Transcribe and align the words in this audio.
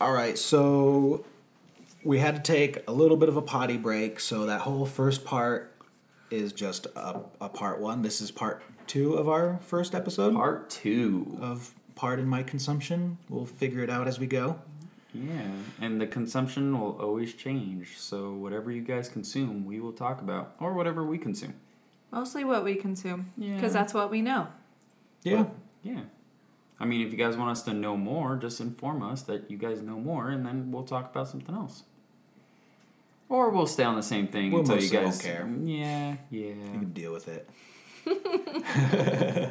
All 0.00 0.12
right, 0.12 0.38
so 0.38 1.24
we 2.04 2.18
had 2.20 2.36
to 2.36 2.40
take 2.42 2.84
a 2.86 2.92
little 2.92 3.16
bit 3.16 3.28
of 3.28 3.36
a 3.36 3.42
potty 3.42 3.76
break, 3.76 4.20
so 4.20 4.46
that 4.46 4.60
whole 4.60 4.86
first 4.86 5.24
part 5.24 5.74
is 6.30 6.52
just 6.52 6.86
a, 6.94 7.20
a 7.40 7.48
part 7.48 7.80
one. 7.80 8.02
This 8.02 8.20
is 8.20 8.30
part 8.30 8.62
two 8.86 9.14
of 9.14 9.28
our 9.28 9.58
first 9.62 9.94
episode 9.94 10.34
Part 10.34 10.70
two. 10.70 11.38
of 11.40 11.74
part 11.96 12.20
in 12.20 12.28
my 12.28 12.42
consumption. 12.44 13.18
We'll 13.28 13.44
figure 13.46 13.82
it 13.82 13.90
out 13.90 14.06
as 14.06 14.20
we 14.20 14.26
go. 14.28 14.60
Yeah, 15.12 15.50
and 15.80 16.00
the 16.00 16.06
consumption 16.06 16.78
will 16.78 16.96
always 17.00 17.34
change. 17.34 17.98
So 17.98 18.34
whatever 18.34 18.70
you 18.70 18.82
guys 18.82 19.08
consume, 19.08 19.64
we 19.66 19.80
will 19.80 19.92
talk 19.92 20.20
about, 20.20 20.54
or 20.60 20.74
whatever 20.74 21.02
we 21.04 21.18
consume. 21.18 21.54
Mostly 22.12 22.44
what 22.44 22.62
we 22.62 22.76
consume. 22.76 23.32
Yeah. 23.36 23.54
Because 23.56 23.72
that's 23.72 23.92
what 23.92 24.10
we 24.12 24.22
know. 24.22 24.46
Yeah. 25.24 25.46
Yeah. 25.82 26.02
I 26.80 26.84
mean, 26.84 27.04
if 27.06 27.12
you 27.12 27.18
guys 27.18 27.36
want 27.36 27.50
us 27.50 27.62
to 27.62 27.74
know 27.74 27.96
more, 27.96 28.36
just 28.36 28.60
inform 28.60 29.02
us 29.02 29.22
that 29.22 29.50
you 29.50 29.58
guys 29.58 29.82
know 29.82 29.98
more, 29.98 30.28
and 30.28 30.46
then 30.46 30.70
we'll 30.70 30.84
talk 30.84 31.10
about 31.10 31.28
something 31.28 31.54
else. 31.54 31.82
Or 33.28 33.50
we'll 33.50 33.66
stay 33.66 33.82
on 33.84 33.96
the 33.96 34.02
same 34.02 34.28
thing 34.28 34.52
We'll 34.52 34.60
until 34.60 34.76
you 34.76 34.82
mostly 34.82 34.96
guys 34.96 35.04
won't 35.04 35.22
care. 35.22 35.48
Yeah, 35.64 36.16
You 36.30 36.56
yeah. 36.62 36.78
can 36.78 36.92
deal 36.92 37.12
with 37.12 37.28
it. 37.28 37.48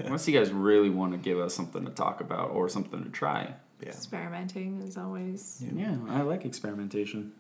Unless 0.05 0.27
you 0.27 0.37
guys 0.37 0.51
really 0.51 0.89
want 0.89 1.11
to 1.11 1.17
give 1.17 1.39
us 1.39 1.53
something 1.53 1.85
to 1.85 1.91
talk 1.91 2.21
about 2.21 2.51
or 2.51 2.69
something 2.69 3.03
to 3.03 3.09
try. 3.09 3.53
Yeah. 3.81 3.89
Experimenting 3.89 4.81
is 4.81 4.97
always. 4.97 5.63
Yeah, 5.71 5.95
I 6.09 6.21
like 6.21 6.45
experimentation. 6.45 7.33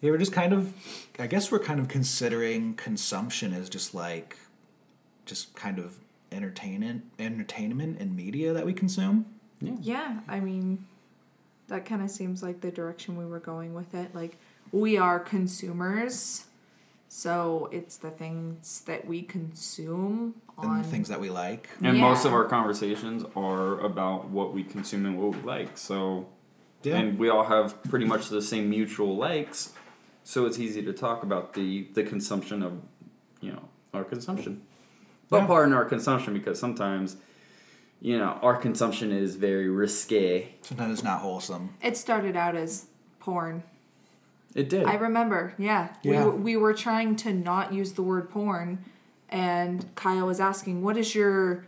Yeah, 0.00 0.10
we're 0.10 0.18
just 0.18 0.32
kind 0.32 0.52
of, 0.52 0.72
I 1.18 1.28
guess 1.28 1.52
we're 1.52 1.60
kind 1.60 1.78
of 1.78 1.86
considering 1.88 2.74
consumption 2.74 3.52
as 3.54 3.68
just 3.68 3.94
like, 3.94 4.36
just 5.26 5.54
kind 5.54 5.78
of 5.78 6.00
entertainment, 6.34 7.04
entertainment 7.18 7.98
and 8.00 8.14
media 8.14 8.52
that 8.52 8.66
we 8.66 8.72
consume. 8.72 9.26
Yeah. 9.60 9.72
Yeah, 9.80 10.20
I 10.28 10.40
mean, 10.40 10.84
that 11.68 11.84
kind 11.86 12.02
of 12.02 12.10
seems 12.10 12.42
like 12.42 12.60
the 12.60 12.70
direction 12.70 13.16
we 13.16 13.24
were 13.24 13.38
going 13.40 13.72
with 13.72 13.94
it. 13.94 14.14
Like, 14.14 14.36
we 14.72 14.98
are 14.98 15.18
consumers, 15.20 16.44
so 17.08 17.68
it's 17.72 17.96
the 17.96 18.10
things 18.10 18.82
that 18.86 19.06
we 19.06 19.22
consume 19.22 20.34
on. 20.58 20.76
And 20.76 20.84
the 20.84 20.88
things 20.88 21.08
that 21.08 21.20
we 21.20 21.30
like. 21.30 21.68
And 21.82 21.98
most 21.98 22.24
of 22.24 22.32
our 22.34 22.44
conversations 22.44 23.24
are 23.36 23.78
about 23.80 24.28
what 24.28 24.52
we 24.52 24.64
consume 24.64 25.06
and 25.06 25.18
what 25.18 25.36
we 25.36 25.42
like. 25.42 25.78
So, 25.78 26.26
Yeah. 26.82 26.96
and 26.96 27.18
we 27.18 27.28
all 27.28 27.44
have 27.44 27.82
pretty 27.84 28.04
much 28.04 28.28
the 28.28 28.42
same 28.42 28.68
mutual 28.68 29.16
likes. 29.16 29.72
So 30.24 30.44
it's 30.46 30.58
easy 30.58 30.82
to 30.82 30.92
talk 30.92 31.22
about 31.22 31.52
the 31.54 31.86
the 31.94 32.02
consumption 32.02 32.62
of, 32.62 32.80
you 33.40 33.52
know, 33.52 33.68
our 33.92 34.04
consumption. 34.04 34.62
But 35.30 35.38
Yeah. 35.42 35.46
pardon 35.46 35.74
our 35.74 35.84
consumption 35.84 36.34
because 36.34 36.58
sometimes, 36.58 37.16
you 38.00 38.18
know, 38.18 38.38
our 38.42 38.56
consumption 38.56 39.10
is 39.12 39.36
very 39.36 39.68
risque. 39.68 40.48
Sometimes 40.62 40.92
it's 40.94 41.02
not 41.04 41.20
wholesome. 41.20 41.70
It 41.82 41.96
started 41.96 42.36
out 42.36 42.54
as 42.56 42.86
porn. 43.20 43.62
It 44.54 44.68
did. 44.68 44.84
I 44.84 44.94
remember, 44.94 45.54
yeah. 45.58 45.88
Yeah. 46.02 46.10
We, 46.24 46.24
were- 46.30 46.36
we 46.36 46.56
were 46.56 46.74
trying 46.74 47.16
to 47.16 47.32
not 47.32 47.72
use 47.72 47.92
the 47.92 48.02
word 48.02 48.30
porn, 48.30 48.84
and 49.28 49.92
Kyle 49.96 50.26
was 50.26 50.38
asking, 50.38 50.82
"What 50.82 50.96
is 50.96 51.14
your 51.14 51.66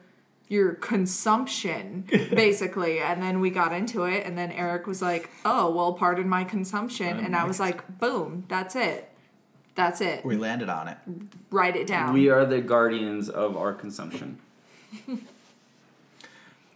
your 0.48 0.74
consumption?" 0.74 2.04
basically, 2.30 3.00
and 3.00 3.20
then 3.20 3.40
we 3.40 3.50
got 3.50 3.72
into 3.72 4.04
it, 4.04 4.24
and 4.24 4.38
then 4.38 4.52
Eric 4.52 4.86
was 4.86 5.02
like, 5.02 5.30
"Oh, 5.44 5.72
well, 5.74 5.94
pardon 5.94 6.28
my 6.28 6.44
consumption," 6.44 7.06
Pardon 7.08 7.24
and 7.24 7.34
I 7.34 7.42
was 7.44 7.58
like, 7.58 7.98
"Boom, 7.98 8.44
that's 8.46 8.76
it, 8.76 9.10
that's 9.76 10.00
it. 10.00 10.24
We 10.24 10.36
landed 10.36 10.68
on 10.68 10.88
it. 10.88 10.98
Write 11.50 11.76
it 11.76 11.86
down." 11.86 12.12
we 12.12 12.28
are 12.28 12.44
the 12.44 12.60
guardians 12.60 13.28
of 13.28 13.56
our 13.56 13.72
consumption. 13.72 14.38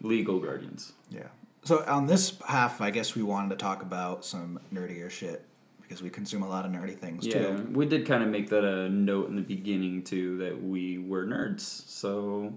Legal 0.02 0.38
guardians. 0.38 0.92
Yeah. 1.10 1.26
So 1.64 1.84
on 1.86 2.06
this 2.06 2.38
half, 2.46 2.80
I 2.80 2.90
guess 2.90 3.14
we 3.14 3.22
wanted 3.22 3.50
to 3.50 3.56
talk 3.56 3.82
about 3.82 4.24
some 4.24 4.58
nerdier 4.72 5.10
shit 5.10 5.44
because 5.82 6.02
we 6.02 6.08
consume 6.08 6.42
a 6.42 6.48
lot 6.48 6.64
of 6.64 6.70
nerdy 6.72 6.96
things 6.96 7.26
Yeah, 7.26 7.48
too. 7.56 7.68
we 7.72 7.84
did 7.84 8.06
kind 8.06 8.22
of 8.22 8.28
make 8.30 8.48
that 8.50 8.64
a 8.64 8.88
note 8.88 9.28
in 9.28 9.36
the 9.36 9.42
beginning 9.42 10.02
too 10.04 10.38
that 10.38 10.62
we 10.62 10.98
were 10.98 11.26
nerds. 11.26 11.60
So, 11.60 12.54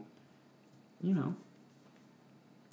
you 1.02 1.14
know, 1.16 1.36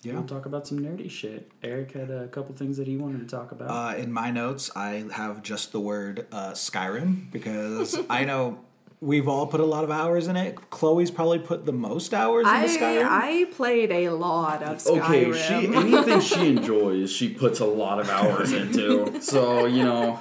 Yeah. 0.02 0.14
we'll 0.14 0.24
talk 0.24 0.46
about 0.46 0.66
some 0.66 0.78
nerdy 0.78 1.10
shit. 1.10 1.50
Eric 1.62 1.92
had 1.92 2.10
a 2.10 2.26
couple 2.28 2.54
things 2.54 2.76
that 2.78 2.86
he 2.86 2.96
wanted 2.96 3.20
to 3.20 3.26
talk 3.36 3.52
about. 3.52 3.68
Uh, 3.70 3.96
in 3.98 4.12
my 4.12 4.30
notes, 4.30 4.70
I 4.74 5.04
have 5.12 5.42
just 5.42 5.72
the 5.72 5.80
word 5.80 6.26
uh, 6.32 6.52
Skyrim 6.52 7.30
because 7.30 7.98
I 8.10 8.24
know 8.24 8.60
we've 9.02 9.28
all 9.28 9.46
put 9.46 9.60
a 9.60 9.64
lot 9.66 9.84
of 9.84 9.90
hours 9.90 10.26
in 10.26 10.36
it. 10.36 10.70
Chloe's 10.70 11.10
probably 11.10 11.38
put 11.38 11.66
the 11.66 11.72
most 11.72 12.14
hours 12.14 12.46
I 12.46 12.64
into 12.64 12.78
Skyrim. 12.78 13.06
I 13.08 13.44
played 13.52 13.90
a 13.92 14.08
lot 14.10 14.62
of 14.62 14.78
Skyrim. 14.78 15.76
anything 15.76 16.20
she 16.20 16.48
enjoys, 16.56 17.12
she 17.12 17.28
puts 17.28 17.60
a 17.60 17.66
lot 17.66 18.00
of 18.00 18.08
hours 18.08 18.52
into. 18.52 19.20
So 19.20 19.66
you 19.66 19.84
know, 19.84 20.18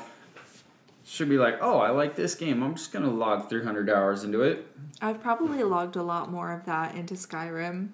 she'll 1.05 1.27
be 1.27 1.37
like, 1.37 1.59
"Oh, 1.61 1.79
I 1.79 1.89
like 1.91 2.15
this 2.15 2.35
game. 2.35 2.61
I'm 2.61 2.75
just 2.75 2.91
gonna 2.91 3.09
log 3.09 3.49
300 3.49 3.89
hours 3.89 4.23
into 4.25 4.41
it." 4.41 4.67
I've 5.01 5.21
probably 5.21 5.63
logged 5.63 5.95
a 5.95 6.03
lot 6.03 6.29
more 6.29 6.51
of 6.51 6.65
that 6.65 6.95
into 6.95 7.13
Skyrim. 7.13 7.89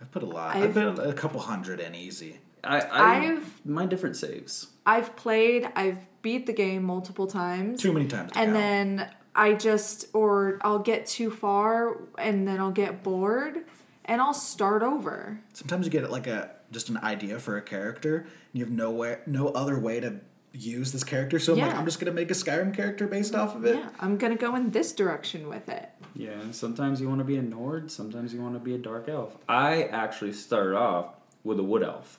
I've 0.00 0.10
put 0.10 0.22
a 0.22 0.26
lot. 0.26 0.56
I've- 0.56 0.78
I've, 0.80 0.96
put 0.96 1.06
a 1.06 1.12
couple 1.12 1.40
hundred 1.40 1.80
in 1.80 1.94
easy. 1.94 2.38
I, 2.64 2.80
I 2.80 3.26
I've- 3.26 3.42
my 3.64 3.86
different 3.86 4.16
saves. 4.16 4.68
I've 4.84 5.14
played, 5.16 5.68
I've 5.76 5.98
beat 6.22 6.46
the 6.46 6.52
game 6.52 6.82
multiple 6.82 7.26
times. 7.26 7.80
Too 7.80 7.92
many 7.92 8.06
times. 8.06 8.32
To 8.32 8.38
and 8.38 8.52
count. 8.52 8.54
then 8.54 9.10
I 9.34 9.54
just 9.54 10.06
or 10.12 10.58
I'll 10.62 10.80
get 10.80 11.06
too 11.06 11.30
far 11.30 11.98
and 12.18 12.48
then 12.48 12.58
I'll 12.58 12.72
get 12.72 13.02
bored 13.02 13.64
and 14.04 14.20
I'll 14.20 14.34
start 14.34 14.82
over. 14.82 15.40
sometimes 15.52 15.86
you 15.86 15.92
get 15.92 16.10
like 16.10 16.26
a 16.26 16.50
just 16.72 16.88
an 16.88 16.98
idea 16.98 17.38
for 17.38 17.56
a 17.56 17.62
character, 17.62 18.18
and 18.18 18.26
you 18.52 18.64
have 18.64 18.72
no 18.72 18.90
way, 18.90 19.18
no 19.26 19.48
other 19.48 19.78
way 19.78 20.00
to 20.00 20.20
use 20.52 20.92
this 20.92 21.04
character. 21.04 21.38
So 21.38 21.52
I'm 21.54 21.60
like, 21.60 21.74
I'm 21.74 21.84
just 21.84 22.00
gonna 22.00 22.12
make 22.12 22.30
a 22.30 22.34
Skyrim 22.34 22.74
character 22.74 23.06
based 23.06 23.34
off 23.34 23.54
of 23.54 23.64
it. 23.64 23.76
Yeah, 23.76 23.88
I'm 24.00 24.16
gonna 24.18 24.36
go 24.36 24.54
in 24.54 24.70
this 24.70 24.92
direction 24.92 25.48
with 25.48 25.68
it. 25.68 25.88
Yeah, 26.14 26.50
sometimes 26.50 27.00
you 27.00 27.08
want 27.08 27.20
to 27.20 27.24
be 27.24 27.36
a 27.36 27.42
Nord, 27.42 27.90
sometimes 27.90 28.32
you 28.34 28.42
want 28.42 28.54
to 28.54 28.60
be 28.60 28.74
a 28.74 28.78
Dark 28.78 29.08
Elf. 29.08 29.36
I 29.48 29.84
actually 29.84 30.32
started 30.32 30.76
off 30.76 31.14
with 31.44 31.58
a 31.58 31.62
Wood 31.62 31.82
Elf. 31.82 32.18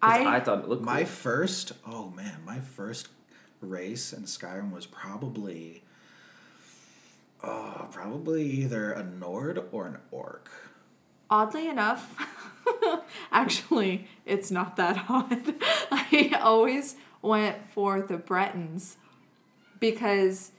'cause 0.00 0.12
I, 0.18 0.36
I 0.36 0.40
thought 0.40 0.60
it 0.64 0.68
looked 0.68 0.82
My 0.84 0.98
cool. 0.98 1.06
first, 1.06 1.72
oh 1.86 2.10
man, 2.10 2.40
my 2.44 2.60
first 2.60 3.08
race 3.60 4.12
in 4.12 4.24
Skyrim 4.24 4.70
was 4.70 4.86
probably, 4.86 5.82
uh, 7.42 7.86
probably 7.90 8.44
either 8.44 8.92
a 8.92 9.02
Nord 9.02 9.62
or 9.72 9.86
an 9.86 9.98
Orc. 10.10 10.50
oddly 11.30 11.66
enough, 11.68 12.14
actually, 13.32 14.06
it's 14.26 14.50
not 14.50 14.76
that 14.76 15.04
odd. 15.08 15.54
I 15.90 16.38
always 16.40 16.96
went 17.22 17.66
for 17.70 18.02
the 18.02 18.18
Bretons 18.18 18.98
because 19.80 20.52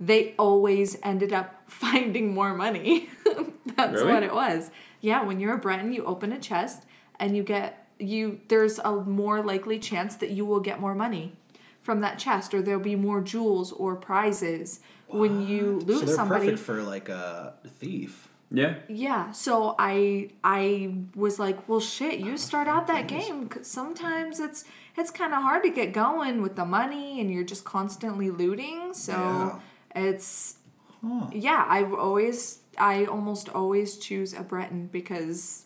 they 0.00 0.34
always 0.38 0.96
ended 1.02 1.32
up 1.32 1.61
finding 1.72 2.34
more 2.34 2.54
money. 2.54 3.08
That's 3.76 3.94
Really? 3.94 4.12
what 4.12 4.22
it 4.22 4.34
was. 4.34 4.70
Yeah, 5.00 5.24
when 5.24 5.40
you're 5.40 5.54
a 5.54 5.58
Breton, 5.58 5.92
you 5.92 6.04
open 6.04 6.32
a 6.32 6.38
chest 6.38 6.84
and 7.18 7.36
you 7.36 7.42
get 7.42 7.88
you 7.98 8.40
there's 8.48 8.78
a 8.80 8.92
more 8.96 9.42
likely 9.42 9.78
chance 9.78 10.16
that 10.16 10.30
you 10.30 10.44
will 10.44 10.60
get 10.60 10.80
more 10.80 10.94
money 10.94 11.34
from 11.82 12.00
that 12.00 12.18
chest 12.18 12.52
or 12.54 12.60
there'll 12.62 12.80
be 12.80 12.96
more 12.96 13.20
jewels 13.20 13.70
or 13.72 13.94
prizes 13.96 14.80
when 15.08 15.40
you 15.40 15.80
So 15.80 15.86
loot 15.86 16.06
they're 16.06 16.14
somebody. 16.16 16.46
perfect 16.46 16.58
for 16.66 16.82
like 16.82 17.08
a 17.08 17.54
thief. 17.80 18.28
Yeah, 18.54 18.74
Yeah, 18.88 19.32
so 19.32 19.74
I 19.78 20.28
I 20.44 20.94
was 21.16 21.38
like, 21.38 21.66
well, 21.68 21.80
shit, 21.80 22.18
you 22.20 22.36
start 22.36 22.68
out 22.68 22.86
that 22.88 23.08
game 23.08 23.48
'cause 23.48 23.66
sometimes 23.66 24.40
it's 24.40 24.64
it's 24.96 25.10
kind 25.10 25.32
of 25.32 25.42
hard 25.42 25.62
to 25.62 25.70
get 25.70 25.92
going 25.94 26.42
with 26.42 26.54
the 26.56 26.66
money 26.66 27.18
and 27.20 27.30
you're 27.32 27.44
just 27.54 27.64
constantly 27.64 28.30
looting. 28.30 28.92
So 28.92 29.58
it's 29.96 30.56
Huh. 31.04 31.26
yeah, 31.32 31.64
I 31.68 31.84
always 31.84 32.58
I 32.78 33.04
almost 33.06 33.48
always 33.48 33.98
choose 33.98 34.32
a 34.32 34.42
Breton 34.42 34.86
because 34.92 35.64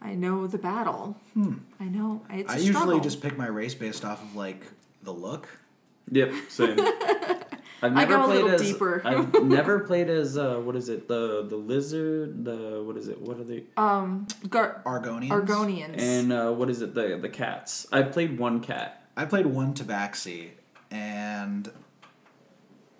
I 0.00 0.14
know 0.14 0.46
the 0.46 0.58
battle. 0.58 1.16
I 1.80 1.84
know 1.84 2.22
it's 2.30 2.50
a 2.50 2.52
Hmm. 2.54 2.58
I 2.58 2.62
usually 2.62 2.72
struggle. 2.72 3.00
just 3.00 3.20
pick 3.22 3.36
my 3.36 3.46
race 3.46 3.74
based 3.74 4.04
off 4.04 4.22
of 4.22 4.36
like 4.36 4.62
the 5.02 5.12
look. 5.12 5.48
yep, 6.10 6.32
same. 6.48 6.78
I've 7.82 7.92
I 7.92 8.04
never 8.04 8.16
go 8.16 8.22
a 8.22 8.24
played 8.26 8.34
little 8.44 8.50
as 8.50 8.62
deeper. 8.62 9.02
I've 9.06 9.44
never 9.44 9.80
played 9.80 10.08
as 10.08 10.38
uh, 10.38 10.56
what 10.56 10.74
is 10.76 10.88
it 10.88 11.06
the 11.08 11.44
the 11.46 11.56
lizard 11.56 12.44
the 12.44 12.82
what 12.86 12.96
is 12.96 13.08
it 13.08 13.20
what 13.20 13.38
are 13.38 13.44
they 13.44 13.64
um 13.76 14.26
Gar- 14.48 14.80
Argonians. 14.86 15.28
Argonians. 15.30 15.98
and 16.00 16.32
uh, 16.32 16.50
what 16.52 16.70
is 16.70 16.80
it 16.80 16.94
the 16.94 17.18
the 17.20 17.28
cats 17.28 17.86
I 17.92 18.02
played 18.02 18.38
one 18.38 18.60
cat 18.60 19.02
I 19.16 19.26
played 19.26 19.44
one 19.46 19.74
Tabaxi 19.74 20.50
and 20.90 21.70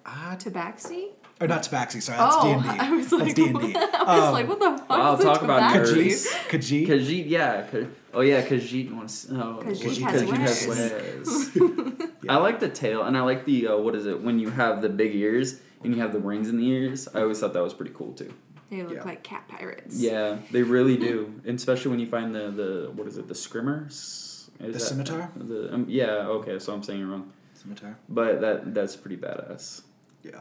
ah, 0.06 0.36
Tabaxi? 0.38 1.08
or 1.40 1.48
not 1.48 1.62
Tabaxi. 1.64 2.00
Sorry, 2.00 2.16
that's 2.18 2.36
Oh, 2.38 2.42
D 2.44 2.50
and 2.52 2.62
D. 2.62 2.68
I 2.78 2.90
was 2.92 3.12
like, 3.12 3.20
That's 3.22 3.34
D 3.34 3.46
and 3.48 3.60
D. 3.60 3.74
I 3.76 4.20
was 4.20 4.32
like, 4.32 4.48
what 4.48 4.60
the 4.60 4.78
fuck 4.78 4.88
Wow, 4.88 5.14
is 5.14 5.20
a 5.20 5.24
talk 5.24 5.42
about 5.42 5.74
Tabaxi? 5.74 6.06
nerds. 6.06 6.26
Khajiit. 6.48 6.86
Khajiit 6.90 7.24
yeah 7.28 7.66
Ka- 7.70 7.86
oh 8.14 8.20
yeah 8.20 8.42
Khajiit 8.46 8.92
wants 8.94 9.26
oh 9.30 9.60
Khajiit 9.64 10.00
what- 10.02 10.12
has 10.12 10.22
Khajiit 10.22 10.36
has 10.38 10.66
wares. 10.68 11.50
wares. 11.56 12.10
I 12.28 12.36
like 12.36 12.60
the 12.60 12.68
tail 12.68 13.02
and 13.02 13.16
I 13.16 13.22
like 13.22 13.44
the 13.44 13.68
uh, 13.68 13.76
what 13.78 13.94
is 13.94 14.06
it 14.06 14.22
when 14.22 14.38
you 14.38 14.50
have 14.50 14.80
the 14.82 14.88
big 14.88 15.14
ears 15.14 15.60
and 15.82 15.94
you 15.94 16.00
have 16.00 16.12
the 16.12 16.20
rings 16.20 16.48
in 16.48 16.56
the 16.56 16.66
ears 16.68 17.08
I 17.14 17.20
always 17.22 17.40
thought 17.40 17.52
that 17.52 17.62
was 17.62 17.74
pretty 17.74 17.92
cool 17.94 18.12
too 18.12 18.32
They 18.70 18.82
look 18.82 18.94
Yeah. 18.94 19.04
like 19.04 19.22
cat 19.24 19.46
pirates. 19.48 19.96
yeah 20.00 20.38
they 20.52 20.62
really 20.62 20.96
do 20.96 21.40
and 21.44 21.56
especially 21.58 21.90
when 21.90 21.98
you 22.00 22.06
find 22.06 22.34
the 22.34 22.50
the 22.50 22.90
what 22.94 23.06
is 23.08 23.18
it 23.18 23.26
the 23.28 23.34
scrimmer 23.34 23.86
Is 23.88 24.48
The 24.60 24.78
scimitar? 24.78 25.30
The, 25.36 25.74
um, 25.74 25.84
yeah. 25.88 26.38
Okay. 26.38 26.58
So 26.60 26.72
I'm 26.72 26.82
saying 26.84 27.00
it 27.02 27.08
wrong. 27.10 27.32
Scimitar. 27.54 27.96
But 28.08 28.40
that 28.40 28.72
that's 28.72 28.94
pretty 28.94 29.16
badass. 29.16 29.82
Yeah. 30.24 30.40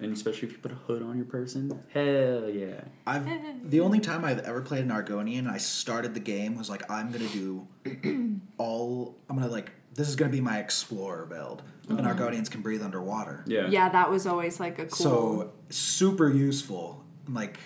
And 0.00 0.12
especially 0.12 0.48
if 0.48 0.52
you 0.52 0.58
put 0.58 0.70
a 0.70 0.76
hood 0.76 1.02
on 1.02 1.16
your 1.16 1.26
person. 1.26 1.82
Hell 1.92 2.48
yeah. 2.48 2.82
I've 3.06 3.26
the 3.70 3.80
only 3.80 4.00
time 4.00 4.24
I've 4.24 4.40
ever 4.40 4.60
played 4.60 4.84
an 4.84 4.90
Argonian, 4.90 5.50
I 5.50 5.58
started 5.58 6.14
the 6.14 6.20
game 6.20 6.56
was 6.56 6.70
like 6.70 6.88
I'm 6.90 7.10
gonna 7.10 7.28
do 7.28 7.66
all 8.58 9.16
I'm 9.28 9.36
gonna 9.36 9.48
like 9.48 9.72
this 9.94 10.08
is 10.08 10.14
gonna 10.14 10.30
be 10.30 10.40
my 10.40 10.60
explorer 10.60 11.26
build, 11.26 11.62
and 11.88 12.00
Argonians 12.00 12.48
can 12.48 12.62
breathe 12.62 12.82
underwater. 12.82 13.42
Yeah. 13.48 13.66
Yeah, 13.68 13.88
that 13.88 14.10
was 14.10 14.26
always 14.26 14.60
like 14.60 14.78
a 14.78 14.86
cool. 14.86 14.96
So 14.96 15.52
super 15.70 16.30
useful. 16.30 17.04
Like 17.28 17.58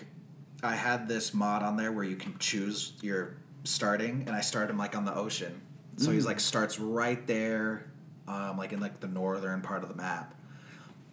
I 0.63 0.75
had 0.75 1.09
this 1.09 1.35
mod 1.35 1.63
on 1.63 1.77
there 1.77 1.93
where 1.93 2.05
you 2.05 2.17
can 2.17 2.39
choose 2.39 2.95
your 3.03 3.37
starting, 3.65 4.25
and 4.27 4.31
I 4.31 4.41
started 4.41 4.71
him 4.71 4.79
like 4.79 4.97
on 4.97 5.05
the 5.05 5.15
ocean. 5.15 5.61
So 5.99 6.11
he's 6.11 6.25
like 6.25 6.41
starts 6.41 6.81
right 6.81 7.25
there, 7.27 7.91
um, 8.27 8.57
like 8.57 8.73
in 8.73 8.81
like 8.81 9.01
the 9.01 9.09
northern 9.09 9.61
part 9.61 9.83
of 9.83 9.91
the 9.91 9.95
map. 9.95 10.35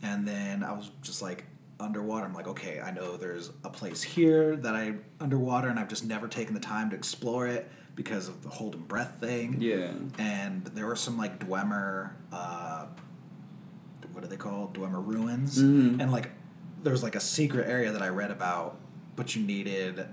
And 0.04 0.28
then 0.28 0.64
I 0.64 0.72
was 0.74 0.92
just 1.02 1.22
like 1.22 1.46
underwater. 1.80 2.26
I'm 2.26 2.34
like, 2.34 2.48
okay, 2.48 2.80
I 2.82 2.92
know 2.92 3.18
there's 3.18 3.52
a 3.64 3.70
place 3.70 4.02
here 4.02 4.56
that 4.58 4.76
I 4.76 4.96
underwater, 5.20 5.68
and 5.70 5.80
I've 5.80 5.88
just 5.90 6.06
never 6.06 6.28
taken 6.28 6.54
the 6.54 6.60
time 6.60 6.90
to 6.92 6.96
explore 6.96 7.48
it 7.48 7.70
because 7.96 8.28
of 8.30 8.42
the 8.44 8.50
hold 8.50 8.76
and 8.76 8.88
breath 8.88 9.18
thing 9.20 9.58
Yeah. 9.60 9.92
and 10.18 10.64
there 10.68 10.86
were 10.86 10.96
some 10.96 11.18
like 11.18 11.38
Dwemer, 11.46 12.12
uh, 12.32 12.86
what 14.14 14.24
are 14.24 14.28
they 14.28 14.38
called? 14.38 14.74
Dwemer 14.74 15.06
ruins, 15.06 15.62
Mhm. 15.62 16.00
and 16.02 16.10
like 16.12 16.30
there 16.84 16.94
was 16.94 17.04
like 17.04 17.16
a 17.16 17.20
secret 17.20 17.68
area 17.68 17.92
that 17.92 18.02
I 18.02 18.08
read 18.08 18.32
about, 18.32 18.78
but 19.18 19.36
you 19.36 19.44
needed 19.46 20.06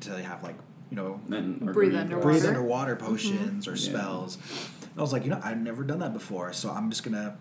to 0.00 0.22
have 0.22 0.42
like 0.42 0.56
you 0.90 0.96
know 0.96 1.20
And 1.30 1.60
Breathe 1.72 1.94
underwater. 1.94 2.28
breathe 2.28 2.46
underwater 2.46 2.96
potions 2.96 3.68
or 3.68 3.72
Yeah. 3.76 3.76
spells. 3.90 4.36
And 4.82 4.98
I 4.98 5.00
was 5.00 5.12
like, 5.12 5.22
you 5.24 5.30
know, 5.30 5.40
I've 5.42 5.58
never 5.60 5.84
done 5.84 6.00
that 6.00 6.12
before, 6.12 6.52
so 6.52 6.70
I'm 6.70 6.90
just 6.90 7.04
gonna. 7.04 7.36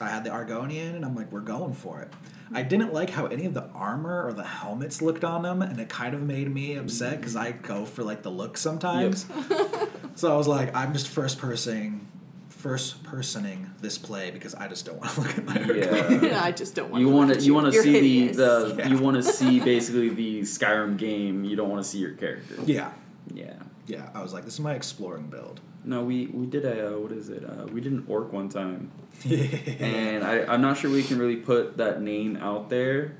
I 0.00 0.08
had 0.08 0.24
the 0.24 0.30
Argonian, 0.30 0.94
and 0.94 1.04
I'm 1.04 1.14
like, 1.14 1.32
we're 1.32 1.40
going 1.40 1.72
for 1.74 2.00
it. 2.00 2.12
I 2.52 2.62
didn't 2.62 2.92
like 2.92 3.10
how 3.10 3.26
any 3.26 3.44
of 3.46 3.54
the 3.54 3.64
armor 3.74 4.24
or 4.26 4.32
the 4.32 4.44
helmets 4.44 5.02
looked 5.02 5.24
on 5.24 5.42
them, 5.42 5.62
and 5.62 5.80
it 5.80 5.88
kind 5.88 6.14
of 6.14 6.22
made 6.22 6.52
me 6.52 6.76
upset 6.76 7.18
because 7.18 7.34
I 7.34 7.52
go 7.52 7.84
for 7.84 8.02
like 8.04 8.22
the 8.22 8.30
look 8.30 8.56
sometimes. 8.56 9.26
so 10.14 10.32
I 10.32 10.36
was 10.36 10.46
like, 10.46 10.74
I'm 10.74 10.92
just 10.92 11.08
first 11.08 11.38
person, 11.38 12.06
first 12.48 13.02
personing 13.02 13.70
this 13.80 13.98
play 13.98 14.30
because 14.30 14.54
I 14.54 14.68
just 14.68 14.86
don't 14.86 14.98
want 15.00 15.12
to 15.14 15.20
look 15.22 15.38
at 15.38 15.44
my 15.44 15.54
Argonian. 15.54 16.22
Yeah. 16.30 16.42
I 16.44 16.52
just 16.52 16.74
don't 16.76 16.90
want. 16.90 17.00
You 17.00 17.08
want 17.08 17.34
to 17.34 17.40
you 17.40 17.54
want 17.54 17.72
to 17.72 17.82
see 17.82 17.92
hideous. 17.92 18.36
the 18.36 18.74
the 18.74 18.82
Yeah. 18.82 18.88
you 18.88 18.98
want 18.98 19.16
to 19.16 19.22
see 19.24 19.58
basically 19.58 20.10
the 20.10 20.42
Skyrim 20.42 20.96
game. 20.98 21.42
You 21.44 21.56
don't 21.56 21.68
want 21.70 21.82
to 21.82 21.88
see 21.88 21.98
your 21.98 22.12
character. 22.12 22.54
Yeah, 22.64 22.92
Yeah. 23.34 23.54
Yeah. 23.86 24.08
I 24.14 24.22
was 24.22 24.32
like, 24.32 24.44
this 24.44 24.54
is 24.54 24.60
my 24.60 24.74
exploring 24.74 25.26
build. 25.28 25.60
No, 25.84 26.02
we 26.02 26.26
we 26.26 26.46
did 26.46 26.64
a 26.64 26.88
uh, 26.94 26.98
what 26.98 27.12
is 27.12 27.28
it? 27.28 27.44
Uh, 27.44 27.66
we 27.66 27.80
did 27.80 27.92
an 27.92 28.04
orc 28.08 28.32
one 28.32 28.48
time, 28.48 28.90
and 29.24 30.24
I 30.24 30.44
I'm 30.52 30.60
not 30.60 30.76
sure 30.78 30.90
we 30.90 31.02
can 31.02 31.18
really 31.18 31.36
put 31.36 31.76
that 31.76 32.02
name 32.02 32.36
out 32.38 32.68
there. 32.70 33.16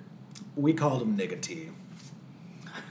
we 0.56 0.72
called 0.72 1.02
him 1.02 1.16
Nigga 1.16 1.40
T. 1.40 1.68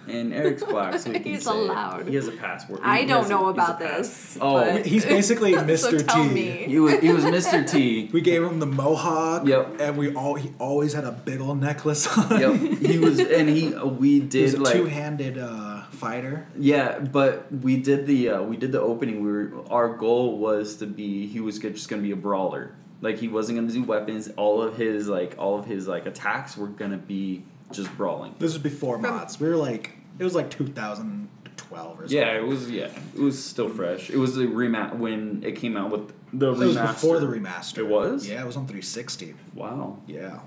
And 0.07 0.35
Eric's 0.35 0.63
black, 0.63 0.99
so 0.99 1.09
we 1.09 1.19
can 1.19 1.31
He's 1.31 1.45
say 1.45 1.49
it. 1.51 1.55
allowed. 1.67 2.07
He 2.07 2.13
has 2.13 2.27
a 2.27 2.31
password. 2.31 2.79
I 2.83 2.99
He 3.01 3.05
don't 3.07 3.27
know 3.27 3.47
a 3.47 3.49
about 3.49 3.79
this. 3.79 4.37
Oh, 4.39 4.63
He's 4.83 5.03
basically 5.03 5.53
so 5.55 5.63
Mr. 5.63 6.07
tell 6.07 6.23
T. 6.27 6.29
me. 6.31 6.51
He 6.67 6.79
was 6.79 6.99
he 6.99 7.11
was 7.11 7.23
Mr. 7.25 7.67
T. 7.67 8.09
We 8.13 8.21
gave 8.21 8.43
him 8.43 8.59
the 8.59 8.67
mohawk. 8.67 9.47
Yep. 9.47 9.81
And 9.81 9.97
we 9.97 10.13
all 10.13 10.35
he 10.35 10.51
always 10.59 10.93
had 10.93 11.05
a 11.05 11.11
big 11.11 11.41
old 11.41 11.59
necklace 11.59 12.05
on. 12.17 12.39
Yep, 12.39 12.53
he 12.81 12.99
was, 12.99 13.17
and 13.19 13.49
he 13.49 13.73
uh, 13.73 13.85
we 13.87 14.19
He 14.19 14.19
was 14.21 14.29
did 14.29 14.53
a 14.53 14.61
like 14.63 14.73
two-handed 14.75 15.39
uh, 15.39 15.74
fighter. 15.91 16.47
Yeah, 16.57 16.99
but 16.99 17.51
we 17.51 17.77
did 17.77 18.05
the 18.07 18.29
uh, 18.29 18.41
we 18.43 18.57
did 18.57 18.71
the 18.71 18.81
opening. 18.81 19.23
We 19.23 19.31
were 19.31 19.63
our 19.71 19.95
goal 19.95 20.37
was 20.37 20.75
to 20.77 20.85
be 20.85 21.27
he 21.27 21.39
was 21.39 21.59
just 21.59 21.89
gonna 21.89 22.01
be 22.01 22.11
a 22.11 22.15
brawler. 22.15 22.75
Like 23.01 23.17
he 23.19 23.27
wasn't 23.27 23.59
gonna 23.59 23.71
do 23.71 23.83
weapons. 23.83 24.29
All 24.37 24.61
of 24.61 24.77
his 24.77 25.07
like 25.07 25.35
all 25.37 25.57
of 25.59 25.65
his 25.65 25.87
like 25.87 26.05
attacks 26.05 26.55
were 26.57 26.67
gonna 26.67 26.97
be 26.97 27.43
just 27.71 27.95
brawling. 27.97 28.35
This 28.39 28.53
was 28.53 28.61
before 28.61 28.99
From- 28.99 29.11
mods. 29.15 29.39
We 29.39 29.47
were 29.49 29.55
like, 29.57 29.91
it 30.19 30.23
was 30.23 30.35
like 30.35 30.49
2012 30.49 31.99
or 31.99 32.01
something. 32.03 32.17
Yeah, 32.17 32.37
it 32.37 32.45
was 32.45 32.69
yeah 32.69 32.89
it 33.15 33.19
was 33.19 33.43
still 33.43 33.69
fresh. 33.69 34.09
It 34.09 34.17
was 34.17 34.35
the 34.35 34.45
remat 34.47 34.97
when 34.97 35.43
it 35.43 35.53
came 35.57 35.75
out 35.77 35.91
with 35.91 36.13
the 36.33 36.51
It 36.53 36.57
was 36.57 36.75
remaster. 36.77 36.87
before 36.87 37.19
the 37.19 37.27
remaster. 37.27 37.77
It 37.79 37.87
was? 37.87 38.27
Yeah, 38.27 38.41
it 38.41 38.45
was 38.47 38.57
on 38.57 38.63
360. 38.67 39.35
Wow. 39.53 39.99
Yeah. 40.07 40.39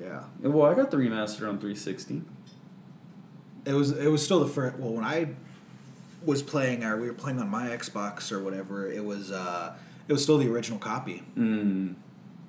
Yeah. 0.00 0.22
Well, 0.40 0.70
I 0.70 0.74
got 0.74 0.90
the 0.90 0.96
remaster 0.96 1.42
on 1.48 1.58
360. 1.58 2.22
It 3.70 3.74
was 3.74 3.92
it 3.92 4.08
was 4.08 4.22
still 4.24 4.40
the 4.40 4.48
first. 4.48 4.76
Well, 4.78 4.92
when 4.92 5.04
I 5.04 5.28
was 6.24 6.42
playing, 6.42 6.84
or 6.84 6.96
we 7.00 7.06
were 7.06 7.14
playing 7.14 7.38
on 7.38 7.48
my 7.48 7.68
Xbox 7.68 8.30
or 8.32 8.42
whatever, 8.42 8.90
it 8.90 9.04
was 9.04 9.30
uh, 9.30 9.74
it 10.08 10.12
was 10.12 10.22
still 10.22 10.38
the 10.38 10.50
original 10.50 10.78
copy 10.78 11.22
Mm. 11.36 11.94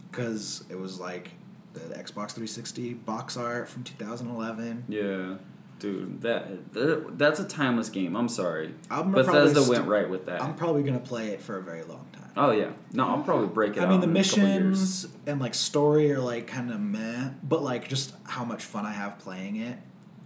because 0.09 0.63
it 0.69 0.77
was 0.79 0.99
like 0.99 1.31
the 1.73 1.79
Xbox 1.79 2.31
360 2.31 2.93
box 2.95 3.37
art 3.37 3.69
from 3.69 3.83
2011. 3.83 4.85
Yeah. 4.89 5.35
Dude, 5.79 6.21
that, 6.21 6.73
that 6.73 7.17
that's 7.17 7.39
a 7.39 7.43
timeless 7.43 7.89
game. 7.89 8.15
I'm 8.15 8.29
sorry, 8.29 8.75
I'm 8.91 9.11
probably 9.11 9.23
Bethesda 9.23 9.61
st- 9.61 9.69
went 9.69 9.87
right 9.87 10.07
with 10.07 10.27
that. 10.27 10.39
I'm 10.39 10.53
probably 10.53 10.83
gonna 10.83 10.99
play 10.99 11.29
it 11.29 11.41
for 11.41 11.57
a 11.57 11.61
very 11.63 11.81
long 11.83 12.05
time. 12.13 12.29
oh 12.37 12.51
yeah, 12.51 12.69
no, 12.93 13.07
I'll 13.07 13.23
probably 13.23 13.47
break 13.47 13.77
it. 13.77 13.81
I 13.81 13.89
mean, 13.89 13.99
the 13.99 14.07
in 14.07 14.15
a 14.15 14.23
couple 14.23 14.43
years. 14.43 14.59
missions 14.79 15.07
and 15.25 15.41
like 15.41 15.55
story 15.55 16.11
are 16.11 16.19
like 16.19 16.45
kind 16.45 16.69
of 16.71 16.79
meh, 16.79 17.29
but 17.41 17.63
like 17.63 17.87
just 17.89 18.13
how 18.25 18.45
much 18.45 18.63
fun 18.63 18.85
I 18.85 18.91
have 18.91 19.17
playing 19.17 19.55
it, 19.55 19.75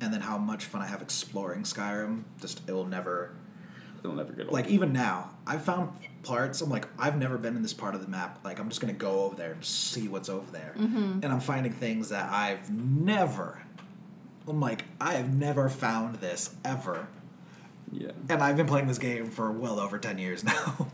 and 0.01 0.13
then 0.13 0.21
how 0.21 0.38
much 0.38 0.65
fun 0.65 0.81
I 0.81 0.88
have 0.88 1.01
exploring 1.01 1.63
Skyrim. 1.63 2.24
Just 2.42 2.62
it 2.68 2.74
will 2.74 2.86
never 2.86 3.31
It'll 4.03 4.15
never 4.15 4.33
get 4.33 4.45
old. 4.45 4.53
like 4.53 4.68
even 4.68 4.94
now. 4.94 5.31
I've 5.47 5.63
found 5.63 5.92
parts. 6.24 6.62
I'm 6.62 6.69
like 6.69 6.88
I've 7.00 7.18
never 7.18 7.38
been 7.38 7.56
in 7.56 7.62
this 7.62 7.74
part 7.74 7.95
of 7.95 8.01
the 8.01 8.07
map. 8.07 8.39
Like 8.44 8.59
I'm 8.59 8.69
just 8.69 8.81
gonna 8.81 8.94
go 8.94 9.24
over 9.24 9.36
there 9.36 9.51
and 9.53 9.62
just 9.62 9.92
see 9.92 10.07
what's 10.07 10.30
over 10.30 10.50
there, 10.51 10.74
Mm-hmm. 10.77 11.19
and 11.24 11.25
I'm 11.25 11.39
finding 11.39 11.71
things 11.74 12.09
that 12.09 12.31
I've 12.31 12.69
never. 12.71 13.62
I'm 14.47 14.59
like 14.59 14.83
I 15.01 15.13
have 15.15 15.33
never 15.33 15.69
found 15.69 16.15
this 16.18 16.53
ever, 16.63 17.07
yeah. 17.91 18.12
and 18.30 18.44
I've 18.44 18.56
been 18.57 18.68
playing 18.68 18.86
this 18.88 19.00
game 19.00 19.31
for 19.31 19.51
well 19.51 19.80
over 19.80 19.98
ten 19.98 20.19
years 20.19 20.44
now. 20.53 20.88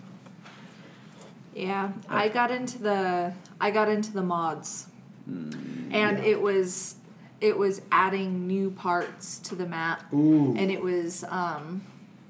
Yeah, 1.53 1.91
I 2.07 2.29
got 2.29 2.49
into 2.51 2.77
the 2.79 3.33
I 3.59 3.71
got 3.71 3.89
into 3.89 4.13
the 4.13 4.21
mods, 4.23 4.87
Mm, 5.29 5.93
and 5.93 6.17
yeah. 6.17 6.23
it 6.31 6.41
was 6.41 6.95
it 7.41 7.57
was 7.57 7.81
adding 7.91 8.47
new 8.47 8.69
parts 8.71 9.39
to 9.39 9.55
the 9.55 9.65
map, 9.65 10.13
Ooh, 10.13 10.55
and 10.55 10.71
it 10.71 10.81
was 10.81 11.23
um, 11.29 11.83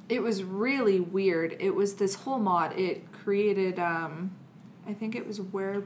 it 0.09 0.21
was 0.23 0.43
really 0.43 0.99
weird. 0.99 1.55
It 1.59 1.75
was 1.75 1.95
this 1.95 2.15
whole 2.15 2.39
mod. 2.39 2.77
It 2.79 3.11
created 3.11 3.77
um, 3.79 4.31
I 4.87 4.93
think 4.93 5.15
it 5.15 5.27
was 5.27 5.39
where 5.39 5.83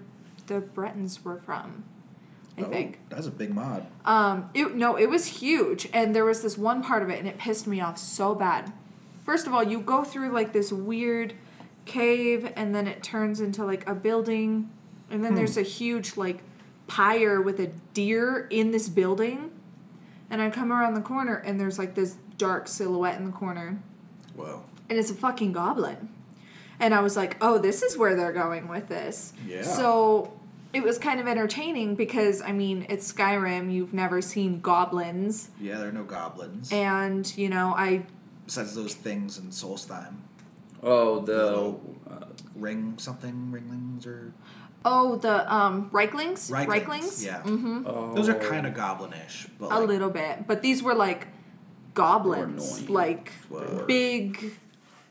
the 0.48 0.62
Bretons 0.62 1.24
were 1.26 1.38
from. 1.40 1.84
I 2.58 2.62
Oh, 2.62 2.70
think. 2.70 3.00
that's 3.10 3.28
a 3.28 3.32
big 3.32 3.54
mod. 3.54 3.86
Um, 4.06 4.50
it 4.54 4.76
no, 4.76 4.96
it 4.96 5.10
was 5.10 5.26
huge, 5.26 5.90
and 5.92 6.16
there 6.16 6.24
was 6.24 6.42
this 6.42 6.58
one 6.58 6.82
part 6.84 7.04
of 7.04 7.10
it, 7.10 7.20
and 7.20 7.28
it 7.28 7.38
pissed 7.38 7.68
me 7.68 7.82
off 7.82 7.98
so 7.98 8.34
bad. 8.36 8.72
First 9.26 9.48
of 9.48 9.54
all, 9.54 9.64
you 9.64 9.82
go 9.82 10.04
through 10.04 10.30
like 10.30 10.54
this 10.54 10.72
weird 10.72 11.34
cave, 11.86 12.52
and 12.56 12.74
then 12.74 12.88
it 12.88 13.04
turns 13.04 13.42
into 13.42 13.66
like 13.66 13.88
a 13.90 13.94
building, 13.96 14.70
and 15.10 15.24
then 15.26 15.36
there's 15.36 15.58
a 15.58 15.64
huge 15.64 16.16
like 16.16 16.44
pyre 16.88 17.42
with 17.42 17.60
a 17.60 17.68
deer 17.94 18.48
in 18.50 18.72
this 18.72 18.88
building, 18.90 19.52
and 20.30 20.42
I 20.42 20.50
come 20.50 20.72
around 20.72 20.94
the 20.96 21.02
corner, 21.02 21.36
and 21.36 21.60
there's 21.60 21.80
like 21.80 21.96
this 21.96 22.16
dark 22.38 22.68
silhouette 22.68 23.18
in 23.18 23.26
the 23.26 23.32
corner, 23.32 23.80
Wow. 24.36 24.64
and 24.90 24.98
it's 25.00 25.10
a 25.10 25.16
fucking 25.16 25.52
goblin. 25.54 26.10
And 26.80 26.94
I 26.94 27.00
was 27.00 27.16
like, 27.16 27.38
oh, 27.42 27.58
this 27.58 27.82
is 27.84 27.98
where 27.98 28.16
they're 28.16 28.34
going 28.34 28.68
with 28.68 28.90
this. 28.90 29.32
Yeah. 29.48 29.62
So 29.62 30.34
it 30.74 30.84
was 30.84 30.98
kind 30.98 31.22
of 31.22 31.28
entertaining 31.28 31.96
because, 31.96 32.42
I 32.42 32.52
mean, 32.52 32.86
it's 32.90 33.10
Skyrim. 33.14 33.72
You've 33.72 33.94
never 33.94 34.22
seen 34.22 34.60
goblins. 34.60 35.50
Yeah, 35.58 35.78
there 35.78 35.88
are 35.88 35.94
no 35.94 36.04
goblins. 36.04 36.70
And, 36.74 37.32
you 37.38 37.48
know, 37.48 37.74
I. 37.78 38.06
Besides 38.46 38.76
those 38.76 38.94
things 38.94 39.38
in 39.38 39.46
Solstheim. 39.52 40.16
Oh, 40.84 41.22
the 41.22 41.46
Little- 41.46 41.96
uh, 42.12 42.26
Ring 42.56 42.96
something, 42.98 43.52
ringlings 43.52 44.06
or 44.06 44.34
Oh, 44.86 45.16
the 45.16 45.52
um, 45.54 45.90
Rieklings? 45.90 46.52
Rieklings, 46.52 47.26
yeah. 47.26 47.42
Mm-hmm. 47.42 47.86
oh, 47.88 48.14
those 48.14 48.30
are 48.30 48.36
kind 48.36 48.68
of 48.68 48.76
goblinish, 48.76 49.48
but 49.60 49.72
A 49.72 49.80
like, 49.80 49.88
little 49.88 50.12
bit. 50.12 50.46
But 50.48 50.62
these 50.62 50.84
were 50.84 50.94
like 50.94 51.28
goblins. 51.96 52.88
Like 52.88 53.32
Whoa. 53.50 53.84
big 53.88 54.54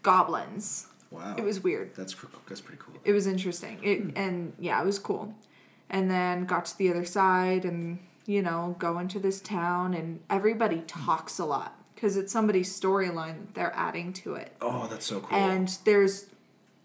goblins. 0.02 0.86
wow. 1.10 1.34
It 1.36 1.42
was 1.42 1.60
weird. 1.62 1.94
that's 1.96 2.14
pr- 2.14 2.26
that's 2.48 2.60
pretty 2.60 2.80
cool. 2.80 2.94
it 3.04 3.12
was 3.12 3.26
interesting. 3.26 3.78
It 3.82 4.16
and 4.16 4.52
yeah, 4.60 4.80
it 4.80 4.86
was 4.86 4.98
cool. 4.98 5.34
And 5.90 6.10
then 6.10 6.44
got 6.44 6.66
to 6.66 6.78
the 6.78 6.90
other 6.90 7.04
side 7.04 7.64
and 7.64 7.98
you 8.26 8.42
know 8.42 8.76
go 8.78 8.98
into 8.98 9.18
this 9.18 9.40
town 9.40 9.92
and 9.94 10.20
everybody 10.30 10.82
talks 10.86 11.38
a 11.38 11.44
lot 11.44 11.76
because 11.94 12.16
it's 12.16 12.32
somebody's 12.32 12.78
storyline 12.78 13.38
that 13.38 13.54
they're 13.54 13.74
adding 13.74 14.12
to 14.12 14.34
it. 14.34 14.54
Oh, 14.60 14.86
that's 14.86 15.06
so 15.06 15.20
cool. 15.20 15.36
And 15.36 15.68
there's 15.84 16.26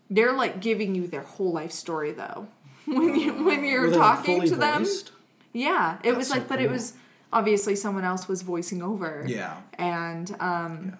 they're 0.09 0.33
like 0.33 0.59
giving 0.59 0.95
you 0.95 1.07
their 1.07 1.21
whole 1.21 1.51
life 1.51 1.71
story 1.71 2.11
though. 2.11 2.47
When 2.97 3.15
you 3.15 3.43
when 3.43 3.63
you're 3.63 3.81
Were 3.81 3.89
they, 3.91 3.97
like, 3.97 4.17
talking 4.17 4.35
fully 4.37 4.49
to 4.49 4.55
them, 4.55 4.83
voiced? 4.83 5.11
yeah, 5.53 5.97
it 5.97 6.03
That's 6.03 6.17
was 6.17 6.27
so 6.29 6.33
like, 6.35 6.47
but 6.47 6.59
it 6.59 6.65
cool. 6.65 6.73
was 6.73 6.93
obviously 7.31 7.75
someone 7.75 8.03
else 8.03 8.27
was 8.27 8.41
voicing 8.41 8.81
over. 8.81 9.23
Yeah. 9.27 9.57
And 9.77 10.35
um, 10.39 10.97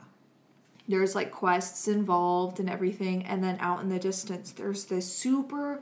there's 0.90 1.16
like 1.16 1.32
quests 1.32 1.88
involved 1.88 2.60
and 2.60 2.70
everything 2.70 3.24
and 3.26 3.44
then 3.44 3.56
out 3.62 3.82
in 3.82 3.90
the 3.90 4.00
distance 4.00 4.52
there's 4.52 4.86
this 4.86 5.12
super 5.12 5.82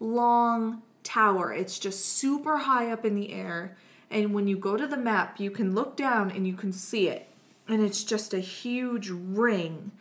long 0.00 0.82
tower 1.04 1.52
it's 1.52 1.78
just 1.78 2.04
super 2.04 2.58
high 2.58 2.90
up 2.90 3.04
in 3.04 3.14
the 3.14 3.32
air 3.32 3.76
and 4.10 4.34
when 4.34 4.46
you 4.48 4.56
go 4.58 4.76
to 4.76 4.86
the 4.86 4.96
map 4.96 5.38
you 5.40 5.50
can 5.50 5.74
look 5.74 5.96
down 5.96 6.30
and 6.30 6.46
you 6.46 6.54
can 6.54 6.72
see 6.72 7.08
it 7.08 7.28
and 7.68 7.80
it's 7.82 8.02
just 8.04 8.34
a 8.34 8.40
huge 8.40 9.08
ring 9.10 9.92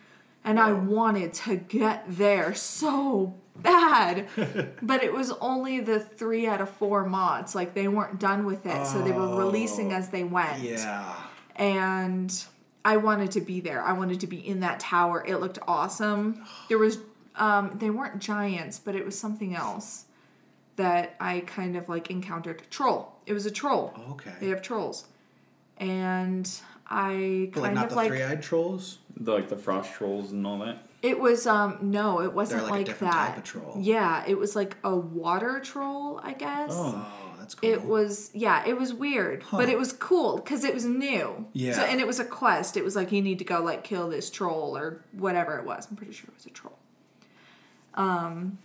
and 0.44 0.60
i 0.60 0.72
wanted 0.74 1.32
to 1.34 1.56
get 1.56 2.04
there 2.08 2.54
so 2.56 3.36
bad 3.64 4.28
but 4.82 5.04
it 5.04 5.14
was 5.14 5.32
only 5.42 5.80
the 5.80 6.00
three 6.00 6.48
out 6.48 6.62
of 6.62 6.70
four 6.70 7.06
mods 7.06 7.56
like 7.56 7.74
they 7.74 7.88
weren't 7.88 8.20
done 8.20 8.46
with 8.46 8.66
it 8.66 8.86
so 8.88 9.02
they 9.02 9.12
were 9.12 9.36
releasing 9.38 9.92
as 9.94 10.10
they 10.10 10.24
went 10.24 10.60
Yeah. 10.60 11.14
and 11.56 12.46
I 12.86 12.96
wanted 12.96 13.32
to 13.32 13.42
be 13.42 13.60
there. 13.60 13.82
I 13.82 13.92
wanted 13.92 14.22
to 14.22 14.28
be 14.28 14.38
in 14.48 14.62
that 14.62 14.80
tower. 14.80 15.22
It 15.28 15.38
looked 15.38 15.60
awesome. 15.68 16.46
There 16.70 16.78
was 16.78 17.00
um 17.36 17.76
they 17.80 17.90
weren't 17.90 18.20
giants, 18.20 18.80
but 18.80 18.96
it 18.96 19.04
was 19.04 19.20
something 19.20 19.54
else 19.54 20.06
that 20.78 21.16
I 21.20 21.42
kind 21.42 21.76
of 21.76 21.90
like 21.90 22.10
encountered. 22.10 22.62
Troll. 22.72 23.14
It 23.26 23.34
was 23.34 23.46
a 23.46 23.52
troll. 23.52 23.94
Okay. 24.12 24.32
They 24.40 24.48
have 24.48 24.62
trolls. 24.62 25.06
And 25.78 26.50
I 26.90 27.50
But 27.54 27.64
like 27.64 27.74
not 27.74 27.84
of 27.86 27.90
the 27.90 27.96
like 27.98 28.08
three-eyed 28.08 28.42
trolls. 28.42 29.00
The, 29.18 29.34
like 29.34 29.50
the 29.50 29.58
frost 29.58 29.92
trolls 29.94 30.32
and 30.32 30.48
all 30.48 30.60
that. 30.60 30.87
It 31.02 31.20
was 31.20 31.46
um 31.48 31.78
no, 31.82 32.22
it 32.22 32.34
wasn't 32.34 32.64
like 32.64 32.70
a 32.72 32.74
like, 32.76 32.86
different 32.86 33.14
that. 33.14 33.28
type 33.30 33.38
of 33.38 33.44
troll. 33.44 33.76
Yeah, 33.80 34.24
it 34.28 34.38
was 34.38 34.56
like 34.56 34.78
a 34.84 34.96
water 34.96 35.60
troll, 35.60 36.20
I 36.24 36.34
guess. 36.34 36.72
Oh, 36.74 37.06
that's 37.38 37.56
cool. 37.56 37.70
It 37.70 37.84
was 37.86 38.32
yeah, 38.34 38.64
it 38.66 38.78
was 38.78 38.94
weird, 38.94 39.44
but 39.52 39.70
it 39.70 39.78
was 39.78 39.94
cool 39.94 40.38
because 40.38 40.64
it 40.64 40.74
was 40.74 40.86
new. 40.86 41.46
Yeah. 41.54 41.74
So 41.74 41.82
and 41.84 42.00
it 42.02 42.08
was 42.08 42.20
a 42.20 42.26
quest. 42.26 42.78
It 42.78 42.84
was 42.84 42.96
like 42.96 43.12
you 43.12 43.22
need 43.22 43.40
to 43.40 43.46
go 43.46 43.62
like 43.62 43.84
kill 43.84 44.10
this 44.10 44.30
troll 44.30 44.76
or 44.78 45.04
whatever 45.12 45.58
it 45.58 45.66
was. 45.66 45.88
I'm 45.90 45.96
pretty 45.96 46.14
sure 46.14 46.30
it 46.30 46.36
was 46.36 46.46
a 46.46 46.50
troll. 46.52 46.78
Um, 47.94 48.58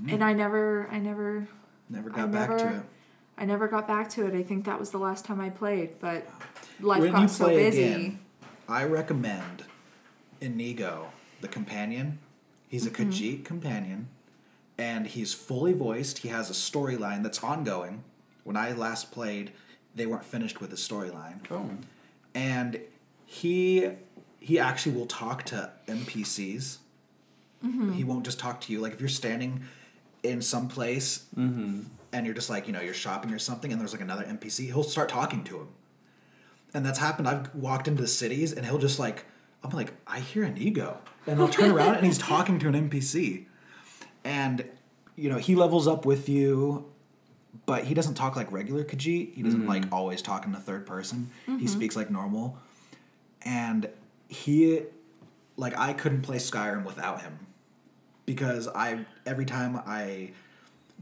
Mm. 0.00 0.14
and 0.14 0.24
I 0.24 0.32
never, 0.32 0.88
I 0.90 0.98
never, 0.98 1.46
never 1.90 2.10
I 2.12 2.16
got 2.16 2.32
back 2.32 2.48
never, 2.48 2.58
to 2.58 2.76
it. 2.78 2.82
I 3.36 3.44
never 3.44 3.68
got 3.68 3.86
back 3.86 4.08
to 4.10 4.26
it. 4.26 4.34
I 4.34 4.42
think 4.42 4.64
that 4.64 4.80
was 4.80 4.90
the 4.90 4.96
last 4.98 5.26
time 5.26 5.38
I 5.38 5.50
played, 5.50 6.00
but 6.00 6.26
life 6.80 7.02
when 7.02 7.12
got 7.12 7.30
so 7.30 7.48
busy. 7.48 7.82
again, 7.82 8.20
I 8.70 8.84
recommend 8.84 9.64
Inigo, 10.40 11.08
the 11.42 11.48
companion. 11.48 12.18
He's 12.68 12.86
a 12.86 12.90
Mm-hmm. 12.90 13.10
Khajiit 13.10 13.44
companion, 13.44 14.08
and 14.78 15.06
he's 15.06 15.34
fully 15.34 15.74
voiced. 15.74 16.18
He 16.18 16.28
has 16.28 16.48
a 16.48 16.54
storyline 16.54 17.22
that's 17.22 17.42
ongoing. 17.44 18.02
When 18.44 18.56
I 18.56 18.72
last 18.72 19.12
played, 19.12 19.52
they 19.94 20.06
weren't 20.06 20.24
finished 20.24 20.60
with 20.60 20.70
the 20.70 20.76
storyline, 20.76 21.38
Oh. 21.50 21.68
and 22.34 22.80
he 23.26 23.90
he 24.40 24.58
actually 24.58 24.96
will 24.96 25.06
talk 25.06 25.44
to 25.44 25.70
NPCs. 25.86 26.78
Mm-hmm. 27.64 27.92
He 27.92 28.02
won't 28.02 28.24
just 28.24 28.40
talk 28.40 28.60
to 28.62 28.72
you. 28.72 28.80
Like 28.80 28.92
if 28.94 29.00
you're 29.00 29.08
standing 29.08 29.62
in 30.24 30.40
some 30.42 30.66
place 30.68 31.26
and 31.36 32.26
you're 32.26 32.34
just 32.34 32.50
like 32.50 32.66
you 32.66 32.72
know 32.72 32.80
you're 32.80 32.94
shopping 32.94 33.32
or 33.32 33.38
something, 33.38 33.70
and 33.70 33.80
there's 33.80 33.92
like 33.92 34.00
another 34.02 34.24
NPC, 34.24 34.66
he'll 34.66 34.82
start 34.82 35.08
talking 35.08 35.44
to 35.44 35.58
him 35.60 35.68
and 36.74 36.84
that's 36.86 36.98
happened. 36.98 37.28
I've 37.28 37.54
walked 37.54 37.86
into 37.86 38.00
the 38.02 38.08
cities 38.08 38.52
and 38.52 38.64
he'll 38.66 38.78
just 38.78 38.98
like, 38.98 39.26
I'm 39.64 39.70
like, 39.70 39.92
I 40.06 40.20
hear 40.20 40.44
Inigo, 40.44 40.98
and 41.26 41.40
I'll 41.40 41.48
turn 41.48 41.70
around 41.70 41.96
and 41.96 42.06
he's 42.06 42.18
talking 42.32 42.58
to 42.60 42.68
an 42.68 42.90
NPC, 42.90 43.46
and 44.24 44.64
you 45.16 45.28
know 45.28 45.38
he 45.38 45.54
levels 45.54 45.86
up 45.86 46.04
with 46.04 46.28
you, 46.28 46.90
but 47.66 47.84
he 47.84 47.94
doesn't 47.94 48.14
talk 48.14 48.36
like 48.36 48.50
regular 48.50 48.84
Khajiit. 48.84 49.34
He 49.34 49.42
doesn't 49.42 49.60
mm-hmm. 49.60 49.68
like 49.68 49.84
always 49.92 50.22
talk 50.22 50.44
in 50.44 50.52
the 50.52 50.60
third 50.60 50.86
person. 50.86 51.30
He 51.46 51.52
mm-hmm. 51.52 51.66
speaks 51.66 51.96
like 51.96 52.10
normal, 52.10 52.58
and 53.44 53.88
he, 54.28 54.82
like, 55.56 55.78
I 55.78 55.92
couldn't 55.92 56.22
play 56.22 56.38
Skyrim 56.38 56.84
without 56.84 57.22
him, 57.22 57.46
because 58.26 58.68
I 58.68 59.04
every 59.26 59.44
time 59.44 59.80
I 59.86 60.32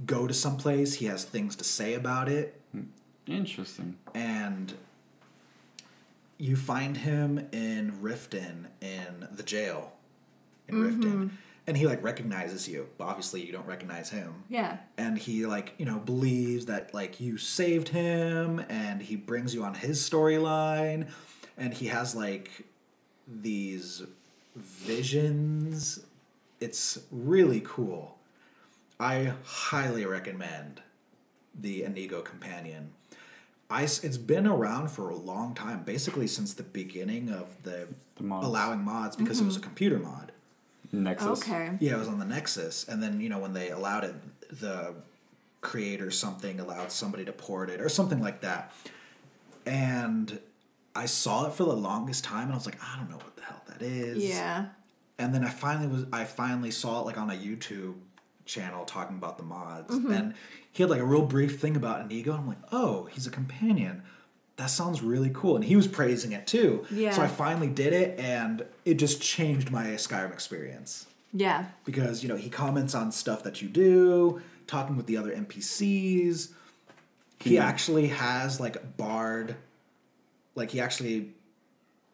go 0.06 0.26
to 0.26 0.34
some 0.34 0.56
place, 0.56 0.94
he 0.94 1.06
has 1.06 1.24
things 1.24 1.56
to 1.56 1.64
say 1.64 1.94
about 1.94 2.28
it. 2.28 2.60
Hmm. 2.72 2.82
Interesting. 3.26 3.96
and 4.14 4.74
you 6.40 6.56
find 6.56 6.96
him 6.96 7.48
in 7.52 7.98
Riften 8.02 8.66
in 8.80 9.28
the 9.30 9.42
jail. 9.42 9.92
In 10.68 10.76
Riften. 10.76 11.02
Mm-hmm. 11.02 11.26
And 11.66 11.76
he 11.76 11.86
like 11.86 12.02
recognizes 12.02 12.66
you 12.66 12.88
but 12.98 13.04
obviously 13.04 13.44
you 13.44 13.52
don't 13.52 13.66
recognize 13.66 14.10
him. 14.10 14.42
Yeah. 14.48 14.78
and 14.96 15.16
he 15.18 15.46
like 15.46 15.74
you 15.78 15.84
know 15.84 16.00
believes 16.00 16.66
that 16.66 16.92
like 16.94 17.20
you 17.20 17.36
saved 17.38 17.88
him 17.88 18.64
and 18.68 19.00
he 19.02 19.14
brings 19.16 19.54
you 19.54 19.62
on 19.62 19.74
his 19.74 20.00
storyline 20.00 21.08
and 21.56 21.74
he 21.74 21.86
has 21.86 22.16
like 22.16 22.50
these 23.28 24.02
visions. 24.56 26.00
It's 26.58 26.98
really 27.12 27.62
cool. 27.64 28.18
I 28.98 29.34
highly 29.44 30.04
recommend 30.06 30.82
the 31.58 31.84
inigo 31.84 32.20
companion 32.22 32.92
I, 33.70 33.84
s- 33.84 34.02
it's 34.02 34.18
been 34.18 34.46
around 34.46 34.90
for 34.90 35.10
a 35.10 35.16
long 35.16 35.54
time 35.54 35.84
basically 35.84 36.26
since 36.26 36.54
the 36.54 36.64
beginning 36.64 37.30
of 37.30 37.62
the, 37.62 37.86
The 38.16 38.24
mods. 38.24 38.46
allowing 38.46 38.80
mods 38.80 39.16
because 39.16 39.40
it 39.40 39.44
was 39.44 39.56
a 39.56 39.60
mm-hmm. 39.60 39.68
computer 39.68 39.98
mod 39.98 40.32
Nexus. 40.92 41.40
Okay. 41.42 41.76
yeah, 41.78 41.92
it 41.92 41.98
was 41.98 42.08
on 42.08 42.18
the 42.18 42.24
Nexus, 42.24 42.88
and 42.88 43.00
then 43.02 43.20
you 43.20 43.28
know 43.28 43.38
when 43.38 43.52
they 43.52 43.70
allowed 43.70 44.04
it, 44.04 44.14
the 44.60 44.94
creator 45.60 46.10
something 46.10 46.58
allowed 46.58 46.90
somebody 46.90 47.24
to 47.24 47.32
port 47.32 47.70
it 47.70 47.80
or 47.80 47.88
something 47.88 48.20
like 48.20 48.40
that. 48.40 48.72
And 49.66 50.40
I 50.96 51.06
saw 51.06 51.46
it 51.46 51.52
for 51.52 51.64
the 51.64 51.76
longest 51.76 52.24
time, 52.24 52.44
and 52.44 52.52
I 52.52 52.56
was 52.56 52.66
like, 52.66 52.78
I 52.82 52.96
don't 52.96 53.08
know 53.08 53.18
what 53.18 53.36
the 53.36 53.42
hell 53.42 53.62
that 53.68 53.82
is. 53.82 54.24
Yeah. 54.24 54.66
And 55.18 55.34
then 55.34 55.44
I 55.44 55.50
finally 55.50 55.86
was, 55.86 56.06
I 56.12 56.24
finally 56.24 56.70
saw 56.70 57.00
it 57.00 57.06
like 57.06 57.18
on 57.18 57.30
a 57.30 57.34
YouTube 57.34 57.94
channel 58.50 58.84
talking 58.84 59.16
about 59.16 59.38
the 59.38 59.44
mods, 59.44 59.94
Mm-hmm. 59.94 60.12
and 60.12 60.34
he 60.72 60.82
had 60.82 60.90
like 60.90 61.00
a 61.00 61.04
real 61.04 61.22
brief 61.24 61.60
thing 61.60 61.76
about 61.76 62.00
Inigo. 62.02 62.32
And 62.32 62.40
I'm 62.42 62.46
like, 62.48 62.58
oh, 62.72 63.04
he's 63.12 63.26
a 63.26 63.30
companion. 63.30 64.02
That 64.56 64.66
sounds 64.66 65.00
really 65.02 65.30
cool, 65.32 65.56
and 65.56 65.64
he 65.64 65.74
was 65.76 65.86
praising 65.86 66.32
it 66.32 66.46
too. 66.46 66.84
Yeah. 66.90 67.12
So 67.12 67.22
I 67.22 67.28
finally 67.28 67.68
did 67.68 67.92
it, 67.92 68.18
and 68.18 68.64
it 68.84 68.94
just 68.94 69.22
changed 69.22 69.70
my 69.70 69.86
Skyrim 69.92 70.32
experience 70.32 71.06
Yeah. 71.32 71.66
because 71.84 72.22
you 72.22 72.28
know 72.28 72.36
he 72.36 72.50
comments 72.50 72.94
on 72.94 73.10
stuff 73.12 73.42
that 73.44 73.62
you 73.62 73.68
do 73.68 74.42
talking 74.66 74.96
with 74.96 75.06
the 75.06 75.16
other 75.16 75.32
npcs 75.34 76.52
he 77.40 77.54
Yeah. 77.54 77.64
actually 77.66 78.08
has 78.08 78.60
like 78.60 78.96
bard 78.96 79.56
like 80.54 80.70
he 80.70 80.80
actually 80.80 81.30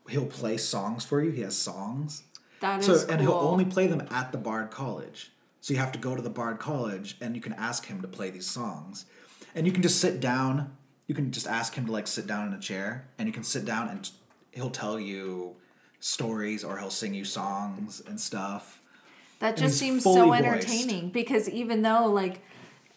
he'll 0.09 0.25
play 0.27 0.57
songs 0.57 1.05
for 1.05 1.23
you 1.23 1.31
he 1.33 1.43
has 1.43 1.57
songs 1.57 2.23
That 2.61 2.81
is 2.81 2.87
so 2.87 2.95
cool. 3.01 3.11
and 3.11 3.21
he'll 3.21 3.33
only 3.33 3.65
play 3.67 3.87
them 3.89 4.07
at 4.11 4.33
the 4.33 4.39
bard 4.39 4.71
college 4.71 5.33
so 5.67 5.75
you 5.75 5.81
have 5.81 5.91
to 5.91 5.99
go 5.99 6.15
to 6.15 6.23
the 6.23 6.31
bard 6.31 6.61
college 6.61 7.17
and 7.21 7.35
you 7.35 7.43
can 7.43 7.53
ask 7.55 7.87
him 7.87 8.01
to 8.01 8.07
play 8.07 8.31
these 8.31 8.49
songs. 8.49 9.05
And 9.53 9.67
you 9.67 9.73
can 9.73 9.83
just 9.83 10.01
sit 10.01 10.21
down 10.21 10.71
you 11.09 11.15
can 11.17 11.33
just 11.33 11.49
ask 11.49 11.75
him 11.75 11.87
to 11.87 11.93
like 11.93 12.07
sit 12.07 12.29
down 12.29 12.47
in 12.47 12.55
a 12.55 12.61
chair 12.61 13.09
and 13.19 13.27
you 13.27 13.33
can 13.33 13.43
sit 13.43 13.65
down 13.65 13.89
and 13.89 14.09
he'll 14.53 14.71
tell 14.71 15.01
you 15.01 15.57
stories 15.99 16.63
or 16.63 16.79
he'll 16.79 16.89
sing 16.89 17.15
you 17.15 17.25
songs 17.25 18.01
and 18.07 18.21
stuff. 18.21 18.81
That 19.41 19.57
just 19.57 19.77
seems 19.77 20.05
so 20.05 20.27
voiced. 20.27 20.45
entertaining 20.45 21.09
because 21.11 21.49
even 21.49 21.83
though 21.83 22.07
like 22.07 22.43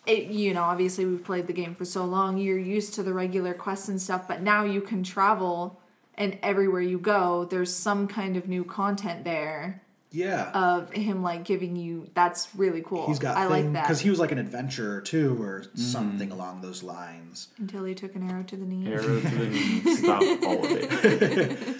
it, 0.05 0.25
you 0.25 0.53
know, 0.53 0.61
obviously 0.61 1.07
we've 1.07 1.23
played 1.23 1.47
the 1.47 1.53
game 1.53 1.73
for 1.73 1.85
so 1.85 2.05
long, 2.05 2.37
you're 2.37 2.59
used 2.59 2.93
to 2.95 3.03
the 3.03 3.13
regular 3.13 3.55
quests 3.55 3.89
and 3.89 3.99
stuff, 3.99 4.27
but 4.27 4.43
now 4.43 4.63
you 4.63 4.81
can 4.81 5.01
travel 5.01 5.81
and 6.13 6.37
everywhere 6.43 6.81
you 6.81 6.99
go, 6.99 7.45
there's 7.45 7.73
some 7.73 8.07
kind 8.07 8.37
of 8.37 8.47
new 8.47 8.63
content 8.63 9.23
there 9.23 9.81
Yeah. 10.11 10.49
of 10.53 10.91
him 10.91 11.21
like 11.21 11.43
giving 11.43 11.75
you 11.75 12.09
that's 12.15 12.49
really 12.55 12.81
cool. 12.81 13.07
He's 13.07 13.19
got 13.19 13.37
I 13.37 13.45
like 13.45 13.71
that. 13.73 13.83
because 13.83 13.99
he 13.99 14.09
was 14.09 14.19
like 14.19 14.31
an 14.31 14.39
adventurer 14.39 15.01
too, 15.01 15.41
or 15.41 15.65
something 15.75 16.31
along 16.31 16.61
those 16.61 16.81
lines. 16.81 17.49
Until 17.57 17.85
he 17.85 17.93
took 17.93 18.15
an 18.15 18.29
arrow 18.29 18.43
to 18.43 18.55
the 18.55 18.65
knee. 18.65 18.91
Arrow 18.91 19.19
to 19.19 19.29
the 19.29 19.47
knee. 19.47 19.81
Stop 19.95 20.21
all 20.43 20.65
of 20.65 20.71
it. 20.71 21.77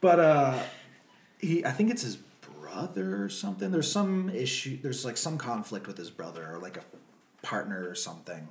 But 0.00 0.20
uh, 0.20 0.58
he 1.38 1.64
I 1.64 1.70
think 1.72 1.90
it's 1.90 2.02
his 2.02 2.16
brother 2.16 3.22
or 3.22 3.28
something. 3.28 3.70
There's 3.70 3.90
some 3.90 4.28
issue. 4.30 4.78
There's 4.80 5.04
like 5.04 5.16
some 5.16 5.38
conflict 5.38 5.86
with 5.86 5.96
his 5.96 6.10
brother 6.10 6.46
or 6.52 6.58
like 6.58 6.76
a 6.76 6.82
partner 7.42 7.88
or 7.88 7.94
something 7.94 8.48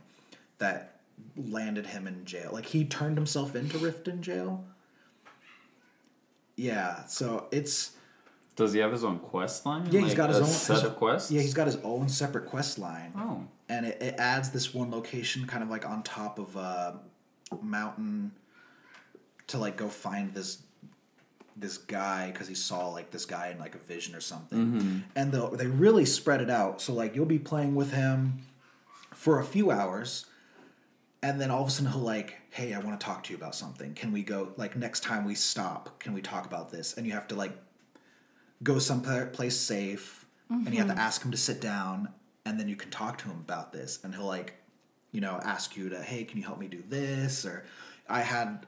that 0.57 0.99
landed 1.37 1.87
him 1.87 2.07
in 2.07 2.25
jail. 2.25 2.49
Like 2.51 2.67
he 2.67 2.83
turned 2.85 3.17
himself 3.17 3.55
into 3.55 3.77
Riften 3.77 4.21
jail. 4.21 4.65
Yeah, 6.55 7.05
so 7.05 7.47
it's 7.51 7.91
Does 8.59 8.73
he 8.73 8.79
have 8.79 8.91
his 8.91 9.05
own 9.05 9.19
quest 9.19 9.65
line? 9.65 9.85
yeah 9.85 10.01
he's 10.01 10.09
Like 10.09 10.17
got 10.17 10.29
his 10.29 10.39
own 10.39 10.45
set 10.45 10.83
of 10.83 10.97
quests. 10.97 11.31
Yeah, 11.31 11.39
he's 11.39 11.53
got 11.53 11.65
his 11.65 11.77
own 11.77 12.09
separate 12.09 12.45
quest 12.45 12.77
line. 12.77 13.13
Oh. 13.15 13.45
and 13.69 13.85
it, 13.85 14.01
it 14.01 14.15
adds 14.17 14.49
this 14.49 14.73
one 14.73 14.91
location 14.91 15.47
kind 15.47 15.63
of 15.63 15.69
like 15.69 15.89
on 15.89 16.03
top 16.03 16.39
of 16.39 16.57
a 16.57 16.99
mountain 17.61 18.33
to 19.47 19.57
like 19.57 19.77
go 19.77 19.87
find 19.87 20.33
this 20.33 20.61
this 21.55 21.77
guy 21.77 22.31
because 22.31 22.49
he 22.49 22.55
saw 22.55 22.89
like 22.89 23.11
this 23.11 23.25
guy 23.25 23.47
in 23.47 23.59
like 23.59 23.75
a 23.75 23.79
vision 23.79 24.13
or 24.13 24.21
something 24.21 24.59
mm-hmm. 24.59 24.97
and 25.15 25.31
they 25.31 25.41
they 25.53 25.67
really 25.67 26.05
spread 26.05 26.41
it 26.41 26.49
out 26.49 26.81
so 26.81 26.93
like 26.93 27.15
you'll 27.15 27.25
be 27.25 27.39
playing 27.39 27.75
with 27.75 27.93
him 27.93 28.39
for 29.13 29.39
a 29.39 29.43
few 29.43 29.71
hours 29.71 30.25
and 31.21 31.39
then 31.39 31.49
all 31.49 31.61
of 31.61 31.67
a 31.67 31.71
sudden 31.71 31.91
he'll 31.91 32.01
like 32.01 32.35
hey 32.49 32.73
i 32.73 32.79
want 32.79 32.99
to 32.99 33.05
talk 33.05 33.23
to 33.23 33.31
you 33.31 33.37
about 33.37 33.55
something 33.55 33.93
can 33.93 34.11
we 34.11 34.21
go 34.21 34.53
like 34.57 34.75
next 34.75 35.01
time 35.01 35.25
we 35.25 35.35
stop 35.35 35.99
can 35.99 36.13
we 36.13 36.21
talk 36.21 36.45
about 36.45 36.71
this 36.71 36.95
and 36.97 37.05
you 37.05 37.13
have 37.13 37.27
to 37.27 37.35
like 37.35 37.51
go 38.63 38.79
someplace 38.79 39.57
safe, 39.57 40.25
and 40.49 40.69
you 40.69 40.77
have 40.77 40.87
to 40.87 40.93
mm-hmm. 40.93 40.99
ask 40.99 41.23
him 41.23 41.31
to 41.31 41.37
sit 41.37 41.61
down, 41.61 42.09
and 42.45 42.59
then 42.59 42.67
you 42.67 42.75
can 42.75 42.89
talk 42.89 43.17
to 43.19 43.25
him 43.25 43.37
about 43.39 43.71
this, 43.71 43.99
and 44.03 44.15
he'll 44.15 44.25
like, 44.25 44.55
you 45.11 45.21
know, 45.21 45.39
ask 45.43 45.77
you 45.77 45.89
to, 45.89 46.01
hey, 46.01 46.23
can 46.23 46.37
you 46.37 46.43
help 46.43 46.59
me 46.59 46.67
do 46.67 46.83
this? 46.89 47.45
Or 47.45 47.65
I 48.07 48.21
had 48.21 48.65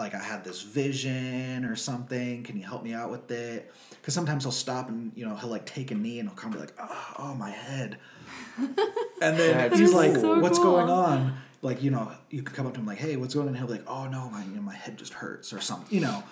like 0.00 0.14
I 0.14 0.22
had 0.22 0.42
this 0.42 0.62
vision 0.62 1.64
or 1.64 1.76
something. 1.76 2.42
Can 2.42 2.56
you 2.56 2.64
help 2.64 2.82
me 2.82 2.92
out 2.92 3.10
with 3.10 3.30
it? 3.30 3.72
Because 3.90 4.14
sometimes 4.14 4.44
he'll 4.44 4.52
stop 4.52 4.88
and 4.88 5.12
you 5.14 5.24
know 5.24 5.36
he'll 5.36 5.50
like 5.50 5.66
take 5.66 5.90
a 5.90 5.94
knee 5.94 6.18
and 6.18 6.28
he'll 6.28 6.36
come 6.36 6.50
be 6.50 6.58
like, 6.58 6.74
oh, 6.80 7.14
oh 7.18 7.34
my 7.34 7.50
head, 7.50 7.98
and 8.58 9.38
then 9.38 9.72
he's 9.72 9.92
like, 9.92 10.14
So 10.16 10.40
what's 10.40 10.58
cool. 10.58 10.72
going 10.72 10.90
on? 10.90 11.36
Like 11.62 11.82
you 11.82 11.90
know 11.90 12.10
you 12.30 12.42
could 12.42 12.56
come 12.56 12.66
up 12.66 12.74
to 12.74 12.80
him 12.80 12.86
like, 12.86 12.98
hey, 12.98 13.16
what's 13.16 13.34
going 13.34 13.48
on? 13.48 13.54
And 13.54 13.58
he'll 13.58 13.66
be 13.66 13.74
like, 13.74 13.88
oh 13.88 14.08
no, 14.08 14.28
my 14.30 14.42
you 14.42 14.56
know, 14.56 14.62
my 14.62 14.74
head 14.74 14.96
just 14.96 15.12
hurts 15.12 15.52
or 15.52 15.60
something, 15.60 15.94
you 15.94 16.02
know. 16.02 16.24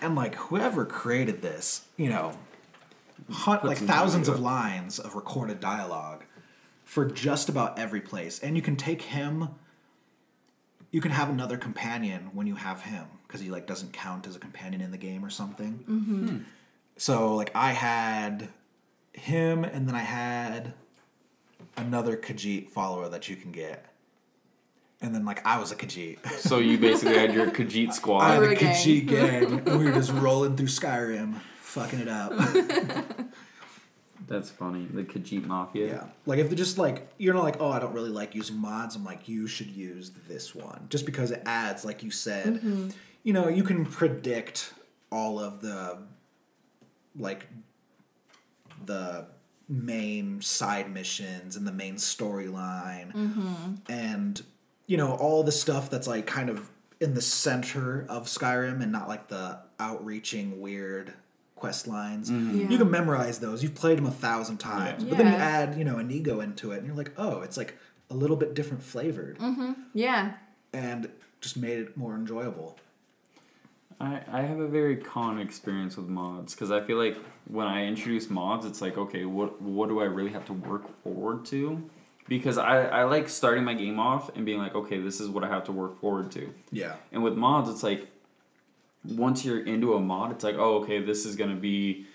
And 0.00 0.14
like 0.14 0.34
whoever 0.34 0.84
created 0.84 1.42
this, 1.42 1.86
you 1.96 2.08
know, 2.08 2.36
hun- 3.30 3.60
like 3.62 3.78
thousands 3.78 4.28
of 4.28 4.40
lines 4.40 4.98
of 4.98 5.14
recorded 5.14 5.60
dialogue 5.60 6.24
for 6.84 7.04
just 7.06 7.48
about 7.48 7.78
every 7.78 8.00
place, 8.00 8.38
and 8.40 8.56
you 8.56 8.62
can 8.62 8.76
take 8.76 9.02
him 9.02 9.50
you 10.94 11.00
can 11.00 11.10
have 11.10 11.28
another 11.28 11.56
companion 11.56 12.30
when 12.34 12.46
you 12.46 12.54
have 12.54 12.82
him 12.82 13.04
because 13.26 13.40
he 13.40 13.50
like 13.50 13.66
doesn't 13.66 13.92
count 13.92 14.28
as 14.28 14.36
a 14.36 14.38
companion 14.38 14.80
in 14.80 14.92
the 14.92 14.96
game 14.96 15.24
or 15.24 15.28
something. 15.28 15.84
Mm-hmm. 15.88 16.38
So 16.96 17.34
like 17.34 17.50
I 17.52 17.72
had 17.72 18.48
him, 19.12 19.64
and 19.64 19.88
then 19.88 19.96
I 19.96 20.02
had 20.02 20.72
another 21.76 22.16
Khajiit 22.16 22.70
follower 22.70 23.08
that 23.08 23.28
you 23.28 23.34
can 23.34 23.50
get, 23.50 23.86
and 25.04 25.14
then 25.14 25.24
like 25.26 25.46
I 25.46 25.58
was 25.58 25.70
a 25.70 25.76
Khajiit. 25.76 26.18
So 26.40 26.58
you 26.58 26.78
basically 26.78 27.18
had 27.18 27.34
your 27.34 27.46
Khajiit 27.50 27.88
I 27.90 27.92
squad. 27.92 28.20
had 28.22 28.38
were 28.40 28.48
a 28.48 28.52
a 28.52 28.54
gang. 28.56 28.74
Khajiit 28.74 29.06
gang, 29.06 29.64
we 29.78 29.84
were 29.84 29.92
just 29.92 30.12
rolling 30.14 30.56
through 30.56 30.68
Skyrim, 30.68 31.38
fucking 31.60 32.00
it 32.00 32.08
up. 32.08 32.32
That's 34.26 34.50
funny. 34.50 34.86
The 34.86 35.04
Khajiit 35.04 35.44
Mafia. 35.44 35.86
Yeah. 35.86 36.04
Like 36.24 36.38
if 36.38 36.48
they're 36.48 36.56
just 36.56 36.78
like 36.78 37.08
you're 37.18 37.34
not 37.34 37.44
like, 37.44 37.60
oh, 37.60 37.70
I 37.70 37.78
don't 37.78 37.92
really 37.92 38.10
like 38.10 38.34
using 38.34 38.56
mods. 38.56 38.96
I'm 38.96 39.04
like, 39.04 39.28
you 39.28 39.46
should 39.46 39.68
use 39.68 40.10
this 40.26 40.54
one 40.54 40.86
just 40.88 41.04
because 41.04 41.30
it 41.30 41.42
adds, 41.44 41.84
like 41.84 42.02
you 42.02 42.10
said, 42.10 42.54
mm-hmm. 42.54 42.88
you 43.22 43.34
know, 43.34 43.48
you 43.48 43.62
can 43.62 43.84
predict 43.84 44.72
all 45.12 45.38
of 45.38 45.60
the 45.60 45.98
like 47.16 47.46
the 48.86 49.26
main 49.68 50.40
side 50.40 50.92
missions 50.92 51.56
and 51.56 51.66
the 51.66 51.72
main 51.72 51.96
storyline 51.96 53.12
mm-hmm. 53.12 53.74
and 53.88 54.42
you 54.86 54.96
know 54.96 55.14
all 55.14 55.42
the 55.42 55.52
stuff 55.52 55.90
that's 55.90 56.06
like 56.06 56.26
kind 56.26 56.48
of 56.48 56.70
in 57.00 57.14
the 57.14 57.22
center 57.22 58.06
of 58.08 58.26
Skyrim 58.26 58.82
and 58.82 58.92
not 58.92 59.08
like 59.08 59.28
the 59.28 59.58
outreaching 59.78 60.60
weird 60.60 61.12
quest 61.56 61.86
lines. 61.86 62.30
Mm-hmm. 62.30 62.60
Yeah. 62.60 62.68
You 62.68 62.78
can 62.78 62.90
memorize 62.90 63.38
those. 63.38 63.62
You've 63.62 63.74
played 63.74 63.98
them 63.98 64.06
a 64.06 64.10
thousand 64.10 64.58
times, 64.58 65.04
but 65.04 65.18
then 65.18 65.26
you 65.28 65.34
add 65.34 65.78
you 65.78 65.84
know 65.84 65.98
Inigo 65.98 66.40
into 66.40 66.72
it, 66.72 66.78
and 66.78 66.86
you're 66.86 66.96
like, 66.96 67.12
oh, 67.16 67.42
it's 67.42 67.56
like 67.56 67.76
a 68.10 68.14
little 68.14 68.36
bit 68.36 68.54
different 68.54 68.82
flavored, 68.82 69.38
mm-hmm. 69.38 69.72
Yeah. 69.94 70.34
and 70.72 71.10
just 71.40 71.56
made 71.56 71.78
it 71.78 71.96
more 71.96 72.14
enjoyable. 72.14 72.78
I, 74.00 74.20
I 74.30 74.42
have 74.42 74.58
a 74.58 74.66
very 74.66 74.96
con 74.96 75.38
experience 75.38 75.96
with 75.96 76.06
mods 76.06 76.54
because 76.54 76.70
I 76.70 76.80
feel 76.80 76.98
like 76.98 77.16
when 77.46 77.66
I 77.66 77.86
introduce 77.86 78.28
mods, 78.28 78.66
it's 78.66 78.80
like, 78.80 78.98
okay, 78.98 79.24
what 79.24 79.60
what 79.62 79.88
do 79.88 80.00
I 80.00 80.04
really 80.04 80.32
have 80.32 80.44
to 80.46 80.52
work 80.52 81.02
forward 81.02 81.44
to? 81.46 81.88
Because 82.26 82.56
I, 82.56 82.84
I 82.84 83.04
like 83.04 83.28
starting 83.28 83.64
my 83.64 83.74
game 83.74 83.98
off 84.00 84.34
and 84.34 84.46
being 84.46 84.58
like, 84.58 84.74
okay, 84.74 84.98
this 84.98 85.20
is 85.20 85.28
what 85.28 85.44
I 85.44 85.48
have 85.48 85.64
to 85.64 85.72
work 85.72 86.00
forward 86.00 86.30
to. 86.32 86.52
Yeah. 86.72 86.94
And 87.12 87.22
with 87.22 87.34
mods, 87.34 87.68
it's 87.68 87.82
like 87.82 88.08
once 89.04 89.44
you're 89.44 89.62
into 89.64 89.94
a 89.94 90.00
mod, 90.00 90.30
it's 90.32 90.42
like, 90.44 90.56
oh, 90.56 90.76
okay, 90.82 91.02
this 91.02 91.26
is 91.26 91.36
gonna 91.36 91.54
be 91.54 92.06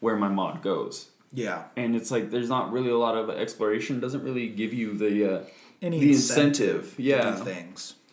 where 0.00 0.16
my 0.16 0.28
mod 0.28 0.62
goes. 0.62 1.08
Yeah. 1.32 1.64
And 1.76 1.94
it's 1.94 2.10
like 2.10 2.30
there's 2.30 2.48
not 2.48 2.72
really 2.72 2.90
a 2.90 2.96
lot 2.96 3.14
of 3.16 3.28
exploration. 3.28 4.00
Doesn't 4.00 4.22
really 4.22 4.48
give 4.48 4.72
you 4.72 4.96
the 4.96 5.34
uh, 5.40 5.44
Any 5.82 6.00
the 6.00 6.08
incentive, 6.12 6.76
incentive. 6.76 6.94
Yeah. 6.98 7.30
to 7.32 7.36
do 7.38 7.44
things. 7.44 7.94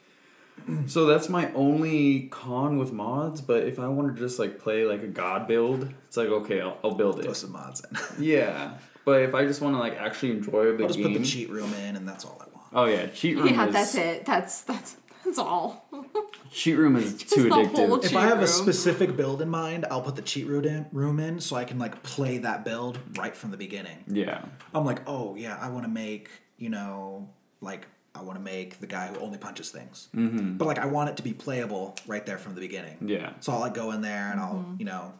So 0.88 1.06
that's 1.06 1.28
my 1.30 1.52
only 1.54 2.24
con 2.32 2.78
with 2.78 2.92
mods. 2.92 3.40
But 3.42 3.64
if 3.64 3.78
I 3.78 3.88
want 3.88 4.16
to 4.16 4.20
just 4.22 4.40
like 4.40 4.58
play 4.58 4.84
like 4.86 5.04
a 5.04 5.08
god 5.08 5.48
build, 5.48 5.94
it's 6.08 6.18
like 6.18 6.30
okay, 6.30 6.60
I'll, 6.62 6.78
I'll 6.84 6.96
build 6.96 7.22
Throw 7.22 7.32
it. 7.32 7.36
some 7.36 7.52
mods 7.52 7.82
in. 7.84 7.98
Yeah. 8.26 8.72
But 9.06 9.22
if 9.22 9.36
I 9.36 9.46
just 9.46 9.62
want 9.62 9.76
to 9.76 9.80
like 9.80 9.98
actually 9.98 10.32
enjoy 10.32 10.66
the 10.66 10.72
game, 10.72 10.82
I'll 10.82 10.88
just 10.88 11.00
game, 11.00 11.14
put 11.14 11.20
the 11.20 11.26
cheat 11.26 11.50
room 11.50 11.72
in, 11.74 11.96
and 11.96 12.08
that's 12.08 12.26
all 12.26 12.42
I 12.42 12.46
want. 12.56 12.68
oh 12.74 12.86
yeah, 12.86 13.06
cheat 13.08 13.38
room. 13.38 13.48
Yeah, 13.48 13.68
is, 13.68 13.74
that's 13.74 13.96
it. 13.96 14.26
That's 14.26 14.62
that's 14.62 14.98
that's 15.26 15.40
all. 15.40 15.88
Cheat 16.52 16.78
room 16.78 16.96
is 16.96 17.18
too 17.18 17.44
the 17.44 17.50
addictive. 17.50 18.04
If 18.04 18.10
cheat 18.10 18.18
I 18.18 18.28
have 18.28 18.42
a 18.42 18.48
specific 18.48 19.18
build 19.18 19.42
in 19.42 19.50
mind, 19.50 19.86
I'll 19.90 20.02
put 20.02 20.16
the 20.16 20.22
cheat 20.22 20.48
room 20.48 20.66
in, 20.66 20.86
room 20.92 21.20
in 21.20 21.40
so 21.42 21.56
I 21.56 21.66
can 21.66 21.80
like 21.80 22.02
play 22.04 22.38
that 22.38 22.64
build 22.64 23.00
right 23.18 23.36
from 23.36 23.52
the 23.52 23.58
beginning. 23.58 24.04
yeah. 24.08 24.46
I'm 24.74 24.86
like, 24.86 25.02
oh 25.08 25.36
yeah, 25.36 25.58
I 25.60 25.70
want 25.70 25.84
to 25.84 25.92
make 25.92 26.30
you 26.58 26.70
know 26.70 27.30
like 27.60 27.88
I 28.14 28.22
want 28.22 28.38
to 28.38 28.44
make 28.44 28.80
the 28.80 28.88
guy 28.88 29.08
who 29.08 29.20
only 29.20 29.38
punches 29.38 29.70
things, 29.72 30.08
mm-hmm. 30.16 30.58
but 30.58 30.66
like 30.66 30.80
I 30.80 30.86
want 30.86 31.10
it 31.10 31.18
to 31.18 31.24
be 31.24 31.34
playable 31.34 31.98
right 32.08 32.26
there 32.26 32.38
from 32.38 32.56
the 32.56 32.62
beginning. 32.62 32.98
Yeah. 33.02 33.34
So 33.42 33.52
I'll 33.52 33.60
like 33.60 33.74
go 33.74 33.92
in 33.92 34.02
there 34.02 34.32
and 34.32 34.40
I'll 34.40 34.76
you 34.78 34.86
know 34.86 35.14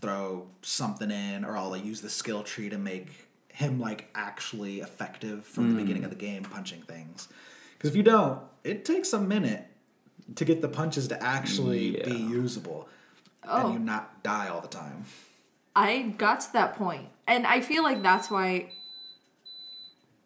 throw 0.00 0.46
something 0.62 1.10
in, 1.10 1.44
or 1.44 1.56
I'll 1.56 1.70
like, 1.70 1.84
use 1.84 2.00
the 2.00 2.10
skill 2.10 2.42
tree 2.42 2.68
to 2.68 2.78
make 2.78 3.28
him 3.48 3.78
like 3.78 4.10
actually 4.14 4.80
effective 4.80 5.44
from 5.44 5.70
the 5.74 5.80
beginning 5.80 6.04
of 6.04 6.10
the 6.10 6.16
game 6.16 6.42
punching 6.42 6.82
things. 6.82 7.28
Because 7.78 7.90
if 7.90 7.96
you 7.96 8.02
don't, 8.02 8.40
it 8.64 8.84
takes 8.84 9.12
a 9.12 9.20
minute 9.20 9.66
to 10.34 10.44
get 10.44 10.60
the 10.62 10.68
punches 10.68 11.08
to 11.08 11.22
actually 11.22 12.02
be 12.04 12.14
usable, 12.16 12.88
Oh. 13.46 13.66
and 13.66 13.74
you 13.74 13.78
not 13.78 14.22
die 14.22 14.48
all 14.48 14.60
the 14.62 14.68
time. 14.68 15.04
I 15.76 16.14
got 16.16 16.40
to 16.40 16.52
that 16.54 16.76
point, 16.76 17.08
and 17.26 17.46
I 17.46 17.60
feel 17.60 17.82
like 17.82 18.02
that's 18.02 18.30
why. 18.30 18.72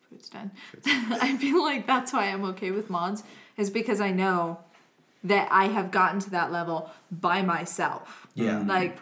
Food's 0.09 0.29
done. 0.31 0.53
I 0.87 1.37
feel 1.37 1.63
like 1.63 1.87
that's 1.87 2.13
why 2.13 2.27
I'm 2.27 2.45
okay 2.47 2.71
with 2.71 2.89
mods, 2.91 3.23
is 3.57 3.71
because 3.71 4.01
I 4.01 4.11
know 4.13 4.61
that 5.25 5.49
I 5.51 5.65
have 5.67 5.91
gotten 5.91 6.21
to 6.21 6.31
that 6.31 6.53
level 6.53 6.91
by 7.11 7.43
myself. 7.43 8.27
Yeah. 8.35 8.63
Like, 8.65 8.99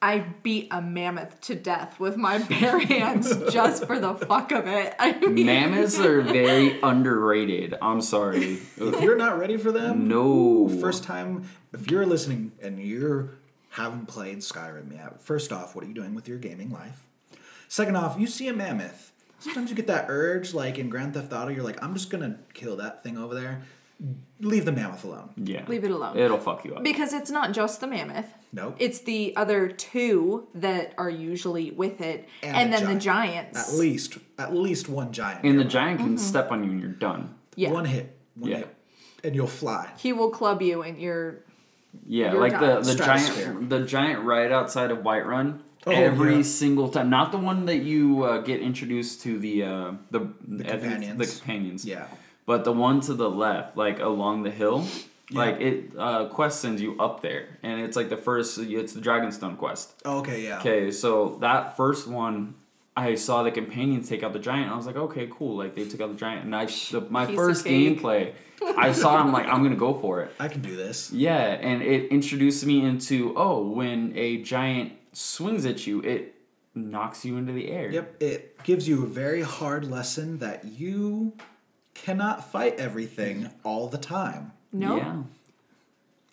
I 0.00 0.20
beat 0.42 0.68
a 0.70 0.80
mammoth 0.80 1.40
to 1.42 1.54
death 1.56 1.98
with 1.98 2.16
my 2.16 2.38
bare 2.38 2.78
hands 2.86 3.34
just 3.50 3.84
for 3.86 3.98
the 3.98 4.14
fuck 4.14 4.52
of 4.52 4.66
it. 4.68 4.94
I 4.98 5.18
mean, 5.18 5.46
Mammoths 5.46 5.98
are 5.98 6.20
very 6.22 6.80
underrated. 6.82 7.74
I'm 7.82 8.00
sorry. 8.00 8.58
if 8.76 9.00
you're 9.00 9.16
not 9.16 9.38
ready 9.38 9.56
for 9.56 9.72
them, 9.72 10.06
No. 10.06 10.68
First 10.68 11.02
time, 11.04 11.48
if 11.72 11.90
you're 11.90 12.06
listening 12.06 12.52
and 12.62 12.78
you 12.78 13.30
haven't 13.70 14.06
played 14.06 14.38
Skyrim 14.38 14.92
yet, 14.92 15.20
first 15.20 15.52
off, 15.52 15.74
what 15.74 15.84
are 15.84 15.88
you 15.88 15.94
doing 15.94 16.14
with 16.14 16.28
your 16.28 16.38
gaming 16.38 16.70
life? 16.70 17.04
Second 17.66 17.96
off, 17.96 18.18
you 18.18 18.26
see 18.28 18.46
a 18.48 18.52
mammoth. 18.52 19.12
Sometimes 19.40 19.70
you 19.70 19.76
get 19.76 19.86
that 19.88 20.06
urge, 20.08 20.54
like 20.54 20.78
in 20.78 20.88
Grand 20.90 21.14
Theft 21.14 21.32
Auto, 21.32 21.48
you're 21.50 21.64
like, 21.64 21.82
I'm 21.82 21.94
just 21.94 22.08
gonna 22.10 22.38
kill 22.54 22.76
that 22.76 23.02
thing 23.02 23.18
over 23.18 23.34
there. 23.34 23.62
Leave 24.40 24.64
the 24.64 24.72
mammoth 24.72 25.02
alone. 25.04 25.30
Yeah. 25.36 25.64
Leave 25.66 25.82
it 25.82 25.90
alone. 25.90 26.16
It'll 26.16 26.38
fuck 26.38 26.64
you 26.64 26.76
up. 26.76 26.84
Because 26.84 27.12
it's 27.12 27.30
not 27.30 27.52
just 27.52 27.80
the 27.80 27.88
mammoth. 27.88 28.26
Nope. 28.52 28.76
It's 28.78 29.00
the 29.00 29.34
other 29.36 29.68
two 29.68 30.46
that 30.54 30.94
are 30.96 31.10
usually 31.10 31.72
with 31.72 32.00
it, 32.00 32.28
And 32.42 32.56
and, 32.56 32.72
the 32.72 32.76
then 32.78 32.94
the 32.94 33.00
giant. 33.00 33.52
giants. 33.54 33.72
At 33.72 33.78
least, 33.78 34.18
at 34.38 34.54
least 34.54 34.88
one 34.88 35.12
giant. 35.12 35.44
and 35.44 35.54
the 35.54 35.64
nearby. 35.64 35.70
giant 35.70 35.98
can 36.00 36.18
step 36.18 36.52
on 36.52 36.62
you 36.62 36.70
and 36.70 36.80
you're 36.80 36.90
done. 36.90 37.34
Yeah. 37.56 37.72
One 37.72 37.84
hit. 37.86 38.16
One 38.36 38.50
Yeah. 38.50 38.56
hit. 38.58 38.74
And 39.24 39.34
you'll 39.34 39.48
fly. 39.48 39.88
he 39.98 40.12
will 40.12 40.30
club 40.30 40.62
you, 40.62 40.82
and 40.82 40.96
you're 40.96 41.40
Yeah, 42.06 42.32
You're 42.32 42.40
like 42.40 42.52
the, 42.52 42.58
done. 42.66 42.82
the 42.84 42.92
Stratosphere. 42.92 43.44
giant 43.46 43.70
the 43.70 43.84
giant 43.84 44.22
right 44.24 44.52
outside 44.52 44.92
of 44.92 44.98
Whiterun. 44.98 45.58
Oh, 45.86 45.90
every 45.90 46.36
yeah. 46.36 46.42
single 46.42 46.88
time, 46.88 47.10
not 47.10 47.32
the 47.32 47.38
one 47.38 47.66
that 47.66 47.78
you 47.78 48.22
uh, 48.22 48.38
get 48.42 48.60
introduced 48.60 49.22
to 49.22 49.38
the 49.40 49.64
uh, 49.64 49.92
the 50.12 50.20
the 50.46 50.62
companions. 50.64 51.18
the 51.18 51.26
companions. 51.38 51.84
Yeah. 51.84 52.06
But 52.48 52.64
the 52.64 52.72
one 52.72 53.02
to 53.02 53.12
the 53.12 53.28
left, 53.28 53.76
like 53.76 54.00
along 54.00 54.42
the 54.42 54.50
hill, 54.50 54.86
like 55.30 55.60
it 55.60 55.92
uh, 55.98 56.28
quest 56.28 56.62
sends 56.62 56.80
you 56.80 56.98
up 56.98 57.20
there, 57.20 57.58
and 57.62 57.78
it's 57.78 57.94
like 57.94 58.08
the 58.08 58.16
first. 58.16 58.56
It's 58.56 58.94
the 58.94 59.02
Dragonstone 59.02 59.58
quest. 59.58 59.92
Oh, 60.06 60.20
okay, 60.20 60.44
yeah. 60.44 60.58
Okay, 60.60 60.90
so 60.90 61.36
that 61.42 61.76
first 61.76 62.08
one, 62.08 62.54
I 62.96 63.16
saw 63.16 63.42
the 63.42 63.50
companions 63.50 64.08
take 64.08 64.22
out 64.22 64.32
the 64.32 64.38
giant. 64.38 64.72
I 64.72 64.76
was 64.76 64.86
like, 64.86 64.96
okay, 64.96 65.28
cool. 65.30 65.58
Like 65.58 65.74
they 65.74 65.86
took 65.86 66.00
out 66.00 66.08
the 66.08 66.16
giant, 66.16 66.46
and 66.46 66.56
I 66.56 66.64
the, 66.64 67.06
my 67.10 67.26
Piece 67.26 67.36
first 67.36 67.66
gameplay, 67.66 68.32
I 68.62 68.92
saw. 68.92 69.18
it, 69.18 69.20
I'm 69.20 69.30
like, 69.30 69.44
I'm 69.44 69.62
gonna 69.62 69.76
go 69.76 69.92
for 70.00 70.22
it. 70.22 70.32
I 70.40 70.48
can 70.48 70.62
do 70.62 70.74
this. 70.74 71.12
Yeah, 71.12 71.36
and 71.36 71.82
it 71.82 72.10
introduced 72.10 72.64
me 72.64 72.82
into 72.82 73.34
oh, 73.36 73.60
when 73.60 74.16
a 74.16 74.38
giant 74.38 74.94
swings 75.12 75.66
at 75.66 75.86
you, 75.86 76.00
it 76.00 76.34
knocks 76.74 77.26
you 77.26 77.36
into 77.36 77.52
the 77.52 77.70
air. 77.70 77.90
Yep, 77.90 78.22
it 78.22 78.62
gives 78.62 78.88
you 78.88 79.04
a 79.04 79.06
very 79.06 79.42
hard 79.42 79.84
lesson 79.84 80.38
that 80.38 80.64
you 80.64 81.34
cannot 82.04 82.50
fight 82.50 82.78
everything 82.78 83.50
all 83.64 83.88
the 83.88 83.98
time. 83.98 84.52
no. 84.72 84.96
Yeah. 84.96 85.22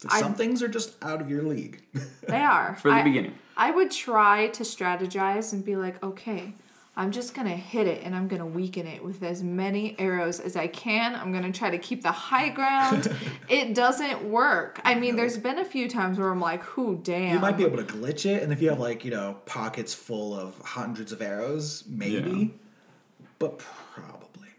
I- 0.09 0.19
Some 0.19 0.35
things 0.35 0.61
are 0.61 0.67
just 0.67 1.01
out 1.03 1.21
of 1.21 1.29
your 1.29 1.41
league. 1.41 1.81
They 2.27 2.41
are 2.41 2.75
For 2.81 2.89
the 2.91 2.97
I- 2.97 3.03
beginning. 3.03 3.33
I 3.57 3.71
would 3.71 3.89
try 3.89 4.47
to 4.47 4.63
strategize 4.63 5.53
and 5.53 5.63
be 5.63 5.75
like, 5.77 6.03
okay, 6.03 6.53
I'm 6.97 7.11
just 7.11 7.33
gonna 7.33 7.55
hit 7.55 7.87
it 7.87 8.03
and 8.03 8.13
I'm 8.13 8.27
gonna 8.27 8.45
weaken 8.45 8.85
it 8.87 9.03
with 9.03 9.23
as 9.23 9.41
many 9.41 9.95
arrows 9.97 10.39
as 10.41 10.55
I 10.57 10.67
can. 10.67 11.15
I'm 11.15 11.31
gonna 11.31 11.51
try 11.53 11.69
to 11.71 11.77
keep 11.77 12.03
the 12.03 12.11
high 12.11 12.49
ground. 12.49 13.13
it 13.49 13.73
doesn't 13.73 14.23
work. 14.29 14.79
I 14.83 14.95
mean, 14.95 15.15
there's 15.15 15.37
been 15.37 15.57
a 15.59 15.65
few 15.65 15.87
times 15.89 16.17
where 16.19 16.29
I'm 16.29 16.41
like, 16.41 16.61
who 16.63 16.99
damn. 17.01 17.33
You 17.33 17.39
might 17.39 17.57
be 17.57 17.63
able 17.65 17.77
to 17.77 17.83
glitch 17.83 18.25
it, 18.25 18.43
and 18.43 18.51
if 18.51 18.61
you 18.61 18.69
have 18.69 18.79
like 18.79 19.03
you 19.05 19.11
know 19.11 19.37
pockets 19.45 19.93
full 19.93 20.37
of 20.37 20.59
hundreds 20.59 21.11
of 21.13 21.21
arrows, 21.21 21.83
maybe, 21.87 22.31
Yeah. 22.31 23.27
but 23.39 23.57
probably 23.59 24.11
not. 24.11 24.14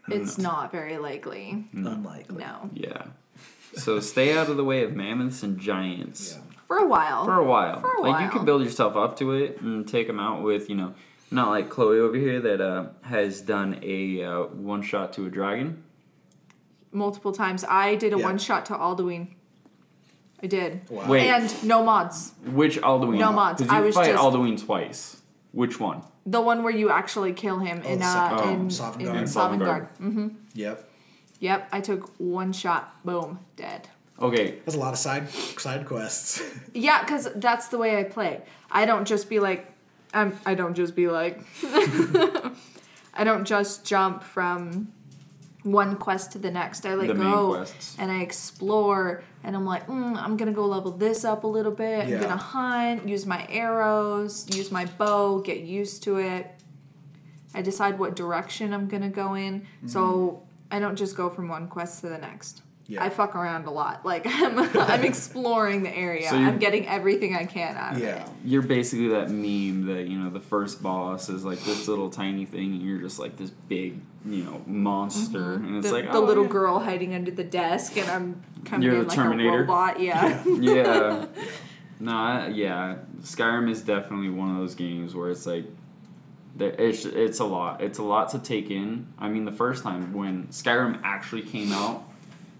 It's 0.09 0.37
not 0.37 0.71
very 0.71 0.97
likely. 0.97 1.65
unlikely. 1.73 2.37
No. 2.37 2.69
Yeah. 2.73 3.03
So 3.75 3.99
stay 3.99 4.37
out 4.37 4.49
of 4.49 4.57
the 4.57 4.63
way 4.63 4.83
of 4.83 4.93
mammoths 4.95 5.43
and 5.43 5.59
giants. 5.59 6.33
Yeah. 6.35 6.41
For 6.67 6.77
a 6.77 6.87
while. 6.87 7.25
For 7.25 7.35
a 7.35 7.43
while. 7.43 7.79
For 7.79 7.93
a 7.93 8.01
like 8.01 8.23
you 8.25 8.29
can 8.29 8.45
build 8.45 8.63
yourself 8.63 8.95
up 8.95 9.17
to 9.19 9.31
it 9.33 9.61
and 9.61 9.87
take 9.87 10.07
them 10.07 10.19
out 10.19 10.41
with, 10.43 10.69
you 10.69 10.75
know, 10.75 10.93
not 11.31 11.49
like 11.49 11.69
Chloe 11.69 11.99
over 11.99 12.15
here 12.17 12.39
that 12.41 12.61
uh, 12.61 12.87
has 13.03 13.41
done 13.41 13.79
a 13.83 14.23
uh, 14.23 14.43
one 14.45 14.81
shot 14.81 15.13
to 15.13 15.25
a 15.25 15.29
dragon. 15.29 15.83
Multiple 16.91 17.31
times. 17.33 17.63
I 17.67 17.95
did 17.95 18.13
a 18.13 18.17
Yeah. 18.17 18.25
one 18.25 18.37
shot 18.37 18.65
to 18.67 18.73
Alduin. 18.73 19.27
I 20.41 20.47
did. 20.47 20.89
Wow. 20.89 21.07
Wait. 21.09 21.27
And 21.27 21.63
no 21.63 21.83
mods. 21.83 22.33
Which 22.45 22.77
Alduin? 22.81 23.17
No 23.17 23.31
mods. 23.31 23.61
'Cause 23.61 23.71
you 23.71 23.77
I 23.77 23.81
was 23.81 23.95
fight 23.95 24.07
just- 24.11 24.23
Alduin 24.23 24.63
twice. 24.65 25.21
Which 25.51 25.79
one? 25.79 26.01
The 26.29 26.41
one 26.41 26.61
where 26.63 26.73
you 26.75 26.89
actually 26.91 27.31
kill 27.33 27.59
him 27.59 27.81
in 27.83 27.99
the 27.99 28.05
uh 28.05 28.13
second 28.37 28.37
one. 28.45 28.55
in, 28.55 28.61
in 28.61 28.67
Sovngarde. 28.69 29.27
Sovngarde. 29.27 29.59
Sovngarde. 29.59 29.87
Mm-hmm. 29.99 30.27
Yep. 30.55 30.89
Yep, 31.39 31.69
I 31.71 31.81
took 31.81 32.11
one 32.19 32.51
shot, 32.51 32.93
boom, 33.05 33.39
dead. 33.55 33.87
Okay. 34.19 34.55
That's 34.65 34.75
a 34.75 34.79
lot 34.79 34.93
of 34.93 34.99
side 34.99 35.29
side 35.29 35.85
quests. 35.85 36.41
Yeah, 36.73 37.01
because 37.03 37.29
that's 37.35 37.67
the 37.69 37.77
way 37.77 37.97
I 37.99 38.03
play. 38.03 38.41
I 38.69 38.85
don't 38.85 39.05
just 39.07 39.29
be 39.29 39.39
like, 39.39 39.71
um, 40.13 40.37
I 40.45 40.53
don't 40.55 40.73
just 40.75 40.95
be 40.95 41.07
like, 41.07 41.39
I 43.13 43.23
don't 43.23 43.45
just 43.45 43.85
jump 43.85 44.23
from 44.23 44.91
one 45.71 45.95
quest 45.97 46.31
to 46.33 46.39
the 46.39 46.51
next. 46.51 46.85
I 46.85 46.93
like 46.95 47.07
The 47.07 47.13
go 47.13 47.65
and 47.97 48.11
I 48.11 48.21
explore, 48.21 49.23
and 49.43 49.55
I'm 49.55 49.65
like, 49.65 49.87
mm, 49.87 50.15
I'm 50.17 50.37
gonna 50.37 50.53
go 50.53 50.65
level 50.65 50.91
this 50.91 51.25
up 51.25 51.43
a 51.43 51.47
little 51.47 51.71
bit. 51.71 52.07
Yeah. 52.07 52.15
I'm 52.15 52.21
gonna 52.21 52.37
hunt, 52.37 53.07
use 53.07 53.25
my 53.25 53.45
arrows, 53.49 54.47
use 54.55 54.71
my 54.71 54.85
bow, 54.85 55.39
get 55.39 55.59
used 55.59 56.03
to 56.03 56.17
it. 56.17 56.47
I 57.53 57.61
decide 57.61 57.97
what 57.97 58.15
direction 58.15 58.73
I'm 58.73 58.87
gonna 58.87 59.09
go 59.09 59.33
in, 59.33 59.67
so 59.85 60.43
I 60.69 60.79
don't 60.79 60.95
just 60.95 61.15
go 61.15 61.29
from 61.29 61.47
one 61.47 61.67
quest 61.67 62.01
to 62.01 62.09
the 62.09 62.17
next. 62.17 62.61
Yeah. 62.89 63.03
I 63.03 63.09
fuck 63.09 63.35
around 63.35 63.65
a 63.65 63.71
lot. 63.71 64.05
Like 64.05 64.23
I'm, 64.25 64.57
I'm 64.59 65.03
exploring 65.03 65.83
the 65.83 65.95
area. 65.95 66.29
So 66.29 66.37
I'm 66.37 66.57
getting 66.57 66.87
everything 66.87 67.35
I 67.35 67.45
can 67.45 67.75
out 67.75 67.95
of 67.95 68.01
it. 68.01 68.05
yeah. 68.05 68.23
it. 68.23 68.29
You're 68.45 68.61
basically 68.61 69.09
that 69.09 69.29
meme 69.29 69.85
that, 69.87 70.07
you 70.07 70.17
know, 70.17 70.29
the 70.29 70.39
first 70.39 70.81
boss 70.81 71.29
is 71.29 71.43
like 71.43 71.59
this 71.59 71.87
little 71.87 72.09
tiny 72.09 72.45
thing 72.45 72.73
and 72.73 72.81
you're 72.81 72.99
just 72.99 73.19
like 73.19 73.35
this 73.35 73.49
big, 73.49 73.99
you 74.27 74.43
know, 74.43 74.61
monster. 74.65 75.39
Mm-hmm. 75.39 75.65
And 75.67 75.77
it's 75.77 75.87
The, 75.87 75.93
like, 75.93 76.11
the 76.11 76.17
oh, 76.17 76.23
little 76.23 76.43
yeah. 76.43 76.49
girl 76.49 76.79
hiding 76.79 77.13
under 77.13 77.31
the 77.31 77.43
desk, 77.43 77.97
and 77.97 78.09
I'm 78.09 78.43
kind 78.65 78.83
You're 78.83 78.95
of 78.95 79.01
the 79.01 79.07
like 79.07 79.15
Terminator? 79.15 79.49
a 79.49 79.61
robot. 79.61 79.99
Yeah. 79.99 80.43
yeah. 80.59 81.25
No, 81.99 82.11
I, 82.11 82.47
yeah. 82.49 82.97
Skyrim 83.21 83.71
is 83.71 83.81
definitely 83.81 84.29
one 84.29 84.51
of 84.51 84.57
those 84.57 84.75
games 84.75 85.15
where 85.15 85.31
it's 85.31 85.47
like, 85.47 85.65
there, 86.55 86.69
it's 86.69 87.05
it's 87.05 87.39
a 87.39 87.43
lot. 87.43 87.81
It's 87.81 87.97
a 87.97 88.03
lot 88.03 88.29
to 88.29 88.39
take 88.39 88.69
in. 88.69 89.07
I 89.17 89.29
mean, 89.29 89.45
the 89.45 89.51
first 89.51 89.83
time 89.83 90.13
when 90.13 90.47
Skyrim 90.49 90.99
actually 91.03 91.41
came 91.41 91.71
out, 91.71 92.07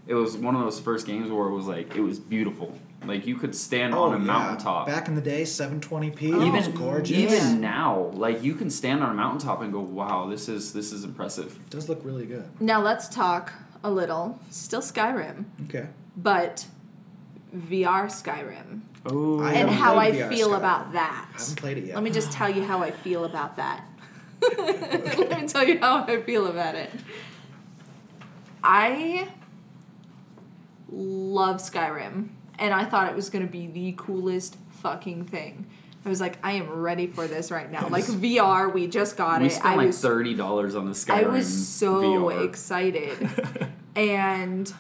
it 0.08 0.16
was 0.16 0.36
one 0.36 0.56
of 0.56 0.62
those 0.62 0.80
first 0.80 1.06
games 1.06 1.30
where 1.30 1.48
it 1.48 1.54
was 1.54 1.68
like 1.68 1.96
it 1.96 2.02
was 2.02 2.20
beautiful. 2.20 2.76
Like 3.08 3.26
you 3.26 3.36
could 3.36 3.56
stand 3.56 3.94
oh, 3.94 4.04
on 4.04 4.14
a 4.14 4.16
Oh, 4.16 4.20
yeah. 4.20 4.26
mountaintop. 4.26 4.88
Back 4.88 5.08
in 5.08 5.16
the 5.16 5.22
day, 5.22 5.44
720p. 5.44 6.34
Oh, 6.34 6.42
it 6.42 6.52
was 6.52 6.68
even 6.68 6.80
gorgeous. 6.80 7.18
even 7.18 7.34
Yeah. 7.34 7.54
now, 7.58 8.12
like 8.14 8.44
you 8.44 8.54
can 8.56 8.70
stand 8.70 9.04
on 9.04 9.10
a 9.12 9.14
mountaintop 9.14 9.62
and 9.62 9.72
go, 9.72 9.80
"Wow, 9.80 10.28
this 10.28 10.50
is 10.50 10.74
this 10.74 10.92
is 10.92 11.04
impressive." 11.04 11.56
It 11.56 11.70
does 11.70 11.88
look 11.90 12.02
really 12.04 12.26
good. 12.26 12.46
now 12.60 12.82
let's 12.82 13.08
talk 13.08 13.54
a 13.84 13.90
little. 13.92 14.40
Still 14.50 14.82
Skyrim, 14.82 15.46
Okay. 15.70 15.88
but 16.18 16.66
VR 17.56 18.08
Skyrim, 18.08 18.82
Oh, 19.06 19.40
I 19.42 19.54
and 19.54 19.70
haven't 19.70 19.74
how 19.76 19.98
I 19.98 20.12
VR 20.12 20.30
feel 20.30 20.50
Skyrim. 20.50 20.58
about 20.58 20.92
that. 20.94 21.26
I 21.34 21.40
haven't 21.40 21.56
played 21.58 21.78
it 21.78 21.86
yet. 21.86 21.96
Let 21.96 22.04
me 22.04 22.10
just 22.12 22.32
tell 22.32 22.50
you 22.50 22.64
how 22.64 22.82
I 22.84 22.92
feel 22.92 23.24
about 23.26 23.56
that. 23.58 23.86
Let 24.58 25.42
me 25.42 25.48
tell 25.48 25.64
you 25.68 25.80
how 25.80 26.04
I 26.04 26.22
feel 26.22 26.48
about 26.48 26.76
it. 26.76 26.92
I 28.64 29.30
love 30.92 31.58
Skyrim, 31.58 32.30
and 32.60 32.74
I 32.74 32.86
thought 32.86 33.10
it 33.10 33.16
was 33.16 33.30
going 33.30 33.46
to 33.46 33.52
be 33.52 33.68
the 33.68 33.94
coolest 33.98 34.58
fucking 34.82 35.26
thing. 35.26 35.66
I 36.06 36.10
was 36.10 36.22
like, 36.22 36.38
I 36.42 36.54
am 36.54 36.70
ready 36.70 37.08
for 37.08 37.28
this 37.28 37.52
right 37.52 37.70
now. 37.70 37.90
Like 37.90 38.06
VR, 38.06 38.74
we 38.74 38.88
just 38.88 39.18
got 39.18 39.42
we 39.42 39.48
it. 39.48 39.52
spent 39.52 39.66
I 39.66 39.76
like 39.76 39.88
was 39.88 40.02
thirty 40.02 40.34
dollars 40.34 40.74
on 40.76 40.86
the 40.86 40.94
Skyrim. 40.94 41.26
I 41.26 41.28
was 41.28 41.68
so 41.68 42.02
VR. 42.02 42.46
excited. 42.46 43.30
and 43.96 44.74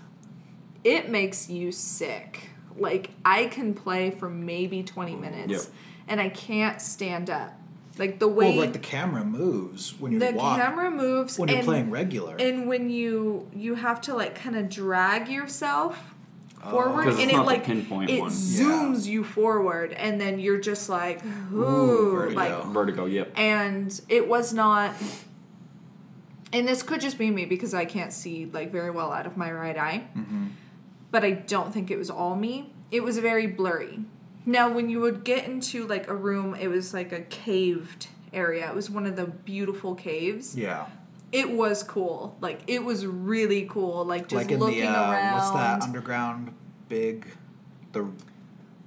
it 0.84 1.10
makes 1.10 1.50
you 1.50 1.72
sick. 1.72 2.50
Like 2.78 3.10
I 3.26 3.48
can 3.48 3.74
play 3.74 4.12
for 4.12 4.30
maybe 4.30 4.84
20 4.84 5.16
minutes 5.16 5.52
Yep. 5.52 5.62
and 6.08 6.22
I 6.22 6.30
can't 6.30 6.80
stand 6.82 7.30
up. 7.30 7.60
Like 7.98 8.20
the 8.20 8.28
way 8.28 8.52
well, 8.52 8.60
like 8.66 8.74
the 8.74 8.80
camera 8.80 9.26
moves 9.26 10.00
when 10.00 10.12
you 10.14 10.20
the 10.20 10.32
walk. 10.32 10.58
camera 10.60 10.92
moves 10.92 11.40
when 11.40 11.50
you're 11.50 11.58
and, 11.58 11.66
playing 11.66 11.90
regular. 11.90 12.36
and 12.38 12.68
when 12.68 12.90
you 12.92 13.50
you 13.54 13.74
have 13.76 14.00
to 14.02 14.14
like 14.14 14.36
kind 14.36 14.56
of 14.56 14.70
drag 14.70 15.28
yourself 15.28 16.14
forward 16.62 17.08
oh. 17.08 17.10
it's 17.10 17.20
and 17.20 17.32
it 17.32 17.38
like 17.38 17.64
pinpoint 17.64 18.10
it 18.10 18.20
one. 18.20 18.32
zooms 18.32 19.06
you 19.06 19.24
forward 19.24 19.94
and 19.94 20.20
then 20.20 20.40
you're 20.40 20.60
just 20.60 20.90
like 20.90 21.24
ooh, 21.54 21.64
Ooh, 21.64 22.12
vertigo. 22.12 22.36
like 22.36 22.66
Vertigo. 22.66 23.06
Yep. 23.06 23.34
and 23.36 24.02
it 24.10 24.28
was 24.28 24.54
not 24.54 24.94
and 26.52 26.68
this 26.68 26.82
could 26.82 27.00
just 27.00 27.18
be 27.18 27.30
me 27.30 27.46
because 27.46 27.74
i 27.74 27.86
can't 27.86 28.12
see 28.12 28.50
like 28.52 28.72
very 28.72 28.90
well 28.90 29.12
out 29.12 29.26
of 29.26 29.38
my 29.38 29.52
right 29.52 29.78
eye 29.78 30.08
mm-hmm. 30.18 30.48
but 31.12 31.24
i 31.24 31.32
don't 31.32 31.74
think 31.74 31.92
it 31.92 31.98
was 31.98 32.10
all 32.10 32.36
me 32.36 32.74
it 32.92 33.04
was 33.04 33.18
very 33.20 33.48
blurry 33.48 34.00
now 34.46 34.72
when 34.72 34.90
you 34.90 35.00
would 35.00 35.24
get 35.24 35.46
into 35.46 35.86
like 35.88 36.08
a 36.08 36.16
room 36.16 36.56
it 36.56 36.68
was 36.68 36.94
like 36.94 37.12
a 37.12 37.22
caved 37.22 38.08
area 38.34 38.68
it 38.68 38.76
was 38.76 38.90
one 38.90 39.06
of 39.06 39.16
the 39.16 39.26
beautiful 39.26 39.94
caves 39.96 40.58
yeah. 40.58 40.88
It 41.32 41.52
was 41.52 41.84
cool. 41.84 42.38
Like 42.42 42.62
it 42.68 42.84
was 42.84 43.06
really 43.06 43.66
cool 43.70 44.06
like 44.06 44.24
just 44.30 44.36
like 44.36 44.52
in 44.52 44.60
looking 44.60 44.82
the 44.82 44.88
uh, 44.88 45.12
around 45.12 45.34
what's 45.34 45.52
that 45.52 45.82
underground 45.82 46.54
big 46.90 47.28
the 47.92 48.08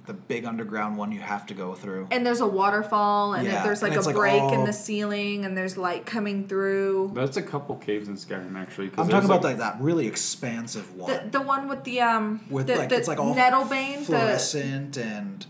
the 0.07 0.13
big 0.13 0.45
underground 0.45 0.97
one 0.97 1.11
you 1.11 1.19
have 1.19 1.45
to 1.45 1.53
go 1.53 1.75
through. 1.75 2.07
and 2.09 2.25
there's 2.25 2.41
a 2.41 2.47
waterfall 2.47 3.33
and 3.33 3.45
Yeah, 3.45 3.63
there's 3.63 3.83
like 3.83 3.91
and 3.91 3.99
it's, 3.99 4.07
a 4.07 4.09
like, 4.09 4.15
break 4.17 4.51
in 4.51 4.65
the 4.65 4.73
ceiling 4.73 5.45
and 5.45 5.55
there's 5.55 5.77
light 5.77 6.07
coming 6.07 6.47
through. 6.47 7.11
That's 7.13 7.37
a 7.37 7.43
couple 7.43 7.75
caves 7.75 8.07
in 8.07 8.15
Skyrim 8.15 8.55
actually. 8.55 8.89
'cause 8.89 8.97
I'm 9.05 9.09
talking 9.09 9.25
about 9.29 9.43
like, 9.43 9.59
like 9.59 9.75
that 9.75 9.79
really 9.79 10.07
expansive 10.07 10.95
one. 10.95 11.11
The, 11.11 11.29
the 11.37 11.41
one 11.41 11.67
with 11.67 11.83
the 11.83 12.01
um 12.01 12.41
with 12.49 12.67
the, 12.67 12.77
like 12.77 12.89
the 12.89 12.95
it's 12.97 13.07
like 13.07 13.19
all 13.19 13.35
Nettlebane 13.35 13.99
the 13.99 14.05
fluorescent 14.05 14.97
and 14.97 15.45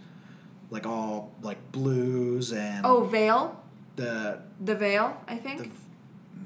like 0.69 0.85
all 0.85 1.31
like 1.41 1.71
blues 1.71 2.51
and 2.51 2.85
oh 2.85 3.05
Veil 3.05 3.57
the 3.95 4.39
the 4.59 4.75
Veil 4.75 5.15
I 5.29 5.37
think? 5.37 5.63
the 5.63 5.69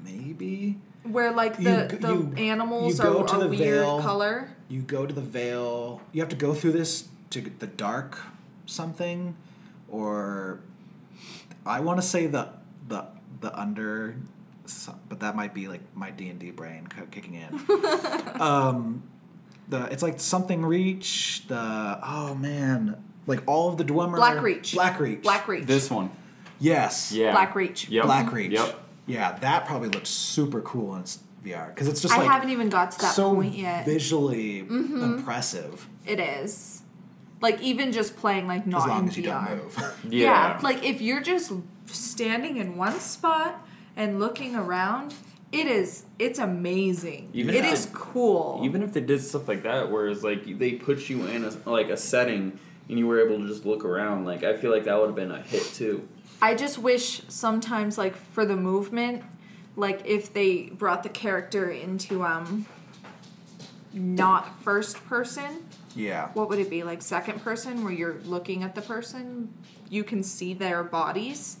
maybe? 0.06 0.78
Where 1.04 1.32
like 1.32 1.56
the 1.56 1.88
g- 1.90 1.96
the 1.98 2.08
you- 2.14 2.32
animals 2.36 2.98
you 2.98 3.04
go 3.04 3.20
are 3.22 3.26
to 3.28 3.36
a 3.36 3.38
the 3.40 3.48
weird 3.48 3.80
Veil. 3.84 4.00
color? 4.02 4.48
You 4.68 4.82
go 4.82 5.06
to 5.06 5.12
the 5.14 5.20
veil. 5.20 6.00
You 6.12 6.20
have 6.20 6.28
to 6.30 6.36
go 6.36 6.52
through 6.54 6.72
this 6.72 7.08
to 7.30 7.40
the 7.58 7.66
dark 7.66 8.18
something? 8.66 9.36
Or 9.88 10.60
i 11.64 11.80
want 11.80 12.00
to 12.00 12.06
say 12.06 12.26
the 12.26 12.48
the 12.88 13.04
the 13.40 13.56
under 13.58 14.16
but 15.08 15.20
that 15.20 15.34
might 15.36 15.52
be 15.54 15.66
like 15.68 15.80
my 15.94 16.10
d&d 16.10 16.50
brain 16.52 16.86
kicking 17.10 17.34
in. 17.34 17.60
Um 18.40 19.02
the 19.68 19.84
it's 19.92 20.02
like 20.02 20.18
something 20.20 20.64
reach 20.64 21.44
the 21.48 21.98
oh 22.02 22.34
man 22.34 23.02
like 23.26 23.42
all 23.46 23.68
of 23.68 23.78
the 23.78 23.84
dwemer 23.84 24.16
Black 24.16 24.42
Reach. 24.42 24.72
Black 24.74 24.98
reach. 25.00 25.22
Black 25.22 25.46
Reach. 25.48 25.66
This 25.66 25.90
one. 25.90 26.10
yes. 26.60 27.12
Yeah. 27.12 27.32
Black 27.32 27.54
Reach. 27.54 27.88
Yep. 27.88 28.04
black 28.04 28.32
reach. 28.32 28.52
Yep. 28.52 28.80
Yeah 29.06 29.38
that 29.38 29.66
probably 29.66 29.88
looks 29.88 30.08
super 30.10 30.60
cool 30.62 30.94
in 30.96 31.02
vr 31.44 31.68
because 31.68 31.86
it's 31.88 32.00
just 32.02 32.12
I 32.14 32.18
like 32.18 32.28
haven't 32.30 32.50
even 32.50 32.68
got 32.68 32.90
to 32.92 32.98
that 33.00 33.14
so 33.14 33.34
point 33.34 33.54
yet 33.54 33.82
Mm-hmm. 33.84 33.90
visually 33.90 34.58
impressive 34.60 35.88
it 36.06 36.18
is 36.20 36.82
like 37.40 37.60
even 37.60 37.92
just 37.92 38.16
playing 38.16 38.46
like 38.46 38.66
not 38.66 38.82
as 38.82 38.86
long 38.88 39.02
in 39.04 39.08
as 39.08 39.16
you 39.16 39.22
VR 39.24 39.46
don't 39.48 39.64
move. 39.64 39.94
Yeah. 40.12 40.58
like 40.62 40.84
if 40.84 41.00
you're 41.00 41.20
just 41.22 41.52
standing 41.86 42.56
in 42.56 42.76
one 42.76 42.98
spot 43.00 43.66
and 43.96 44.18
looking 44.18 44.56
around 44.56 45.14
it 45.52 45.66
is 45.68 46.04
it's 46.18 46.38
amazing 46.40 47.30
Even 47.32 47.54
It 47.54 47.64
if 47.64 47.72
is 47.72 47.88
cool 47.94 48.62
Even 48.64 48.82
if 48.82 48.92
they 48.92 49.00
did 49.00 49.20
stuff 49.22 49.46
like 49.46 49.62
that, 49.62 49.90
where 49.92 50.08
it's 50.08 50.24
like 50.24 50.58
they 50.58 50.72
put 50.72 51.08
you 51.08 51.24
in 51.26 51.44
a, 51.44 51.52
like 51.70 51.88
a 51.88 51.96
setting 51.96 52.58
and 52.88 52.98
you 52.98 53.06
were 53.06 53.24
able 53.24 53.38
to 53.38 53.46
just 53.46 53.64
look 53.64 53.84
around, 53.84 54.24
like 54.24 54.42
I 54.42 54.56
feel 54.56 54.72
like 54.72 54.84
that 54.84 54.98
would 54.98 55.06
have 55.06 55.14
been 55.14 55.30
a 55.30 55.40
hit 55.40 55.62
too. 55.74 56.06
I 56.42 56.54
just 56.54 56.78
wish 56.78 57.22
sometimes 57.28 57.96
like 57.98 58.14
for 58.14 58.44
the 58.44 58.56
movement, 58.56 59.22
like 59.76 60.02
if 60.06 60.32
they 60.32 60.64
brought 60.70 61.02
the 61.02 61.08
character 61.08 61.70
into 61.70 62.22
um 62.24 62.66
not 63.92 64.60
first 64.62 65.04
person, 65.06 65.64
yeah. 65.94 66.28
what 66.34 66.48
would 66.50 66.58
it 66.58 66.68
be? 66.68 66.82
Like 66.82 67.00
second 67.02 67.42
person 67.42 67.82
where 67.82 67.92
you're 67.92 68.18
looking 68.24 68.62
at 68.62 68.74
the 68.74 68.82
person, 68.82 69.52
you 69.88 70.04
can 70.04 70.22
see 70.22 70.52
their 70.52 70.84
bodies. 70.84 71.58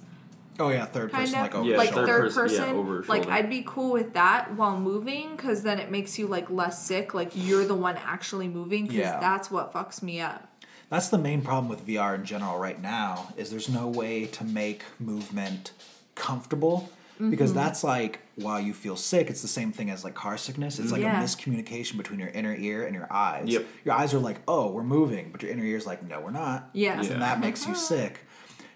Oh 0.58 0.70
yeah, 0.70 0.86
third 0.86 1.10
kind 1.12 1.24
person 1.24 1.38
of 1.38 1.42
like 1.42 1.54
over 1.54 1.68
Yeah, 1.70 1.76
like 1.76 1.88
shoulder. 1.92 2.06
third 2.06 2.32
person- 2.34 2.74
yeah, 2.74 2.80
over 2.80 3.02
like. 3.08 3.26
I'd 3.28 3.50
be 3.50 3.62
cool 3.66 3.92
with 3.92 4.14
that 4.14 4.54
while 4.54 4.78
moving 4.78 5.36
because 5.36 5.62
then 5.62 5.78
it 5.78 5.90
makes 5.90 6.18
you 6.18 6.26
like 6.26 6.48
less 6.50 6.82
sick. 6.86 7.12
Like 7.14 7.32
you're 7.34 7.64
the 7.64 7.74
one 7.74 7.96
actually 7.96 8.48
moving 8.48 8.84
because 8.84 8.98
Yeah. 8.98 9.20
that's 9.20 9.50
what 9.50 9.72
fucks 9.72 10.02
me 10.02 10.20
up. 10.20 10.48
That's 10.88 11.08
the 11.08 11.18
main 11.18 11.42
problem 11.42 11.68
with 11.68 11.86
VR 11.86 12.14
in 12.14 12.24
general 12.24 12.58
right 12.58 12.80
now 12.80 13.32
is 13.36 13.50
there's 13.50 13.68
no 13.68 13.88
way 13.88 14.26
to 14.26 14.44
make 14.44 14.82
movement 15.00 15.72
comfortable 16.14 16.88
because 17.30 17.50
Mm-hmm. 17.50 17.58
that's 17.58 17.82
like 17.82 18.20
while 18.36 18.60
you 18.60 18.74
feel 18.74 18.94
sick, 18.94 19.30
it's 19.30 19.40
the 19.42 19.48
same 19.48 19.72
thing 19.72 19.88
as 19.90 20.04
like 20.04 20.14
car 20.14 20.36
sickness. 20.36 20.78
It's 20.78 20.92
like 20.92 21.00
Yeah. 21.00 21.18
a 21.18 21.24
miscommunication 21.24 21.96
between 21.96 22.20
your 22.20 22.28
inner 22.28 22.54
ear 22.54 22.84
and 22.84 22.94
your 22.94 23.10
eyes. 23.10 23.48
Yep. 23.48 23.66
Your 23.86 23.94
eyes 23.94 24.12
are 24.12 24.18
like, 24.18 24.40
"Oh, 24.46 24.70
we're 24.70 24.82
moving," 24.84 25.30
but 25.32 25.42
your 25.42 25.50
inner 25.50 25.64
ear 25.64 25.78
is 25.78 25.86
like, 25.86 26.02
"No, 26.06 26.20
we're 26.20 26.30
not." 26.30 26.68
Yeah. 26.74 27.00
And 27.00 27.22
that 27.22 27.40
makes 27.40 27.66
you 27.66 27.74
sick. 27.90 28.20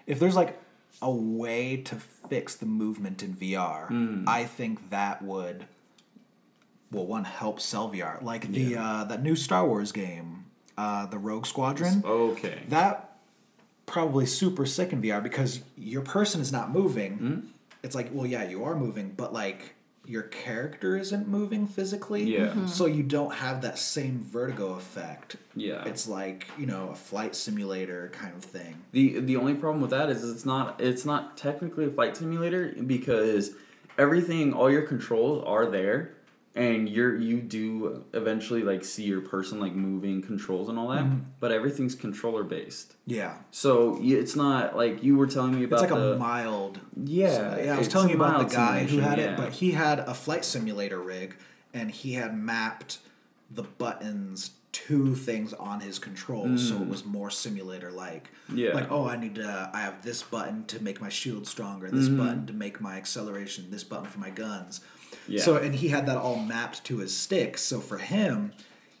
If 0.07 0.19
there's 0.19 0.35
like 0.35 0.59
a 1.03 1.11
way 1.11 1.77
to 1.77 1.95
fix 1.95 2.55
the 2.55 2.65
movement 2.65 3.21
in 3.21 3.33
VR, 3.35 3.87
Hmm. 3.89 4.23
I 4.27 4.45
think 4.45 4.89
that 4.89 5.21
would 5.21 5.65
well, 6.91 7.05
one 7.05 7.23
help 7.25 7.59
sell 7.61 7.89
VR. 7.91 8.21
Like 8.23 8.51
the 8.51 8.75
uh, 8.75 9.03
that 9.05 9.21
new 9.23 9.35
Star 9.35 9.65
Wars 9.67 9.91
game, 9.91 10.40
uh, 10.77 11.05
the 11.07 11.17
Rogue 11.17 11.45
Squadron 11.45 12.01
Okay. 12.05 12.63
that 12.69 13.17
probably 13.85 14.25
super 14.25 14.65
sick 14.65 14.93
in 14.93 15.01
VR 15.01 15.21
because 15.21 15.61
your 15.77 16.01
person 16.01 16.39
is 16.41 16.51
not 16.51 16.71
moving. 16.71 17.17
Hmm? 17.17 17.39
It's 17.83 17.95
like, 17.95 18.09
well, 18.13 18.25
yeah, 18.25 18.47
you 18.47 18.63
are 18.63 18.75
moving, 18.75 19.13
but 19.17 19.33
like 19.33 19.75
your 20.05 20.23
character 20.23 20.97
isn't 20.97 21.27
moving 21.27 21.67
physically. 21.67 22.23
Yeah. 22.23 22.47
Mhm. 22.53 22.69
So 22.69 22.85
you 22.85 23.03
don't 23.03 23.33
have 23.35 23.61
that 23.63 23.77
same 23.77 24.19
vertigo 24.19 24.73
effect. 24.73 25.35
Yeah. 25.55 25.83
It's 25.85 26.07
like, 26.07 26.47
you 26.57 26.65
know, 26.65 26.89
a 26.91 26.95
flight 26.95 27.35
simulator 27.35 28.09
kind 28.13 28.33
of 28.35 28.43
thing. 28.43 28.77
The 28.93 29.19
the 29.19 29.35
only 29.35 29.53
problem 29.55 29.81
with 29.81 29.91
that 29.91 30.09
is 30.09 30.23
it's 30.29 30.45
not 30.45 30.79
it's 30.81 31.05
not 31.05 31.37
technically 31.37 31.85
a 31.85 31.89
flight 31.91 32.15
simulator 32.17 32.73
because 32.85 33.51
everything 33.97 34.53
all 34.53 34.71
your 34.71 34.81
controls 34.83 35.43
are 35.45 35.65
there 35.65 36.13
and 36.53 36.89
you're 36.89 37.15
you 37.17 37.39
do 37.41 38.03
eventually 38.13 38.61
like 38.61 38.83
see 38.83 39.03
your 39.03 39.21
person 39.21 39.59
like 39.59 39.73
moving 39.73 40.21
controls 40.21 40.67
and 40.69 40.77
all 40.77 40.89
that 40.89 41.03
Mm-hmm. 41.05 41.19
but 41.39 41.51
everything's 41.51 41.95
controller 41.95 42.43
based 42.43 42.95
Yeah. 43.05 43.37
so 43.51 43.97
it's 44.01 44.35
not 44.35 44.75
like 44.75 45.01
you 45.03 45.15
were 45.15 45.27
telling 45.27 45.57
me 45.57 45.63
about 45.63 45.83
It's 45.83 45.91
like 45.91 45.99
the 46.01 46.13
a 46.13 46.17
mild. 46.17 46.79
Yeah, 47.03 47.57
yeah. 47.57 47.75
I 47.75 47.77
was 47.77 47.87
telling 47.87 48.09
you 48.09 48.15
about 48.15 48.49
the 48.49 48.55
guy 48.55 48.83
who 48.83 48.97
had 48.99 49.17
simulation, 49.17 49.33
it, 49.33 49.37
but 49.37 49.53
he 49.53 49.71
had 49.71 49.99
a 49.99 50.13
flight 50.13 50.43
simulator 50.43 50.99
rig, 50.99 51.35
and 51.73 51.89
he 51.89 52.13
had 52.13 52.37
mapped 52.37 52.99
the 53.49 53.63
buttons 53.63 54.51
to 54.73 55.15
things 55.15 55.51
on 55.53 55.81
his 55.81 55.99
controls, 55.99 56.69
so 56.69 56.75
it 56.81 56.87
was 56.87 57.03
more 57.05 57.29
simulator 57.29 57.91
like. 57.91 58.29
Mm. 58.49 58.57
Yeah. 58.57 58.73
Like, 58.73 58.89
oh, 58.89 59.05
I 59.05 59.17
need 59.17 59.35
to. 59.35 59.69
I 59.73 59.81
have 59.81 60.01
this 60.01 60.23
button 60.23 60.63
to 60.67 60.81
make 60.81 61.01
my 61.01 61.09
shield 61.09 61.45
stronger. 61.45 61.89
This 61.91 62.07
Mm-hmm. 62.07 62.17
button 62.17 62.45
to 62.47 62.53
make 62.53 62.79
my 62.79 62.95
acceleration. 62.95 63.67
This 63.69 63.83
button 63.83 64.05
for 64.05 64.19
my 64.19 64.29
guns. 64.29 64.79
Yeah. 65.27 65.41
So, 65.41 65.57
and 65.57 65.75
he 65.75 65.89
had 65.89 66.05
that 66.07 66.17
all 66.17 66.37
mapped 66.37 66.83
to 66.85 66.97
his 66.97 67.15
stick. 67.15 67.57
So 67.57 67.79
for 67.79 67.97
him. 67.97 68.53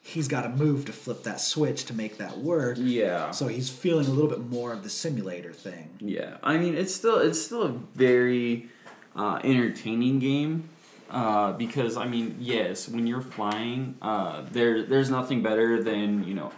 He's 0.03 0.27
got 0.27 0.41
to 0.41 0.49
move 0.49 0.85
to 0.85 0.93
flip 0.93 1.21
that 1.25 1.39
switch 1.39 1.85
to 1.85 1.93
make 1.93 2.17
that 2.17 2.39
work. 2.39 2.77
Yeah. 2.79 3.29
So 3.29 3.47
he's 3.47 3.69
feeling 3.69 4.07
a 4.07 4.09
little 4.09 4.31
bit 4.31 4.39
more 4.39 4.73
of 4.73 4.81
the 4.81 4.89
simulator 4.89 5.53
thing. 5.53 5.91
Yeah, 5.99 6.37
I 6.41 6.57
mean 6.57 6.73
it's 6.73 6.93
still 6.93 7.19
it's 7.19 7.39
still 7.39 7.61
a 7.61 7.69
very 7.69 8.67
uh, 9.15 9.39
entertaining 9.43 10.17
game 10.17 10.69
uh, 11.11 11.53
because 11.53 11.97
I 11.97 12.07
mean 12.07 12.37
yes, 12.39 12.89
when 12.89 13.05
you're 13.05 13.21
flying, 13.21 13.95
uh, 14.01 14.41
there 14.51 14.81
there's 14.83 15.11
nothing 15.11 15.43
better 15.43 15.81
than 15.83 16.23
you 16.23 16.33
know 16.33 16.51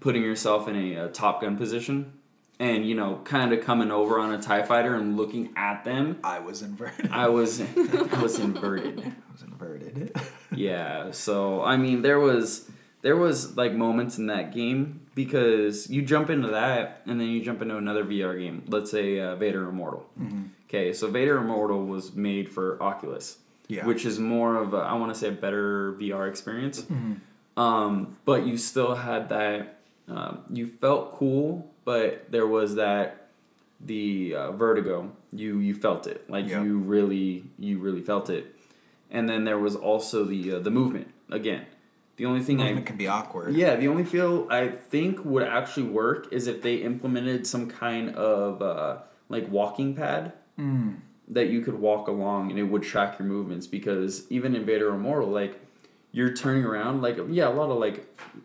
putting 0.00 0.22
yourself 0.22 0.68
in 0.68 0.76
a, 0.76 0.96
uh 0.96 1.08
Top 1.08 1.40
Gun 1.40 1.56
position 1.56 2.12
and 2.60 2.86
you 2.88 2.94
know 2.94 3.20
kind 3.24 3.52
of 3.52 3.64
coming 3.64 3.90
over 3.90 4.18
on 4.18 4.32
a 4.34 4.40
Tie 4.42 4.62
Fighter 4.64 4.94
and 4.94 5.16
looking 5.16 5.50
at 5.56 5.84
them. 5.84 6.18
I 6.24 6.38
was 6.40 6.62
inverted. 6.62 7.10
I 7.12 7.28
was 7.28 7.60
I 8.16 8.22
was 8.22 8.38
inverted. 8.48 9.00
I 9.00 9.32
was 9.32 9.42
inverted. 9.42 10.12
Yeah, 10.50 11.10
so 11.12 11.62
I 11.62 11.76
mean 11.76 12.00
there 12.02 12.18
was 12.18 12.68
there 13.02 13.16
was 13.16 13.56
like 13.56 13.74
moments 13.74 14.18
in 14.18 14.26
that 14.26 14.52
game 14.54 15.00
because 15.14 15.88
you 15.90 16.02
jump 16.02 16.30
into 16.30 16.48
that 16.48 17.02
and 17.06 17.20
then 17.20 17.28
you 17.28 17.42
jump 17.42 17.60
into 17.62 17.76
another 17.76 18.02
VR 18.04 18.38
game. 18.38 18.64
Let's 18.68 18.90
say 18.90 19.20
uh, 19.20 19.36
Vader 19.36 19.68
Immortal. 19.68 20.06
Okay, 20.68 20.92
so 20.94 21.08
Vader 21.08 21.36
Immortal 21.38 21.84
was 21.86 22.14
made 22.14 22.48
for 22.50 22.82
Oculus, 22.82 23.38
Yeah. 23.68 23.86
which 23.86 24.04
is 24.04 24.18
more 24.18 24.56
of 24.56 24.74
a, 24.74 24.78
I 24.78 24.94
want 24.94 25.12
to 25.14 25.18
say 25.18 25.28
a 25.28 25.32
better 25.32 25.92
VR 25.92 26.28
experience. 26.28 26.82
Hmm. 26.84 27.14
Um, 27.56 28.16
but 28.24 28.46
you 28.46 28.56
still 28.56 28.94
had 28.94 29.28
that. 29.30 29.76
Um, 30.08 30.40
you 30.50 30.68
felt 30.80 31.14
cool, 31.16 31.70
but 31.88 32.30
there 32.30 32.46
was 32.46 32.74
that 32.74 33.28
the 33.92 34.34
uh, 34.40 34.52
vertigo. 34.52 34.96
You 35.32 35.58
you 35.68 35.74
felt 35.74 36.06
it 36.06 36.20
like 36.28 36.46
Yeah. 36.48 36.62
you 36.64 36.72
really 36.94 37.44
you 37.58 37.78
really 37.86 38.02
felt 38.10 38.28
it, 38.38 38.44
and 39.10 39.28
then 39.30 39.40
there 39.48 39.58
was 39.66 39.74
also 39.76 40.24
the 40.24 40.42
uh, 40.54 40.58
the 40.66 40.70
movement 40.80 41.08
again. 41.40 41.64
The 42.16 42.26
only 42.26 42.40
thing 42.46 42.60
I 42.60 42.64
Movement 42.64 42.86
can 42.86 42.96
be 42.96 43.06
awkward. 43.18 43.54
yeah, 43.54 43.76
the 43.76 43.88
only 43.92 44.04
feel 44.14 44.32
I 44.50 44.62
think 44.92 45.24
would 45.32 45.44
actually 45.58 45.88
work 46.02 46.20
is 46.32 46.46
if 46.46 46.58
they 46.66 46.76
implemented 46.92 47.46
some 47.46 47.64
kind 47.84 48.06
of 48.16 48.60
uh, 48.60 48.96
like 49.34 49.46
walking 49.58 49.94
pad 49.94 50.32
that 51.38 51.48
you 51.54 51.60
could 51.66 51.78
walk 51.88 52.08
along 52.08 52.50
and 52.50 52.58
it 52.58 52.68
would 52.72 52.82
track 52.82 53.10
your 53.18 53.28
movements. 53.28 53.66
Because 53.78 54.12
even 54.36 54.56
in 54.56 54.62
Vader 54.70 54.88
Immortal, 54.98 55.28
like 55.42 55.54
you're 56.16 56.34
turning 56.42 56.64
around, 56.64 56.94
like 57.06 57.16
yeah, 57.38 57.48
a 57.48 57.54
lot 57.60 57.70
of 57.70 57.78
like 57.86 57.98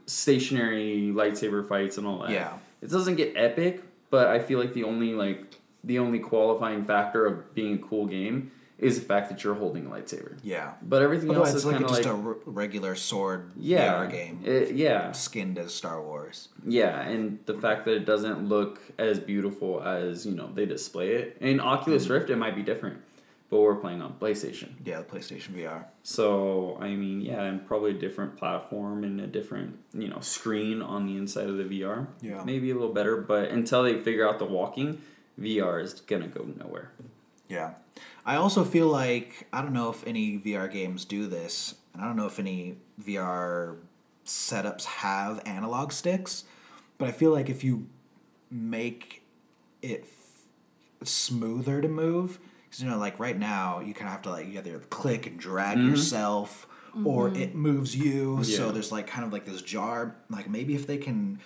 stationary 0.05 1.11
lightsaber 1.13 1.67
fights 1.67 1.97
and 1.97 2.05
all 2.07 2.19
that. 2.19 2.31
Yeah. 2.31 2.53
It 2.83 2.89
doesn't 2.91 3.15
get 3.15 3.33
epic, 3.35 3.81
but 4.09 4.27
I 4.27 4.39
feel 4.39 4.59
like 4.59 4.73
the 4.73 4.83
only 4.83 5.13
like 5.13 5.59
the 5.83 5.99
only 5.99 6.19
qualifying 6.19 6.85
factor 6.85 7.25
of 7.25 7.53
being 7.55 7.75
a 7.75 7.77
cool 7.77 8.05
game 8.05 8.51
is 8.77 8.99
the 8.99 9.05
fact 9.05 9.29
that 9.29 9.43
you're 9.43 9.53
holding 9.53 9.85
a 9.85 9.89
lightsaber. 9.89 10.37
Yeah. 10.43 10.73
But 10.81 11.01
everything 11.01 11.29
Otherwise, 11.29 11.49
else 11.49 11.57
is 11.57 11.65
like 11.65 11.75
kind 11.75 11.85
of 11.85 11.91
just 11.91 12.03
like 12.03 12.13
a 12.13 12.17
r- 12.17 12.37
regular 12.45 12.95
sword 12.95 13.51
yeah 13.55 13.93
VR 13.93 14.11
game, 14.11 14.41
it- 14.43 14.75
yeah, 14.75 15.11
skinned 15.13 15.57
as 15.57 15.73
Star 15.73 16.01
Wars. 16.01 16.49
yeah, 16.65 17.01
and 17.01 17.39
the 17.45 17.53
fact 17.53 17.85
that 17.85 17.93
it 17.95 18.05
doesn't 18.05 18.47
look 18.49 18.81
as 18.97 19.19
beautiful 19.19 19.81
as 19.83 20.25
you 20.25 20.33
know 20.35 20.49
they 20.53 20.65
display 20.65 21.11
it. 21.13 21.37
In 21.39 21.59
Oculus 21.59 22.07
mm. 22.07 22.11
Rift, 22.11 22.29
it 22.29 22.35
might 22.35 22.55
be 22.55 22.63
different, 22.63 22.97
but 23.53 23.61
we're 23.61 23.75
playing 23.75 24.01
on 24.01 24.13
PlayStation, 24.19 24.69
Yeah, 24.83 24.97
the 25.01 25.05
PlayStation 25.05 25.51
VR. 25.51 25.85
so 26.01 26.77
I 26.81 26.89
mean, 26.95 27.21
yeah, 27.21 27.43
and 27.43 27.65
probably 27.65 27.91
a 27.91 27.99
different 28.05 28.35
platform 28.35 29.03
and 29.03 29.21
a 29.21 29.27
different 29.27 29.77
you 29.93 30.07
know 30.07 30.19
screen 30.21 30.81
on 30.81 31.05
the 31.05 31.15
inside 31.17 31.47
of 31.49 31.57
the 31.57 31.63
VR. 31.65 32.07
Yeah. 32.21 32.43
maybe 32.43 32.71
a 32.71 32.73
little 32.73 32.93
better, 32.93 33.17
but 33.17 33.49
until 33.49 33.83
they 33.83 33.99
figure 34.01 34.27
out 34.27 34.39
the 34.39 34.45
walking, 34.45 35.01
VR 35.39 35.81
is 35.81 35.93
gonna 36.01 36.27
go 36.27 36.43
nowhere. 36.59 36.91
Yeah. 37.47 37.73
I 38.25 38.35
also 38.37 38.63
feel 38.63 38.87
like 38.87 39.47
I 39.53 39.61
don't 39.61 39.73
know 39.73 39.89
if 39.91 40.05
any 40.07 40.39
VR 40.39 40.67
games 40.71 41.05
do 41.05 41.27
this, 41.27 41.75
and 41.93 42.01
I 42.01 42.05
don't 42.07 42.15
know 42.15 42.25
if 42.25 42.39
any 42.39 42.77
VR 42.99 43.77
setups 44.25 44.85
have 44.85 45.41
analog 45.45 45.91
sticks, 45.91 46.45
but 46.97 47.07
I 47.07 47.11
feel 47.11 47.31
like 47.31 47.49
if 47.51 47.63
you 47.63 47.87
make 48.49 49.21
it 49.81 50.05
f- 50.05 51.07
smoother 51.07 51.81
to 51.81 51.87
move, 51.89 52.39
because 52.73 52.83
you 52.83 52.89
know, 52.89 52.97
like 52.97 53.19
right 53.19 53.37
now, 53.37 53.81
you 53.81 53.93
kind 53.93 54.07
of 54.07 54.13
have 54.13 54.23
to 54.23 54.31
like 54.31 54.47
either 54.47 54.79
click 54.89 55.27
and 55.27 55.39
drag 55.39 55.77
mm-hmm. 55.77 55.91
yourself, 55.91 56.65
or 57.05 57.29
mm-hmm. 57.29 57.39
it 57.39 57.53
moves 57.53 57.95
you. 57.95 58.43
So 58.43 58.71
there's 58.71 58.91
like 58.91 59.05
kind 59.05 59.23
of 59.23 59.31
like 59.31 59.45
this 59.45 59.61
jar. 59.61 60.15
Like 60.31 60.49
maybe 60.49 60.73
if 60.73 60.87
they 60.87 60.97
can, 60.97 61.39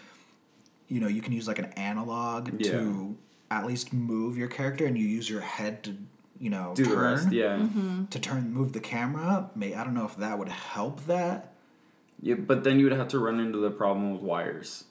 you 0.87 1.01
know, 1.01 1.09
you 1.09 1.21
can 1.21 1.33
use 1.33 1.45
like 1.45 1.59
an 1.59 1.73
analog 1.75 2.61
Yeah. 2.61 2.71
to 2.71 3.17
at 3.51 3.65
least 3.65 3.91
move 3.91 4.37
your 4.37 4.47
character, 4.47 4.85
and 4.85 4.97
you 4.97 5.05
use 5.05 5.29
your 5.29 5.41
head 5.41 5.83
to, 5.83 5.97
you 6.39 6.49
know, 6.49 6.71
Do 6.75 6.85
turn 6.85 6.97
rest, 6.97 7.31
yeah. 7.33 7.57
Mm-hmm. 7.57 8.05
to 8.05 8.19
turn 8.19 8.53
move 8.53 8.71
the 8.71 8.79
camera. 8.79 9.49
May 9.53 9.75
I 9.75 9.83
don't 9.83 9.95
know 9.95 10.05
if 10.05 10.15
that 10.15 10.39
would 10.39 10.49
help 10.49 11.07
that. 11.07 11.55
Yeah, 12.21 12.35
but 12.35 12.63
then 12.63 12.79
you 12.79 12.85
would 12.85 12.97
have 12.97 13.09
to 13.09 13.19
run 13.19 13.41
into 13.41 13.57
the 13.57 13.69
problem 13.69 14.13
with 14.13 14.21
wires. 14.21 14.85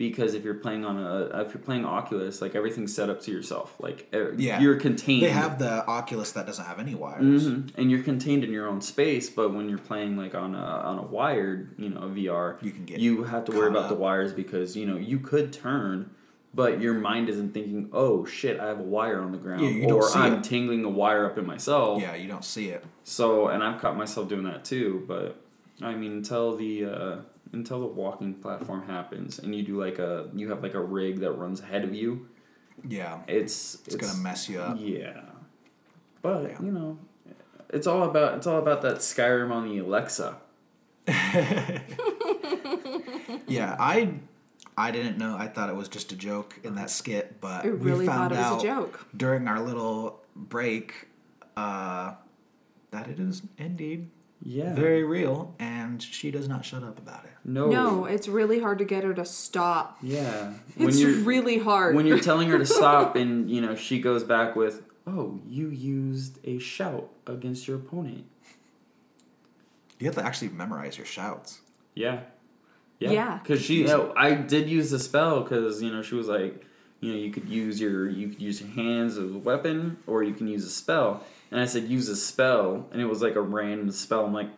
Because 0.00 0.32
if 0.32 0.44
you're 0.44 0.54
playing 0.54 0.86
on 0.86 0.96
a 0.96 1.42
if 1.42 1.52
you're 1.52 1.62
playing 1.62 1.84
Oculus, 1.84 2.40
like 2.40 2.54
everything's 2.54 2.94
set 2.94 3.10
up 3.10 3.20
to 3.24 3.30
yourself. 3.30 3.76
Like 3.78 4.08
Yeah. 4.38 4.58
you're 4.58 4.76
contained. 4.76 5.22
They 5.22 5.28
have 5.28 5.58
the 5.58 5.86
Oculus 5.86 6.32
that 6.32 6.46
doesn't 6.46 6.64
have 6.64 6.78
any 6.78 6.94
wires. 6.94 7.46
Mhm. 7.46 7.68
and 7.76 7.90
you're 7.90 8.02
contained 8.02 8.42
in 8.42 8.50
your 8.50 8.66
own 8.66 8.80
space. 8.80 9.28
But 9.28 9.52
when 9.52 9.68
you're 9.68 9.76
playing 9.90 10.16
like 10.16 10.34
on 10.34 10.54
a 10.54 10.58
on 10.58 10.98
a 10.98 11.02
wired, 11.02 11.74
you 11.76 11.90
know, 11.90 12.00
VR, 12.08 12.56
You 12.62 12.70
can 12.70 12.86
get 12.86 12.98
you 12.98 13.24
have 13.24 13.44
to 13.44 13.52
worry 13.52 13.68
about 13.68 13.90
the 13.90 13.94
wires 13.94 14.32
because 14.32 14.74
you 14.74 14.86
know 14.86 14.96
you 14.96 15.18
could 15.18 15.52
turn, 15.52 16.08
but 16.54 16.80
your 16.80 16.94
mind 16.94 17.28
isn't 17.28 17.52
thinking, 17.52 17.90
oh 17.92 18.24
shit, 18.24 18.58
I 18.58 18.68
have 18.68 18.80
a 18.80 18.82
wire 18.98 19.20
on 19.20 19.32
the 19.32 19.38
ground, 19.38 19.60
Yeah, 19.66 19.92
or 19.92 20.08
I'm 20.16 20.36
it. 20.36 20.44
tingling 20.44 20.82
a 20.82 20.88
wire 20.88 21.26
up 21.26 21.36
in 21.36 21.44
myself. 21.46 22.00
Yeah, 22.00 22.14
you 22.14 22.26
don't 22.26 22.42
see 22.46 22.68
it. 22.70 22.84
So, 23.04 23.48
and 23.48 23.62
I've 23.62 23.78
caught 23.82 23.98
myself 23.98 24.30
doing 24.30 24.44
that 24.44 24.64
too. 24.64 25.04
But 25.06 25.36
I 25.82 25.94
mean, 25.94 26.12
until 26.12 26.56
the 26.56 26.84
uh, 26.86 27.16
until 27.52 27.80
the 27.80 27.86
walking 27.86 28.34
platform 28.34 28.86
happens, 28.86 29.38
and 29.38 29.54
you 29.54 29.62
do 29.62 29.78
like 29.80 29.98
a 29.98 30.28
you 30.34 30.48
have 30.50 30.62
like 30.62 30.74
a 30.74 30.80
rig 30.80 31.20
that 31.20 31.32
runs 31.32 31.60
ahead 31.60 31.84
of 31.84 31.94
you, 31.94 32.28
Yeah, 32.88 33.20
it's 33.28 33.76
it's, 33.86 33.96
gonna 33.96 34.18
mess 34.18 34.48
you 34.48 34.60
up. 34.60 34.76
Yeah, 34.80 35.20
but 36.22 36.42
Yeah. 36.50 36.62
you 36.62 36.70
know, 36.72 36.98
it's 37.70 37.86
all 37.86 38.04
about 38.04 38.36
it's 38.38 38.46
all 38.46 38.58
about 38.58 38.82
that 38.82 38.96
Skyrim 38.98 39.50
on 39.50 39.68
the 39.68 39.78
Alexa. 39.78 40.36
Yeah, 43.46 43.76
I 43.78 44.14
I 44.76 44.90
didn't 44.92 45.18
know. 45.18 45.36
I 45.36 45.48
thought 45.48 45.68
it 45.70 45.74
was 45.76 45.88
just 45.88 46.12
a 46.12 46.16
joke 46.16 46.58
in 46.62 46.76
that 46.76 46.88
skit, 46.90 47.40
but 47.40 47.64
I 47.64 47.68
really 47.68 48.00
we 48.00 48.06
found 48.06 48.32
thought 48.32 48.32
it 48.32 48.54
was 48.54 48.64
a 48.64 48.70
out 48.70 48.82
joke. 48.92 49.06
during 49.16 49.48
our 49.48 49.60
little 49.60 50.20
break 50.36 51.08
uh, 51.56 52.14
that 52.92 53.08
it 53.08 53.18
is 53.18 53.42
indeed 53.58 54.08
Yeah. 54.42 54.74
very 54.74 55.04
real, 55.04 55.54
and 55.58 56.02
she 56.02 56.30
does 56.30 56.48
not 56.48 56.64
shut 56.64 56.82
up 56.82 56.98
about 56.98 57.24
it. 57.24 57.30
no. 57.44 57.68
No, 57.68 58.04
it's 58.06 58.26
really 58.28 58.58
hard 58.60 58.78
to 58.78 58.84
get 58.84 59.04
her 59.04 59.12
to 59.14 59.24
stop. 59.24 59.98
Yeah. 60.02 60.54
When 60.76 60.88
It's 60.88 60.98
you're 61.00 61.16
really 61.24 61.58
hard. 61.58 61.94
when 61.94 62.06
you're 62.06 62.20
telling 62.20 62.48
her 62.48 62.58
to 62.58 62.66
stop, 62.80 63.16
and 63.16 63.50
you 63.50 63.60
know 63.60 63.74
she 63.74 64.00
goes 64.00 64.24
back 64.24 64.56
with, 64.56 64.82
"Oh, 65.06 65.38
you 65.46 65.68
used 65.68 66.38
a 66.44 66.58
shout 66.58 67.10
against 67.26 67.68
your 67.68 67.76
opponent." 67.76 68.24
You 69.98 70.06
have 70.06 70.14
to 70.16 70.24
actually 70.24 70.48
memorize 70.48 70.96
your 70.96 71.06
shouts. 71.06 71.60
Yeah. 71.94 72.20
Yeah. 72.98 73.38
Because 73.42 73.60
she, 73.62 73.88
oh, 73.90 74.12
I 74.16 74.34
did 74.34 74.68
use 74.68 74.90
the 74.90 74.98
spell 74.98 75.42
because 75.42 75.82
you 75.82 75.90
know 75.92 76.02
she 76.02 76.14
was 76.14 76.28
like, 76.28 76.64
you 77.00 77.12
know, 77.12 77.18
you 77.18 77.30
could 77.30 77.48
use 77.48 77.80
your 77.80 78.08
you 78.08 78.28
could 78.28 78.40
use 78.40 78.60
your 78.60 78.70
hands 78.70 79.18
as 79.18 79.30
a 79.30 79.38
weapon, 79.38 79.98
or 80.06 80.22
you 80.22 80.32
can 80.34 80.48
use 80.48 80.64
a 80.64 80.70
spell. 80.70 81.24
And 81.50 81.60
I 81.60 81.64
said 81.66 81.84
use 81.88 82.08
a 82.08 82.16
spell, 82.16 82.88
and 82.92 83.00
it 83.00 83.06
was 83.06 83.22
like 83.22 83.34
a 83.34 83.40
random 83.40 83.90
spell. 83.90 84.24
I'm 84.24 84.32
like, 84.32 84.50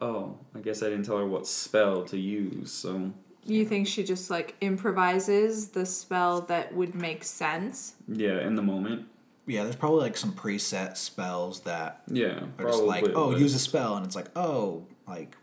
oh, 0.00 0.38
I 0.54 0.58
guess 0.60 0.82
I 0.82 0.86
didn't 0.90 1.04
tell 1.06 1.16
her 1.18 1.26
what 1.26 1.46
spell 1.46 2.04
to 2.04 2.18
use. 2.18 2.70
So 2.72 3.12
you 3.46 3.64
think 3.64 3.86
she 3.86 4.04
just 4.04 4.30
like 4.30 4.54
improvises 4.60 5.68
the 5.68 5.86
spell 5.86 6.42
that 6.42 6.74
would 6.74 6.94
make 6.94 7.24
sense? 7.24 7.94
yeah, 8.08 8.46
in 8.46 8.54
the 8.54 8.62
moment, 8.62 9.06
Yeah, 9.46 9.62
there's 9.64 9.76
probably 9.76 10.00
like 10.00 10.16
some 10.16 10.32
preset 10.32 10.96
spells 10.96 11.60
that 11.60 12.02
yeah, 12.08 12.40
are 12.58 12.64
just 12.66 12.82
like, 12.82 13.04
probably, 13.04 13.14
oh, 13.22 13.32
but- 13.32 13.40
use 13.40 13.54
a 13.54 13.58
spell, 13.58 13.96
and 13.96 14.04
it's 14.04 14.16
like, 14.16 14.28
oh, 14.36 14.86
like 15.08 15.36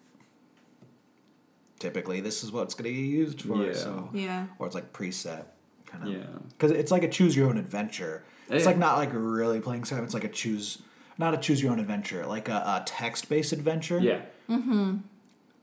typically 1.80 2.22
this 2.22 2.44
is 2.44 2.52
what's 2.52 2.74
going 2.76 2.92
to 2.94 2.96
be 2.96 3.08
used 3.08 3.42
for. 3.42 3.66
Yeah. 3.66 3.74
So, 3.74 4.10
Yeah. 4.14 4.46
or 4.60 4.68
it's 4.68 4.76
like 4.76 4.94
preset 4.94 5.46
kind 5.86 6.04
of. 6.04 6.10
Yeah. 6.14 6.24
because 6.50 6.72
it's 6.72 6.92
like 6.92 7.04
a 7.04 7.08
choose 7.10 7.36
your 7.36 7.50
own 7.50 7.58
adventure. 7.58 8.24
It's 8.52 8.66
like 8.66 8.78
not 8.78 8.98
like 8.98 9.10
really 9.14 9.60
playing 9.60 9.84
Skyrim. 9.84 10.04
It's 10.04 10.14
like 10.14 10.24
a 10.24 10.30
choose, 10.30 10.80
not 11.18 11.34
a 11.34 11.38
choose 11.38 11.62
your 11.62 11.72
own 11.72 11.80
adventure, 11.80 12.26
like 12.26 12.50
a, 12.50 12.54
a 12.58 12.84
text 12.86 13.30
based 13.30 13.52
adventure. 13.54 14.00
Yeah, 14.00 14.22
Mm-hmm. 14.50 14.98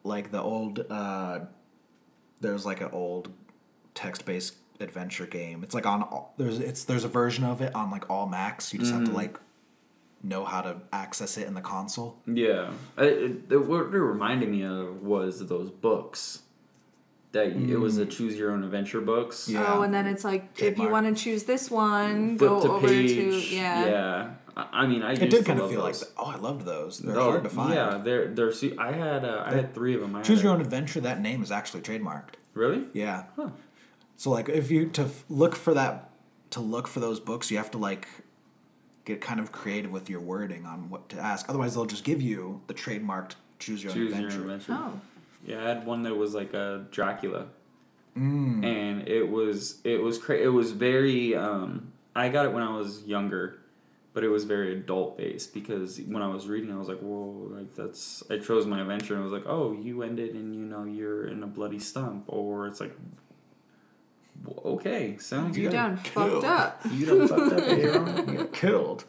like 0.04 0.30
the 0.30 0.40
old. 0.42 0.84
uh 0.90 1.40
There's 2.40 2.64
like 2.66 2.80
an 2.80 2.90
old 2.92 3.30
text 3.94 4.24
based 4.24 4.54
adventure 4.80 5.26
game. 5.26 5.62
It's 5.64 5.74
like 5.74 5.86
on 5.86 6.02
all, 6.02 6.34
there's 6.36 6.58
it's 6.60 6.84
there's 6.84 7.04
a 7.04 7.08
version 7.08 7.44
of 7.44 7.60
it 7.60 7.74
on 7.74 7.90
like 7.90 8.08
all 8.08 8.26
Macs. 8.28 8.72
You 8.72 8.78
just 8.78 8.92
have 8.92 9.04
to 9.04 9.10
like 9.12 9.38
know 10.22 10.44
how 10.44 10.60
to 10.62 10.76
access 10.92 11.36
it 11.38 11.46
in 11.46 11.54
the 11.54 11.60
console. 11.60 12.16
yeah. 12.26 12.70
I, 12.96 13.04
it, 13.04 13.32
it- 13.50 13.66
what 13.66 13.82
it 13.94 13.98
reminded 13.98 14.48
me 14.48 14.62
of 14.64 15.02
was 15.02 15.46
those 15.46 15.70
books. 15.70 16.42
That 17.32 17.54
you- 17.56 17.76
it 17.76 17.80
was 17.80 17.98
a 17.98 18.06
choose 18.06 18.36
your 18.38 18.50
own 18.52 18.64
adventure 18.64 19.00
books. 19.00 19.48
Yeah. 19.48 19.64
Oh, 19.74 19.82
and 19.82 19.92
then 19.92 20.06
it's 20.06 20.24
like 20.24 20.60
if 20.62 20.78
you 20.78 20.88
want 20.88 21.14
to 21.14 21.22
choose 21.22 21.44
this 21.44 21.70
one, 21.70 22.38
Flip 22.38 22.50
go 22.50 22.62
to 22.62 22.72
over 22.72 22.88
page. 22.88 23.10
to 23.16 23.54
yeah. 23.54 23.86
yeah. 23.86 24.30
I, 24.56 24.66
I 24.72 24.86
mean, 24.86 25.02
I 25.02 25.12
It 25.12 25.20
used 25.20 25.30
did 25.32 25.38
to 25.40 25.44
kind 25.44 25.60
of 25.60 25.70
feel 25.70 25.80
like 25.82 25.92
those. 25.92 26.00
that. 26.00 26.10
Oh, 26.16 26.26
I 26.26 26.36
loved 26.36 26.64
those. 26.64 26.98
They're 27.00 27.18
Oh, 27.18 27.30
hard 27.30 27.44
to 27.44 27.50
find. 27.50 27.74
Yeah, 27.74 27.98
they're 28.02 28.28
they're. 28.28 28.50
See, 28.52 28.76
I 28.78 28.92
had 28.92 29.24
uh, 29.26 29.44
I 29.46 29.52
had 29.54 29.74
three 29.74 29.94
of 29.94 30.00
them. 30.00 30.16
I 30.16 30.22
Choose 30.22 30.42
your 30.42 30.52
own 30.52 30.60
adventure. 30.62 31.00
That 31.00 31.20
name 31.20 31.42
is 31.42 31.52
actually 31.52 31.82
trademarked. 31.82 32.34
Really? 32.54 32.84
Yeah. 32.94 33.24
Huh. 33.36 33.50
So 34.16 34.30
like 34.30 34.48
if 34.48 34.70
you 34.70 34.88
to 34.90 35.08
look 35.28 35.54
for 35.54 35.74
that 35.74 36.10
to 36.50 36.60
look 36.60 36.88
for 36.88 37.00
those 37.00 37.20
books, 37.20 37.50
you 37.50 37.58
have 37.58 37.70
to 37.72 37.78
like 37.78 38.08
get 39.04 39.20
kind 39.20 39.38
of 39.38 39.52
creative 39.52 39.90
with 39.90 40.08
your 40.10 40.20
wording 40.20 40.64
on 40.66 40.88
what 40.90 41.08
to 41.10 41.18
ask. 41.20 41.48
Otherwise, 41.48 41.74
they'll 41.74 41.84
just 41.86 42.04
give 42.04 42.20
you 42.22 42.62
the 42.68 42.74
trademarked 42.74 43.32
choose 43.58 43.82
your 43.82 43.92
own 43.92 43.98
Choose 43.98 44.12
adventure. 44.14 44.36
your 44.38 44.44
adventure. 44.50 44.72
Oh. 44.72 45.00
Yeah, 45.44 45.62
I 45.64 45.68
had 45.68 45.86
one 45.86 46.02
that 46.02 46.14
was 46.16 46.34
like 46.34 46.52
a 46.54 46.86
Dracula, 46.90 47.46
Mm. 48.16 48.64
and 48.64 49.06
it 49.08 49.28
was 49.28 49.80
it 49.84 50.02
was 50.02 50.18
cra- 50.18 50.38
it 50.38 50.48
was 50.52 50.72
very. 50.72 51.34
Um, 51.36 51.92
I 52.16 52.28
got 52.30 52.46
it 52.46 52.52
when 52.52 52.62
I 52.64 52.76
was 52.76 53.02
younger, 53.04 53.60
but 54.12 54.24
it 54.24 54.28
was 54.28 54.42
very 54.44 54.72
adult 54.72 55.16
based 55.16 55.54
because 55.54 56.00
when 56.00 56.20
I 56.22 56.26
was 56.28 56.48
reading, 56.48 56.72
I 56.72 56.76
was 56.76 56.88
like, 56.88 56.98
"Whoa!" 56.98 57.48
Like 57.54 57.74
that's. 57.76 58.24
I 58.28 58.38
chose 58.38 58.66
my 58.66 58.80
adventure, 58.80 59.14
and 59.14 59.22
I 59.22 59.24
was 59.24 59.32
like, 59.32 59.44
"Oh, 59.46 59.72
you 59.72 60.02
ended, 60.02 60.34
and 60.34 60.54
you 60.54 60.62
know 60.64 60.84
you're 60.84 61.26
in 61.28 61.42
a 61.44 61.46
bloody 61.46 61.78
stump," 61.78 62.24
or 62.26 62.66
it's 62.66 62.80
like, 62.80 62.94
"Okay, 64.64 65.16
sounds 65.18 65.56
You 65.56 65.64
good." 65.64 65.72
done 65.72 65.98
killed. 66.02 66.42
fucked 66.42 66.44
up. 66.44 66.80
You 66.92 67.06
done 67.06 67.28
fucked 67.28 67.52
up, 67.52 67.62
Aaron. 67.68 68.28
You 68.32 68.38
got 68.38 68.52
killed. 68.52 69.04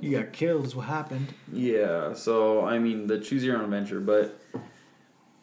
You 0.00 0.18
got 0.18 0.32
killed 0.32 0.64
is 0.66 0.74
what 0.74 0.86
happened. 0.86 1.28
Yeah, 1.52 2.12
so 2.14 2.64
I 2.64 2.78
mean 2.78 3.06
the 3.06 3.18
choose 3.20 3.44
your 3.44 3.56
own 3.56 3.64
adventure, 3.64 4.00
but 4.00 4.38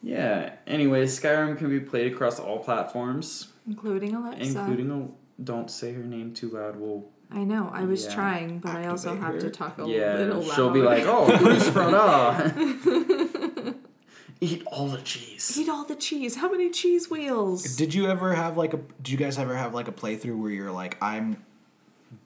yeah. 0.04 0.52
Anyway, 0.66 1.06
Skyrim 1.06 1.56
can 1.58 1.70
be 1.70 1.80
played 1.80 2.12
across 2.12 2.38
all 2.38 2.58
platforms, 2.58 3.48
Including 3.66 4.14
Alexa. 4.14 4.58
including 4.60 4.90
a 4.90 5.08
don't 5.42 5.70
say 5.70 5.92
her 5.94 6.02
name 6.04 6.32
too 6.34 6.50
loud. 6.50 6.76
We'll 6.76 7.06
I 7.30 7.42
know, 7.42 7.70
I 7.72 7.84
was 7.84 8.04
Yeah. 8.04 8.14
trying, 8.14 8.58
but 8.60 8.76
I 8.76 8.86
also 8.86 9.14
Activate 9.14 9.32
have 9.32 9.40
to 9.40 9.50
talk 9.50 9.78
a 9.78 9.88
yeah, 9.88 10.16
little 10.18 10.40
louder. 10.42 10.54
she'll 10.54 10.70
be 10.70 10.82
like, 10.82 11.04
"Oh, 11.06 11.26
Chris 11.38 11.68
Frada, 11.70 13.74
eat 14.40 14.62
all 14.66 14.88
the 14.88 15.00
cheese." 15.02 15.56
Eat 15.58 15.68
all 15.68 15.84
the 15.84 15.96
cheese. 15.96 16.36
How 16.36 16.48
many 16.50 16.70
cheese 16.70 17.10
wheels? 17.10 17.76
Did 17.76 17.92
you 17.94 18.06
ever 18.08 18.34
have 18.34 18.56
like 18.56 18.72
a? 18.74 18.78
Did 19.02 19.08
you 19.10 19.16
guys 19.18 19.38
ever 19.38 19.56
have 19.56 19.74
like 19.74 19.88
a 19.88 19.92
playthrough 19.92 20.38
where 20.38 20.50
you're 20.50 20.70
like, 20.72 20.96
I'm 21.02 21.42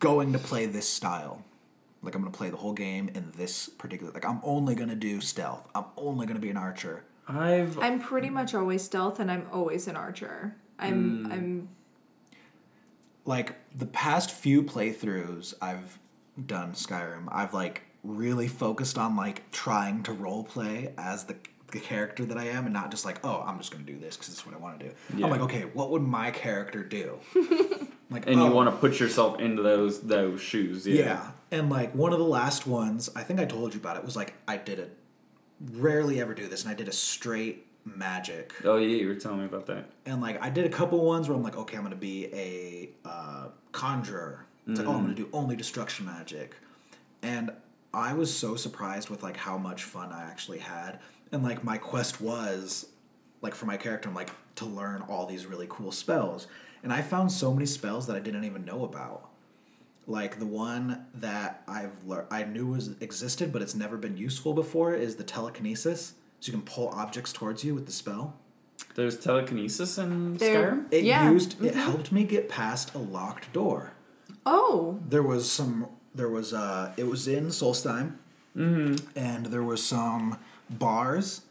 going 0.00 0.32
to 0.34 0.38
play 0.38 0.66
this 0.66 0.86
style, 0.88 1.42
like 2.02 2.14
I'm 2.14 2.20
gonna 2.22 2.30
play 2.36 2.50
the 2.50 2.56
whole 2.58 2.74
game 2.74 3.08
in 3.14 3.32
this 3.36 3.68
particular. 3.70 4.12
Like 4.12 4.26
I'm 4.26 4.40
only 4.42 4.74
gonna 4.74 4.96
do 4.96 5.20
stealth. 5.22 5.66
I'm 5.74 5.86
only 5.96 6.26
gonna 6.26 6.40
be 6.40 6.50
an 6.50 6.58
archer. 6.58 7.04
I've 7.28 7.78
I'm 7.78 8.00
pretty 8.00 8.30
much 8.30 8.54
always 8.54 8.82
stealth, 8.82 9.20
and 9.20 9.30
I'm 9.30 9.46
always 9.52 9.86
an 9.86 9.96
archer. 9.96 10.56
I'm 10.78 11.24
Hmm. 11.24 11.32
I'm 11.32 11.68
like 13.24 13.54
the 13.76 13.86
past 13.86 14.30
few 14.30 14.62
playthroughs 14.62 15.54
I've 15.60 15.98
done 16.46 16.72
Skyrim, 16.72 17.28
I've 17.30 17.52
like 17.54 17.82
really 18.04 18.48
focused 18.48 18.96
on 18.98 19.16
like 19.16 19.50
trying 19.50 20.02
to 20.04 20.12
role 20.12 20.44
play 20.44 20.92
as 20.96 21.24
the, 21.24 21.36
the 21.72 21.80
character 21.80 22.24
that 22.24 22.38
I 22.38 22.44
am 22.44 22.64
and 22.64 22.72
not 22.72 22.90
just 22.90 23.04
like, 23.04 23.24
oh, 23.24 23.42
I'm 23.46 23.58
just 23.58 23.70
going 23.72 23.84
to 23.84 23.92
do 23.92 23.98
this 23.98 24.16
because 24.16 24.32
it's 24.32 24.46
what 24.46 24.54
I 24.54 24.58
want 24.58 24.80
to 24.80 24.86
do. 24.86 24.94
Yeah. 25.16 25.26
I'm 25.26 25.30
like, 25.30 25.40
okay, 25.42 25.62
what 25.74 25.90
would 25.90 26.02
my 26.02 26.30
character 26.30 26.82
do? 26.82 27.18
like, 28.10 28.26
and 28.26 28.40
oh, 28.40 28.46
you 28.46 28.52
want 28.52 28.70
to 28.70 28.76
put 28.76 29.00
yourself 29.00 29.40
into 29.40 29.62
those 29.62 30.00
those 30.00 30.40
shoes. 30.40 30.86
Yeah. 30.86 31.04
yeah. 31.04 31.30
And 31.50 31.70
like 31.70 31.94
one 31.94 32.12
of 32.12 32.18
the 32.18 32.24
last 32.24 32.66
ones, 32.66 33.10
I 33.14 33.22
think 33.22 33.40
I 33.40 33.44
told 33.44 33.74
you 33.74 33.80
about 33.80 33.96
it, 33.96 34.04
was 34.04 34.16
like 34.16 34.34
I 34.46 34.56
did 34.56 34.78
it. 34.78 34.96
Rarely 35.72 36.20
ever 36.20 36.34
do 36.34 36.46
this, 36.48 36.62
and 36.62 36.70
I 36.70 36.74
did 36.74 36.88
a 36.88 36.92
straight 36.92 37.66
magic. 37.84 38.54
Oh 38.64 38.76
yeah, 38.76 38.96
you 38.96 39.08
were 39.08 39.14
telling 39.14 39.40
me 39.40 39.44
about 39.46 39.66
that. 39.66 39.86
And 40.06 40.20
like 40.20 40.42
I 40.42 40.50
did 40.50 40.66
a 40.66 40.68
couple 40.68 41.04
ones 41.04 41.28
where 41.28 41.36
I'm 41.36 41.42
like, 41.42 41.56
okay, 41.56 41.76
I'm 41.76 41.82
gonna 41.82 41.96
be 41.96 42.26
a 42.26 42.90
uh, 43.04 43.48
conjurer. 43.72 44.46
It's 44.66 44.78
like, 44.78 44.88
oh, 44.88 44.92
I'm 44.92 45.02
gonna 45.02 45.14
do 45.14 45.28
only 45.32 45.56
destruction 45.56 46.04
magic. 46.04 46.54
And 47.22 47.50
I 47.92 48.12
was 48.12 48.34
so 48.34 48.54
surprised 48.54 49.08
with 49.08 49.22
like 49.22 49.36
how 49.36 49.56
much 49.56 49.84
fun 49.84 50.12
I 50.12 50.24
actually 50.24 50.58
had. 50.58 51.00
And 51.32 51.42
like 51.42 51.64
my 51.64 51.78
quest 51.78 52.20
was 52.20 52.86
like 53.40 53.54
for 53.54 53.66
my 53.66 53.76
character, 53.76 54.08
I'm 54.08 54.14
like 54.14 54.30
to 54.56 54.66
learn 54.66 55.02
all 55.02 55.26
these 55.26 55.46
really 55.46 55.66
cool 55.68 55.92
spells. 55.92 56.46
And 56.82 56.92
I 56.92 57.02
found 57.02 57.32
so 57.32 57.52
many 57.52 57.66
spells 57.66 58.06
that 58.06 58.16
I 58.16 58.20
didn't 58.20 58.44
even 58.44 58.64
know 58.64 58.84
about. 58.84 59.27
Like 60.08 60.38
the 60.38 60.46
one 60.46 61.04
that 61.14 61.62
I've 61.68 62.02
lear- 62.06 62.26
I 62.30 62.44
knew 62.44 62.68
was 62.68 62.96
existed, 63.00 63.52
but 63.52 63.60
it's 63.60 63.74
never 63.74 63.98
been 63.98 64.16
useful 64.16 64.54
before 64.54 64.94
is 64.94 65.16
the 65.16 65.22
telekinesis. 65.22 66.14
So 66.40 66.50
you 66.50 66.52
can 66.58 66.62
pull 66.66 66.88
objects 66.88 67.30
towards 67.30 67.62
you 67.62 67.74
with 67.74 67.84
the 67.84 67.92
spell. 67.92 68.34
There's 68.94 69.18
telekinesis 69.18 69.98
in 69.98 70.38
There- 70.38 70.72
Skyrim. 70.72 70.86
It 70.90 71.04
Yeah. 71.04 71.30
used 71.30 71.62
it 71.62 71.72
mm-hmm. 71.72 71.78
helped 71.80 72.10
me 72.10 72.24
get 72.24 72.48
past 72.48 72.94
a 72.94 72.98
locked 72.98 73.52
door. 73.52 73.92
oh 74.46 74.98
There 75.06 75.22
was 75.22 75.50
some 75.50 75.88
there 76.14 76.30
was 76.30 76.54
uh 76.54 76.92
it 76.96 77.06
was 77.06 77.28
in 77.28 77.48
Solstheim. 77.48 78.14
Mm-hmm. 78.56 79.08
And 79.14 79.46
there 79.46 79.62
was 79.62 79.84
some 79.84 80.38
bars 80.70 81.42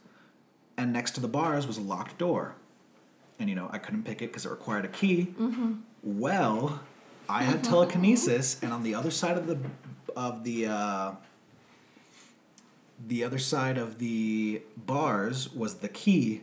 and 0.78 0.92
next 0.92 1.12
to 1.12 1.22
the 1.22 1.28
bars 1.28 1.68
was 1.68 1.78
a 1.78 1.82
locked 1.82 2.18
door. 2.18 2.56
And 3.40 3.50
you 3.50 3.56
know, 3.56 3.70
I 3.72 3.78
couldn't 3.78 4.04
pick 4.04 4.24
it 4.24 4.28
because 4.28 4.48
it 4.48 4.50
required 4.50 4.86
a 4.86 4.88
key. 4.88 5.36
Mm-hmm. 5.40 5.74
Well, 6.02 6.80
I 7.30 7.44
had 7.44 7.64
telekinesis 7.64 8.58
and 8.62 8.72
on 8.74 8.84
the 8.84 8.96
other 8.96 9.12
side 9.12 9.38
of 9.38 9.48
the 9.48 9.58
of 10.16 10.44
the 10.44 10.68
uh 10.68 11.12
the 13.08 13.24
other 13.24 13.38
side 13.38 13.78
of 13.78 14.00
the 14.00 14.62
bars 14.76 15.54
was 15.54 15.76
the 15.76 15.90
key 15.90 16.42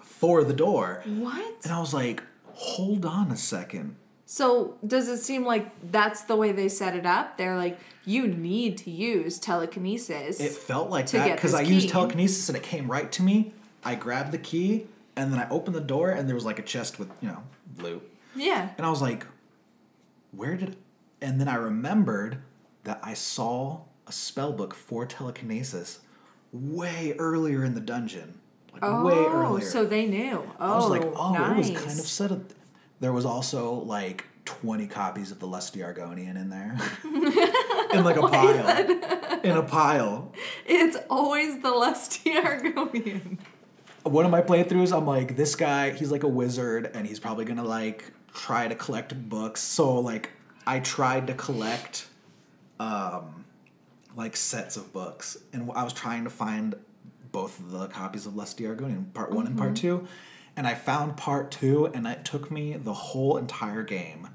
for 0.00 0.44
the 0.44 0.52
door. 0.54 1.02
what? 1.06 1.54
And 1.64 1.72
I 1.72 1.80
was 1.80 1.92
like, 1.92 2.22
hold 2.52 3.04
on 3.04 3.30
a 3.32 3.36
second. 3.36 3.96
So 4.26 4.76
does 4.86 5.08
it 5.08 5.18
seem 5.18 5.44
like 5.44 5.70
that's 5.90 6.22
the 6.22 6.36
way 6.36 6.52
they 6.52 6.68
set 6.68 6.94
it 6.94 7.04
up? 7.04 7.36
They're 7.36 7.56
like, 7.56 7.80
you 8.04 8.28
need 8.28 8.76
to 8.78 8.90
use 8.90 9.38
telekinesis. 9.40 10.38
It 10.38 10.52
felt 10.52 10.88
like 10.88 11.06
To 11.06 11.16
that 11.16 11.34
because 11.36 11.54
I 11.54 11.62
used 11.62 11.88
telekinesis 11.88 12.48
and 12.48 12.56
it 12.56 12.62
came 12.62 12.88
right 12.88 13.10
to 13.12 13.22
me. 13.22 13.52
I 13.84 13.96
grabbed 13.96 14.30
the 14.30 14.38
key 14.38 14.86
and 15.16 15.32
then 15.32 15.40
I 15.40 15.48
opened 15.48 15.74
the 15.74 15.80
door 15.80 16.10
and 16.10 16.28
there 16.28 16.36
was 16.36 16.44
like 16.44 16.60
a 16.60 16.62
chest 16.62 16.98
with, 17.00 17.08
you 17.20 17.28
know, 17.28 17.42
loot. 17.78 18.08
yeah. 18.36 18.68
And 18.78 18.86
I 18.86 18.90
was 18.90 19.02
like, 19.02 19.26
where 20.32 20.56
did. 20.56 20.76
And 21.20 21.40
then 21.40 21.48
I 21.48 21.56
remembered 21.56 22.38
that 22.84 23.00
I 23.02 23.14
saw 23.14 23.80
a 24.06 24.12
spell 24.12 24.52
book 24.52 24.74
for 24.74 25.06
telekinesis 25.06 26.00
way 26.52 27.14
earlier 27.18 27.64
in 27.64 27.74
the 27.74 27.80
dungeon. 27.80 28.40
like 28.72 28.82
Oh, 28.82 29.04
way 29.04 29.14
earlier. 29.14 29.64
Oh 29.64 29.68
so 29.68 29.84
they 29.84 30.06
knew. 30.06 30.42
Oh, 30.58 30.72
I 30.72 30.76
was 30.76 30.88
like, 30.88 31.04
oh, 31.16 31.32
nice. 31.32 31.68
it 31.68 31.74
was 31.74 31.82
kind 31.84 32.00
of 32.00 32.06
set 32.06 32.32
up. 32.32 32.40
There 33.00 33.12
was 33.12 33.24
also 33.24 33.74
like 33.74 34.24
20 34.44 34.86
copies 34.88 35.30
of 35.30 35.38
the 35.38 35.46
Lusty 35.46 35.80
Argonian 35.80 36.36
in 36.36 36.50
there. 36.50 36.76
in 37.92 38.04
like 38.04 38.16
a 38.16 38.22
pile. 38.22 39.40
In 39.44 39.56
a 39.56 39.62
pile. 39.62 40.32
It's 40.66 40.96
always 41.08 41.60
the 41.62 41.70
lusty 41.70 42.34
Argonian. 42.34 43.38
One 44.02 44.24
of 44.24 44.30
my 44.30 44.40
playthroughs, 44.42 44.96
I'm 44.96 45.06
like, 45.06 45.36
this 45.36 45.54
guy, 45.54 45.90
he's 45.90 46.10
like 46.10 46.22
a 46.22 46.28
wizard 46.28 46.90
and 46.94 47.06
he's 47.06 47.20
probably 47.20 47.44
gonna 47.44 47.64
like 47.64 48.12
try 48.34 48.68
to 48.68 48.74
collect 48.74 49.28
books. 49.28 49.60
So 49.60 49.98
like 50.00 50.30
I 50.66 50.80
tried 50.80 51.26
to 51.28 51.34
collect 51.34 52.06
um 52.78 53.44
like 54.16 54.36
sets 54.36 54.76
of 54.76 54.92
books. 54.92 55.36
And 55.52 55.70
I 55.74 55.84
was 55.84 55.92
trying 55.92 56.24
to 56.24 56.30
find 56.30 56.74
both 57.32 57.60
the 57.70 57.86
copies 57.88 58.26
of 58.26 58.34
Lusty 58.34 58.64
Argonian, 58.64 59.12
part 59.14 59.30
one 59.30 59.46
and 59.46 59.56
part 59.56 59.76
two. 59.76 60.06
And 60.56 60.66
I 60.66 60.74
found 60.74 61.16
part 61.16 61.52
two, 61.52 61.86
and 61.86 62.06
it 62.08 62.24
took 62.24 62.50
me 62.50 62.74
the 62.76 62.92
whole 62.92 63.36
entire 63.36 63.84
game 63.84 64.28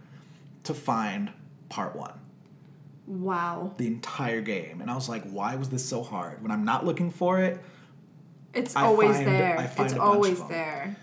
to 0.64 0.74
find 0.74 1.32
part 1.68 1.94
one. 1.96 2.14
Wow. 3.06 3.74
The 3.78 3.86
entire 3.86 4.40
game. 4.42 4.80
And 4.82 4.90
I 4.90 4.96
was 4.96 5.10
like, 5.10 5.24
why 5.30 5.56
was 5.56 5.70
this 5.70 5.84
so 5.88 6.02
hard? 6.02 6.42
When 6.42 6.52
I'm 6.52 6.64
not 6.64 6.86
looking 6.86 7.12
for 7.12 7.42
it, 7.42 7.62
It's 8.54 8.76
I 8.78 8.84
always 8.84 9.18
find- 9.18 9.28
there. 9.28 9.56
It's 9.62 9.74
a 9.74 9.78
bunch 9.78 9.92
of 9.92 10.00
always 10.00 10.42
there. 10.48 10.96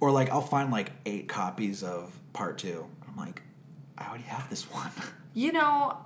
or 0.00 0.10
like 0.10 0.28
I'll 0.30 0.42
find 0.42 0.70
like 0.70 0.92
eight 1.06 1.28
copies 1.28 1.82
of 1.82 2.16
part 2.38 2.56
two. 2.56 2.86
I'm 3.06 3.16
like, 3.16 3.42
I 3.98 4.06
already 4.08 4.22
have 4.22 4.48
this 4.48 4.70
one. 4.70 4.92
You 5.34 5.50
know, 5.50 5.98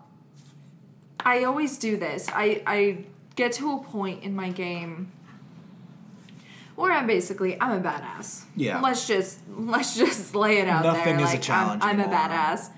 I 1.20 1.44
always 1.44 1.76
do 1.76 1.98
this. 1.98 2.26
I 2.32 2.62
I 2.66 3.04
get 3.36 3.52
to 3.52 3.72
a 3.72 3.82
point 3.82 4.24
in 4.24 4.34
my 4.34 4.50
game 4.50 5.12
where 6.74 6.90
I'm 6.90 7.06
basically 7.06 7.60
I'm 7.60 7.78
a 7.78 7.86
badass. 7.86 8.44
Yeah. 8.56 8.80
Let's 8.80 9.06
just 9.06 9.40
let's 9.54 9.94
just 9.94 10.34
lay 10.44 10.58
it 10.58 10.68
out 10.68 10.82
there. 10.82 10.92
Nothing 10.94 11.16
there. 11.18 11.26
is 11.26 11.30
a 11.32 11.34
like 11.34 11.42
challenge 11.42 11.82
I'm, 11.84 12.00
I'm 12.00 12.10
a 12.10 12.12
badass. 12.12 12.70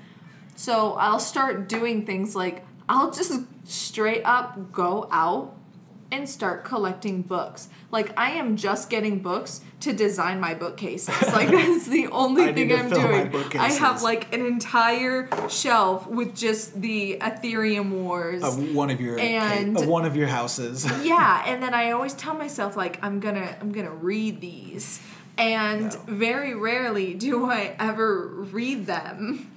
So 0.57 0.95
I'll 0.95 1.21
start 1.21 1.69
doing 1.69 2.05
things 2.05 2.35
like 2.35 2.65
I'll 2.89 3.13
just 3.13 3.41
straight 3.65 4.23
up 4.25 4.73
go 4.73 5.09
out 5.13 5.57
and 6.15 6.29
start 6.29 6.65
collecting 6.65 7.23
books. 7.23 7.69
Like 7.91 8.17
I 8.19 8.31
am 8.33 8.57
just 8.57 8.89
getting 8.89 9.19
books 9.19 9.61
to 9.81 9.93
design 9.93 10.39
my 10.41 10.55
bookcases. 10.55 11.09
Like 11.33 11.49
that's 11.51 11.87
the 11.89 12.07
only 12.09 12.53
thing 12.53 12.73
I'm 12.73 12.89
doing. 12.89 13.35
I 13.59 13.73
have 13.73 14.03
like 14.03 14.33
an 14.33 14.47
entire 14.47 15.29
shelf 15.49 16.07
with 16.07 16.37
just 16.37 16.81
the 16.81 17.19
Aetherium 17.21 17.91
Wars. 17.91 18.43
Of 18.45 18.75
one 18.75 18.91
of 18.91 19.01
your 19.01 19.19
And- 19.19 19.77
of 19.77 19.87
one 19.87 20.05
of 20.05 20.15
your 20.17 20.29
houses. 20.29 20.85
yeah, 21.03 21.43
and 21.47 21.61
then 21.63 21.75
I 21.75 21.91
always 21.91 22.15
tell 22.15 22.35
myself 22.35 22.77
like 22.77 22.99
I'm 23.03 23.19
gonna 23.21 23.57
I'm 23.61 23.73
gonna 23.73 23.91
read 23.91 24.41
these. 24.41 25.01
And 25.37 25.91
No. 25.91 26.01
very 26.07 26.55
rarely 26.55 27.13
do 27.15 27.51
I 27.51 27.75
ever 27.81 28.29
read 28.29 28.87
them. 28.87 29.51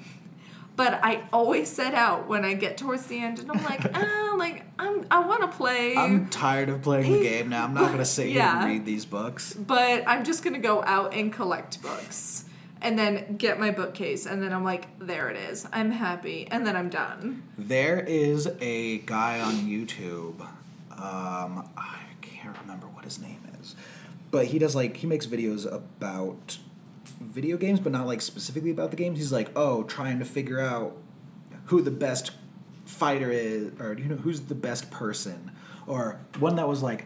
But 0.78 1.00
I 1.04 1.24
always 1.34 1.68
set 1.68 1.94
out 1.94 2.28
when 2.30 2.46
I 2.46 2.54
get 2.54 2.78
towards 2.78 3.08
the 3.08 3.20
end 3.20 3.40
and 3.40 3.52
I'm 3.52 3.64
like, 3.66 3.82
ah, 3.94 4.36
like 4.38 4.64
I'm 4.80 5.06
I 5.12 5.20
wanna 5.28 5.48
play 5.50 5.96
I'm 5.98 6.30
tired 6.30 6.70
of 6.70 6.82
playing 6.84 7.12
the 7.12 7.20
game 7.20 7.50
now. 7.50 7.66
I'm 7.66 7.74
not 7.74 7.92
gonna 7.92 8.06
sit 8.06 8.28
here 8.28 8.38
Yeah. 8.38 8.62
and 8.62 8.72
read 8.72 8.86
these 8.86 9.04
books. 9.04 9.54
but 9.54 10.04
I'm 10.08 10.24
just 10.24 10.44
gonna 10.44 10.60
go 10.60 10.84
out 10.86 11.14
and 11.14 11.34
collect 11.34 11.82
books. 11.82 12.46
And 12.80 12.98
then 12.98 13.38
get 13.38 13.60
my 13.60 13.72
bookcase, 13.72 14.28
and 14.28 14.42
then 14.42 14.54
I'm 14.54 14.64
like, 14.64 14.86
there 15.00 15.32
it 15.32 15.36
is. 15.50 15.66
I'm 15.74 15.90
happy, 15.90 16.48
and 16.52 16.66
then 16.66 16.76
I'm 16.76 16.90
done. 16.90 17.42
There 17.58 18.00
is 18.00 18.48
a 18.62 19.00
guy 19.00 19.40
on 19.40 19.56
YouTube. 19.56 20.40
Um, 20.92 21.68
I 21.76 21.98
can't 22.22 22.56
remember 22.62 22.86
what 22.86 23.04
his 23.04 23.20
name 23.20 23.42
is, 23.60 23.76
but 24.30 24.46
he 24.46 24.60
does 24.60 24.76
like 24.76 24.98
he 24.98 25.08
makes 25.08 25.26
videos 25.26 25.66
about 25.66 26.60
video 27.20 27.58
games, 27.58 27.80
but 27.80 27.92
not 27.92 28.08
like 28.08 28.22
specifically 28.22 28.72
about 28.72 28.92
the 28.92 28.98
games. 28.98 29.18
He's 29.20 29.32
like, 29.32 29.50
oh, 29.56 29.84
trying 29.84 30.20
to 30.20 30.26
figure 30.26 30.60
out 30.60 30.98
who 31.66 31.82
the 31.82 31.92
best 31.92 32.32
fighter 32.86 33.32
is, 33.32 33.72
or 33.80 33.94
you 33.94 34.06
know, 34.06 34.16
who's 34.16 34.42
the 34.42 34.56
best 34.56 34.90
person, 34.92 35.52
or 35.86 36.20
one 36.40 36.56
that 36.56 36.68
was 36.68 36.82
like. 36.84 37.06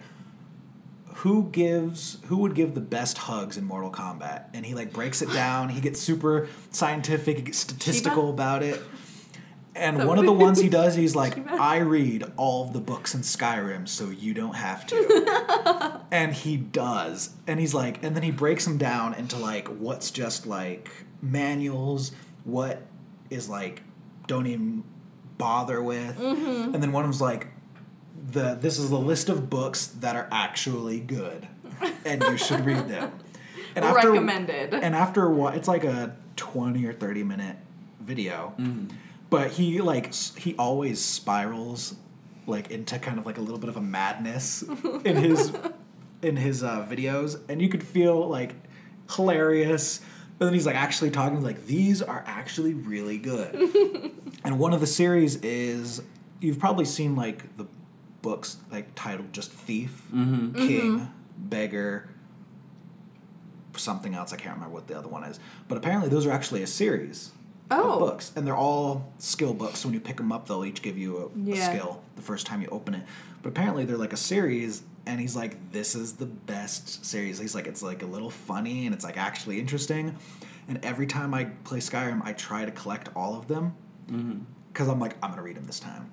Who 1.16 1.50
gives 1.52 2.18
who 2.28 2.38
would 2.38 2.56
give 2.56 2.74
the 2.74 2.82
best 2.82 3.18
hugs 3.20 3.56
in 3.56 3.66
Mortal 3.66 3.92
Kombat? 3.92 4.46
And 4.56 4.66
he 4.66 4.74
like 4.74 4.92
breaks 4.92 5.22
it 5.22 5.32
down. 5.32 5.70
He 5.70 5.80
gets 5.80 6.00
super 6.00 6.48
scientific, 6.72 7.54
statistical 7.54 8.32
about 8.32 8.64
it. 8.64 8.82
And 9.76 9.98
So- 9.98 10.08
one 10.08 10.20
of 10.20 10.26
the 10.26 10.32
ones 10.48 10.60
he 10.60 10.70
does, 10.70 10.96
he's 10.96 11.16
like, 11.16 11.38
I 11.52 11.78
read 11.78 12.26
all 12.38 12.66
of 12.66 12.74
the 12.74 12.80
books 12.82 13.14
in 13.16 13.22
Skyrim, 13.22 13.88
so 13.88 14.10
you 14.10 14.34
don't 14.34 14.56
have 14.56 14.86
to. 14.88 16.02
and 16.12 16.34
he 16.34 16.58
does. 16.58 17.32
And 17.48 17.60
he's 17.60 17.74
like, 17.74 18.04
and 18.04 18.16
then 18.16 18.24
he 18.24 18.32
breaks 18.32 18.66
them 18.66 18.78
down 18.78 19.14
into 19.14 19.38
like 19.38 19.68
what's 19.68 20.12
just 20.12 20.46
like 20.46 20.90
manuals, 21.22 22.12
what 22.44 22.82
is 23.30 23.48
like, 23.50 23.82
don't 24.28 24.48
even 24.48 24.84
bother 25.38 25.82
with. 25.82 26.18
Mm-hmm. 26.18 26.74
And 26.74 26.84
then 26.84 26.92
one 26.92 27.04
of 27.04 27.10
them's 27.10 27.22
like, 27.22 27.48
the 28.32 28.56
this 28.60 28.78
is 28.78 28.90
the 28.92 29.00
list 29.00 29.30
of 29.30 29.50
books 29.50 29.88
that 29.88 30.16
are 30.16 30.28
actually 30.32 31.00
good, 31.00 31.48
and 32.06 32.22
you 32.22 32.38
should 32.38 32.64
read 32.66 32.88
them. 32.88 33.12
And 33.76 33.84
Recommended. 33.84 34.74
And 34.76 34.94
after 34.94 35.28
what, 35.30 35.56
it's 35.56 35.68
like 35.68 35.84
a 35.84 36.16
twenty 36.36 36.86
or 36.86 36.94
thirty 36.94 37.24
minute 37.24 37.56
video, 38.00 38.54
but 39.32 39.52
he 39.52 39.82
like 39.82 40.14
he 40.14 40.54
always 40.60 41.04
spirals 41.04 41.96
like 42.46 42.70
into 42.70 43.00
kind 43.00 43.18
of 43.18 43.26
like 43.26 43.38
a 43.40 43.42
little 43.42 43.58
bit 43.58 43.70
of 43.70 43.78
a 43.78 43.82
madness 43.82 44.62
in 45.06 45.16
his 45.16 45.52
in 46.22 46.36
his 46.36 46.62
uh, 46.62 46.86
videos, 46.88 47.40
and 47.50 47.60
you 47.60 47.70
could 47.70 47.84
feel 47.84 48.28
like 48.28 48.54
hilarious. 49.16 50.02
But 50.38 50.46
then 50.46 50.54
he's 50.54 50.66
like 50.66 50.76
actually 50.76 51.12
talking 51.12 51.42
like 51.42 51.66
these 51.66 52.02
are 52.02 52.24
actually 52.28 52.74
really 52.74 53.18
good. 53.18 53.56
and 54.44 54.60
one 54.60 54.74
of 54.74 54.82
the 54.82 54.88
series 54.88 55.38
is 55.38 56.02
you've 56.42 56.60
probably 56.60 56.86
seen 56.86 57.16
like 57.16 57.56
the 57.58 57.66
books 58.22 58.58
like 58.70 58.94
titled 58.96 59.32
just 59.34 59.52
Thief, 59.52 60.04
King, 60.12 61.10
Beggar, 61.38 62.10
something 63.78 64.14
else. 64.14 64.34
I 64.34 64.36
can't 64.36 64.56
remember 64.56 64.74
what 64.74 64.88
the 64.88 64.98
other 64.98 65.08
one 65.08 65.24
is. 65.24 65.40
But 65.70 65.78
apparently 65.78 66.10
those 66.10 66.26
are 66.26 66.32
actually 66.32 66.64
a 66.64 66.68
series 66.68 67.32
Oh. 67.72 67.94
of 67.94 68.00
books, 68.00 68.32
and 68.36 68.46
they're 68.46 68.56
all 68.56 69.12
skill 69.18 69.54
books. 69.54 69.80
So 69.80 69.88
when 69.88 69.94
you 69.94 70.02
pick 70.02 70.18
them 70.18 70.32
up, 70.32 70.48
they'll 70.48 70.66
each 70.66 70.82
give 70.82 70.98
you 70.98 71.32
a, 71.48 71.52
a 71.52 71.56
skill 71.56 72.02
the 72.16 72.22
first 72.22 72.46
time 72.46 72.62
you 72.62 72.68
open 72.72 72.94
it. 72.94 73.04
But 73.42 73.50
apparently 73.50 73.86
they're 73.86 73.98
like 73.98 74.14
a 74.14 74.18
series, 74.18 74.84
and 75.06 75.20
he's 75.20 75.36
like, 75.36 75.72
"This 75.72 75.96
is 75.96 76.14
the 76.14 76.26
best 76.26 77.06
series." 77.06 77.40
He's 77.40 77.56
like, 77.56 77.68
"It's 77.68 77.82
like 77.82 78.04
a 78.04 78.06
little 78.06 78.30
funny, 78.30 78.86
and 78.86 78.94
it's 78.94 79.04
like 79.04 79.18
actually 79.18 79.60
interesting." 79.60 80.18
And 80.68 80.84
every 80.86 81.08
time 81.08 81.34
I 81.34 81.46
play 81.46 81.80
Skyrim, 81.80 82.22
I 82.24 82.34
try 82.34 82.66
to 82.66 82.72
collect 82.72 83.10
all 83.16 83.38
of 83.38 83.48
them 83.48 83.74
mm-hmm. 84.10 84.40
because 84.72 84.88
I'm 84.88 85.00
like, 85.00 85.16
I'm 85.24 85.32
gonna 85.32 85.42
read 85.42 85.58
them 85.58 85.66
this 85.66 85.80
time. 85.80 86.12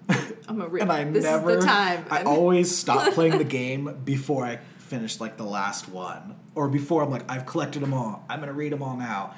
I'm 0.48 0.60
a 0.60 0.68
real. 0.68 0.82
and 0.84 0.92
I 0.92 1.04
this 1.04 1.24
never. 1.24 1.50
is 1.50 1.64
the 1.64 1.66
time. 1.66 2.06
I 2.10 2.22
always 2.22 2.76
stop 2.76 3.12
playing 3.14 3.38
the 3.38 3.44
game 3.44 4.00
before 4.04 4.44
I 4.44 4.58
finish 4.78 5.20
like 5.20 5.36
the 5.36 5.44
last 5.44 5.88
one, 5.88 6.36
or 6.54 6.68
before 6.68 7.02
I'm 7.02 7.10
like, 7.10 7.30
I've 7.30 7.46
collected 7.46 7.80
them 7.82 7.92
all. 7.92 8.24
I'm 8.28 8.40
gonna 8.40 8.52
read 8.52 8.72
them 8.72 8.82
all 8.82 8.96
now, 8.96 9.34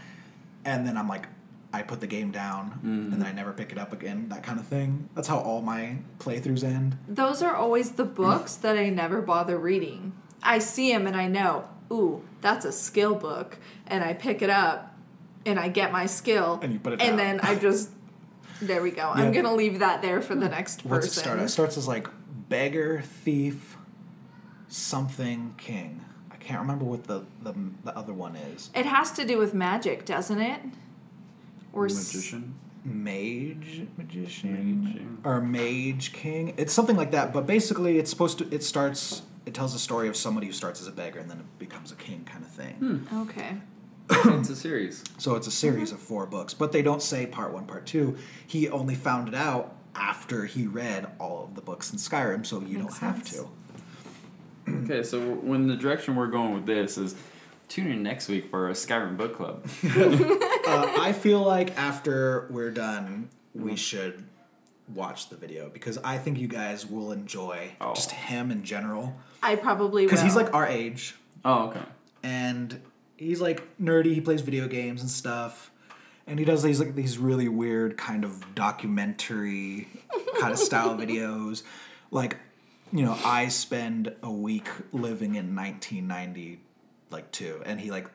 and 0.64 0.86
then 0.86 0.96
I'm 0.96 1.08
like, 1.08 1.26
I 1.72 1.82
put 1.82 2.00
the 2.00 2.06
game 2.06 2.32
down, 2.32 2.80
mm. 2.84 3.12
and 3.12 3.12
then 3.12 3.22
I 3.22 3.32
never 3.32 3.52
pick 3.52 3.70
it 3.70 3.78
up 3.78 3.92
again. 3.92 4.28
That 4.28 4.42
kind 4.42 4.58
of 4.58 4.66
thing. 4.66 5.08
That's 5.14 5.28
how 5.28 5.38
all 5.38 5.62
my 5.62 5.98
playthroughs 6.18 6.64
end. 6.64 6.98
Those 7.06 7.42
are 7.42 7.54
always 7.54 7.92
the 7.92 8.04
books 8.04 8.56
that 8.56 8.76
I 8.76 8.88
never 8.88 9.22
bother 9.22 9.56
reading. 9.56 10.12
I 10.42 10.58
see 10.58 10.92
them 10.92 11.06
and 11.06 11.16
I 11.16 11.28
know, 11.28 11.68
ooh, 11.92 12.22
that's 12.40 12.64
a 12.64 12.72
skill 12.72 13.14
book, 13.14 13.58
and 13.86 14.02
I 14.02 14.14
pick 14.14 14.42
it 14.42 14.50
up, 14.50 14.96
and 15.46 15.60
I 15.60 15.68
get 15.68 15.92
my 15.92 16.06
skill, 16.06 16.58
And 16.62 16.72
you 16.72 16.78
put 16.80 16.94
it 16.94 17.00
and 17.00 17.16
down. 17.16 17.38
then 17.38 17.40
I 17.40 17.54
just, 17.58 17.90
there 18.60 18.82
we 18.82 18.90
go. 18.90 19.02
Yeah. 19.02 19.22
I'm 19.22 19.32
gonna 19.32 19.54
leave 19.54 19.78
that 19.78 20.02
there 20.02 20.20
for 20.20 20.34
the 20.34 20.46
hmm. 20.46 20.52
next 20.52 20.84
What's 20.84 21.06
it 21.06 21.08
person. 21.10 21.22
start? 21.22 21.38
It 21.40 21.48
starts 21.48 21.76
as 21.76 21.86
like 21.86 22.08
beggar, 22.48 23.00
thief, 23.02 23.76
something, 24.68 25.54
king. 25.56 26.04
I 26.32 26.36
can't 26.36 26.60
remember 26.60 26.84
what 26.84 27.04
the 27.04 27.24
the, 27.42 27.54
the 27.84 27.96
other 27.96 28.12
one 28.12 28.34
is. 28.34 28.70
It 28.74 28.86
has 28.86 29.12
to 29.12 29.24
do 29.24 29.38
with 29.38 29.54
magic, 29.54 30.04
doesn't 30.04 30.40
it? 30.40 30.60
Or 31.72 31.86
s- 31.86 31.94
magician. 32.14 32.54
mage? 32.84 33.86
Magician? 33.96 34.84
Mage, 34.84 35.02
or 35.24 35.40
mage 35.40 36.12
king? 36.12 36.54
It's 36.56 36.72
something 36.72 36.96
like 36.96 37.10
that 37.12 37.32
but 37.32 37.46
basically 37.46 37.98
it's 37.98 38.10
supposed 38.10 38.38
to 38.38 38.48
it 38.54 38.62
starts 38.62 39.22
it 39.46 39.54
tells 39.54 39.72
the 39.72 39.78
story 39.78 40.08
of 40.08 40.16
somebody 40.16 40.46
who 40.46 40.52
starts 40.52 40.80
as 40.80 40.86
a 40.86 40.92
beggar 40.92 41.18
and 41.18 41.30
then 41.30 41.38
it 41.38 41.58
becomes 41.58 41.90
a 41.92 41.96
king 41.96 42.24
kind 42.24 42.44
of 42.44 42.50
thing 42.50 42.74
hmm. 42.74 43.20
Okay. 43.22 43.56
it's 44.10 44.50
a 44.50 44.56
series. 44.56 45.04
so 45.18 45.36
it's 45.36 45.46
a 45.46 45.52
series 45.52 45.92
of 45.92 46.00
four 46.00 46.26
books 46.26 46.52
but 46.52 46.72
they 46.72 46.82
don't 46.82 47.02
say 47.02 47.26
part 47.26 47.52
one 47.52 47.64
part 47.66 47.86
two. 47.86 48.16
He 48.46 48.68
only 48.68 48.94
found 48.94 49.28
it 49.28 49.34
out 49.34 49.76
after 49.94 50.46
he 50.46 50.66
read 50.66 51.06
all 51.18 51.44
of 51.44 51.54
the 51.54 51.60
books 51.60 51.92
in 51.92 51.98
skyrim 51.98 52.44
so 52.46 52.60
you 52.60 52.78
Makes 52.78 52.98
don't 52.98 53.14
have 53.16 53.24
to. 53.30 53.48
Okay, 54.68 55.02
so 55.02 55.20
when 55.20 55.66
the 55.66 55.74
direction 55.76 56.14
we're 56.14 56.28
going 56.28 56.54
with 56.54 56.66
this 56.66 56.96
is 56.96 57.14
tune 57.70 57.90
in 57.90 58.02
next 58.02 58.28
week 58.28 58.50
for 58.50 58.68
a 58.68 58.72
Skyrim 58.72 59.16
book 59.16 59.34
club. 59.36 59.64
uh, 59.84 60.92
i 61.00 61.12
feel 61.12 61.40
like 61.40 61.76
after 61.78 62.46
we're 62.50 62.70
done 62.70 63.28
we 63.54 63.74
should 63.76 64.24
watch 64.94 65.28
the 65.30 65.36
video 65.36 65.68
because 65.70 65.96
i 66.04 66.18
think 66.18 66.36
you 66.38 66.48
guys 66.48 66.84
will 66.84 67.12
enjoy 67.12 67.70
Oh. 67.80 67.94
just 67.94 68.10
him 68.10 68.50
in 68.50 68.62
general 68.64 69.16
I 69.42 69.54
probably 69.56 70.02
will. 70.04 70.10
because 70.10 70.22
he's 70.22 70.36
like 70.36 70.52
our 70.52 70.66
age 70.66 71.14
Oh, 71.44 71.68
okay. 71.68 71.80
and 72.22 72.80
he's 73.16 73.40
like 73.40 73.62
nerdy. 73.80 74.12
He 74.14 74.20
plays 74.20 74.42
video 74.42 74.68
games 74.68 75.00
and 75.00 75.10
stuff, 75.10 75.70
and 76.26 76.38
he 76.38 76.44
does 76.44 76.62
these 76.62 76.78
like 76.80 76.94
these 76.94 77.16
really 77.16 77.48
weird 77.48 77.96
kind 77.96 78.24
of 78.24 78.54
documentary 78.54 79.88
kind 80.40 80.52
of 80.52 80.58
style 80.68 80.94
videos. 80.96 81.62
Like, 82.10 82.36
you 82.92 83.04
know, 83.04 83.16
I 83.24 83.48
spend 83.48 84.12
a 84.22 84.30
week 84.30 84.68
living 84.92 85.34
in 85.36 85.54
1990, 85.56 86.60
like 87.10 87.30
two, 87.32 87.62
and 87.66 87.80
he 87.80 87.90
like 87.90 88.08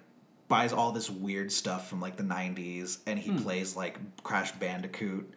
buys 0.48 0.74
all 0.74 0.92
this 0.92 1.10
weird 1.10 1.52
stuff 1.52 1.90
from 1.90 2.00
like 2.00 2.18
the 2.18 2.24
90s, 2.24 3.00
and 3.06 3.20
he 3.20 3.32
hmm. 3.32 3.38
plays 3.38 3.76
like 3.76 3.98
Crash 4.24 4.52
Bandicoot. 4.54 5.32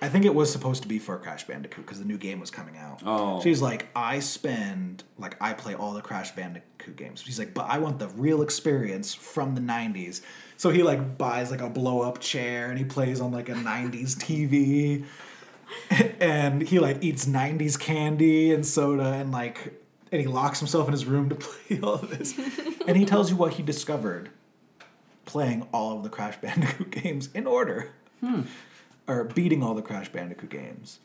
I 0.00 0.08
think 0.08 0.24
it 0.24 0.34
was 0.34 0.50
supposed 0.50 0.82
to 0.82 0.88
be 0.88 0.98
for 0.98 1.16
Crash 1.16 1.46
Bandicoot 1.46 1.86
because 1.86 2.00
the 2.00 2.04
new 2.04 2.18
game 2.18 2.40
was 2.40 2.50
coming 2.50 2.76
out. 2.76 3.02
Oh. 3.06 3.38
So 3.38 3.44
he's 3.44 3.62
like, 3.62 3.86
I 3.94 4.18
spend 4.18 5.04
like 5.16 5.36
I 5.40 5.52
play 5.52 5.74
all 5.74 5.92
the 5.92 6.00
Crash 6.00 6.32
Bandicoot 6.32 6.96
games. 6.96 7.22
She's 7.22 7.38
like, 7.38 7.54
but 7.54 7.66
I 7.70 7.78
want 7.78 8.00
the 8.00 8.08
real 8.08 8.42
experience 8.42 9.14
from 9.14 9.54
the 9.54 9.60
'90s. 9.60 10.22
So 10.56 10.70
he 10.70 10.82
like 10.82 11.16
buys 11.18 11.52
like 11.52 11.60
a 11.60 11.70
blow 11.70 12.02
up 12.02 12.18
chair 12.18 12.68
and 12.68 12.78
he 12.78 12.84
plays 12.84 13.20
on 13.20 13.30
like 13.30 13.48
a 13.48 13.54
'90s 13.54 14.16
TV, 14.16 15.04
and 16.20 16.62
he 16.62 16.80
like 16.80 17.04
eats 17.04 17.26
'90s 17.26 17.78
candy 17.78 18.52
and 18.52 18.66
soda 18.66 19.12
and 19.12 19.30
like 19.30 19.81
and 20.12 20.20
he 20.20 20.26
locks 20.28 20.58
himself 20.60 20.86
in 20.86 20.92
his 20.92 21.06
room 21.06 21.28
to 21.30 21.34
play 21.46 21.80
all 21.82 21.94
of 21.94 22.10
this. 22.16 22.38
and 22.86 22.96
he 22.96 23.04
tells 23.04 23.30
you 23.30 23.36
what 23.36 23.54
he 23.54 23.62
discovered 23.62 24.30
playing 25.24 25.66
all 25.72 25.96
of 25.96 26.02
the 26.02 26.08
Crash 26.08 26.36
Bandicoot 26.40 26.90
games 27.02 27.28
in 27.34 27.46
order 27.46 27.90
or 29.08 29.24
beating 29.24 29.62
all 29.62 29.74
the 29.74 29.82
Crash 29.82 30.08
Bandicoot 30.10 30.50
games. 30.50 30.98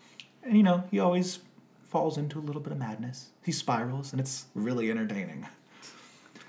And 0.43 0.55
you 0.55 0.63
know, 0.63 0.83
he 0.91 0.99
always 0.99 1.39
falls 1.85 2.17
into 2.17 2.37
a 2.39 2.41
little 2.41 2.61
bit 2.61 2.71
of 2.71 2.77
madness. 2.79 3.29
He 3.43 3.51
spirals, 3.51 4.11
and 4.11 4.19
it's 4.19 4.45
really 4.53 4.91
entertaining. 4.91 5.47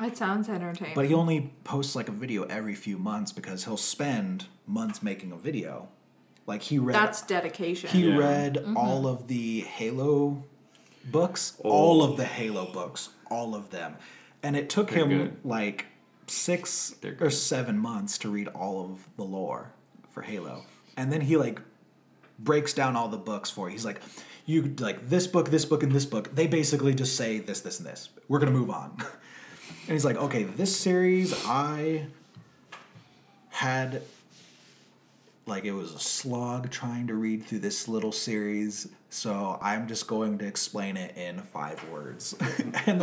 It 0.01 0.17
sounds 0.17 0.49
entertaining. 0.49 0.95
But 0.95 1.07
he 1.07 1.15
only 1.15 1.53
posts 1.65 1.97
like 1.97 2.09
a 2.09 2.13
video 2.13 2.45
every 2.45 2.75
few 2.75 2.99
months 2.99 3.33
because 3.33 3.65
he'll 3.65 3.77
spend 3.77 4.47
months 4.67 5.03
making 5.03 5.33
a 5.33 5.37
video. 5.37 5.89
Like 6.47 6.63
he 6.63 6.79
read, 6.79 6.95
That's 6.95 7.23
dedication. 7.23 7.91
he 7.91 8.09
Yeah. 8.09 8.17
read 8.17 8.55
Mm-hmm. 8.57 8.77
all 8.77 9.07
of 9.07 9.27
the 9.29 9.61
Halo 9.63 10.45
books, 11.11 11.55
oh. 11.65 11.71
all 11.71 12.03
of 12.03 12.17
the 12.17 12.25
Halo 12.25 12.71
books, 12.73 13.11
all 13.31 13.55
of 13.55 13.71
them, 13.71 13.97
and 14.43 14.57
it 14.57 14.69
took 14.69 14.91
They're 14.91 15.05
him 15.05 15.09
good. 15.09 15.37
like 15.45 15.87
6 16.27 16.97
or 17.21 17.31
seven 17.31 17.79
months 17.79 18.19
to 18.19 18.29
read 18.29 18.49
all 18.49 18.85
of 18.85 19.09
the 19.17 19.25
lore 19.25 19.73
for 20.11 20.23
Halo, 20.23 20.65
and 20.97 21.13
then 21.13 21.23
he 21.23 21.37
like 21.37 21.61
breaks 22.39 22.73
down 22.73 22.97
all 22.97 23.09
the 23.09 23.17
books 23.17 23.51
for 23.51 23.69
you. 23.69 23.73
He's 23.73 23.85
like, 23.85 24.01
you 24.47 24.75
like 24.79 25.09
this 25.09 25.27
book, 25.27 25.51
this 25.51 25.65
book, 25.65 25.83
and 25.83 25.93
this 25.93 26.07
book. 26.07 26.35
They 26.35 26.47
basically 26.47 26.95
just 26.95 27.17
say 27.17 27.39
this, 27.39 27.61
this, 27.61 27.79
and 27.79 27.87
this. 27.87 28.09
We're 28.29 28.39
gonna 28.39 28.53
move 28.53 28.71
on. 28.71 28.97
and 28.99 29.93
he's 29.93 30.05
like, 30.05 30.17
okay, 30.17 30.45
this 30.45 30.75
series 30.75 31.35
I 31.45 32.07
had 33.51 34.03
like 35.49 35.65
it 35.65 35.73
was 35.73 35.95
a 35.95 35.99
slog 35.99 36.71
trying 36.71 37.07
to 37.09 37.15
read 37.15 37.45
through 37.45 37.61
this 37.61 37.89
little 37.89 38.13
series. 38.13 38.89
So 39.11 39.59
I'm 39.63 39.89
just 39.89 40.07
going 40.07 40.39
to 40.39 40.47
explain 40.47 40.97
it 40.97 41.17
in 41.17 41.41
five 41.41 41.83
words. 41.91 42.35
and 42.87 43.01
then 43.01 43.03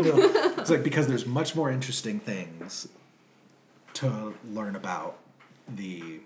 it's 0.60 0.70
like 0.70 0.84
because 0.84 1.08
there's 1.08 1.26
much 1.26 1.56
more 1.56 1.72
interesting 1.72 2.20
things 2.20 2.88
to 3.96 4.36
learn 4.52 4.76
about 4.76 5.18
the 5.68 6.20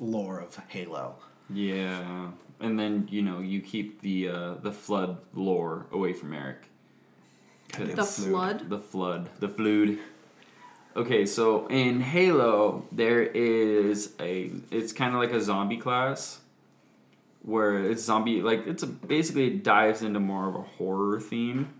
lore 0.00 0.38
of 0.40 0.58
Halo. 0.68 1.16
Yeah, 1.50 2.30
and 2.60 2.78
then 2.78 3.08
you 3.10 3.22
know 3.22 3.40
you 3.40 3.60
keep 3.60 4.00
the 4.00 4.28
uh, 4.28 4.54
the 4.54 4.72
flood 4.72 5.18
lore 5.34 5.86
away 5.92 6.12
from 6.12 6.32
Eric. 6.32 6.68
The 7.78 8.04
flood. 8.04 8.70
The 8.70 8.78
flood, 8.78 9.28
the 9.38 9.48
flood. 9.48 9.98
Okay, 10.96 11.26
so 11.26 11.66
in 11.66 12.00
Halo 12.00 12.86
there 12.90 13.22
is 13.22 14.14
a 14.18 14.50
it's 14.70 14.92
kind 14.92 15.14
of 15.14 15.20
like 15.20 15.32
a 15.32 15.40
zombie 15.40 15.76
class 15.76 16.40
where 17.46 17.78
it's 17.90 18.02
zombie 18.02 18.42
like 18.42 18.66
it's 18.66 18.82
a, 18.82 18.86
basically 18.86 19.46
it 19.46 19.64
dives 19.64 20.02
into 20.02 20.20
more 20.20 20.48
of 20.48 20.54
a 20.56 20.62
horror 20.62 21.18
theme, 21.20 21.72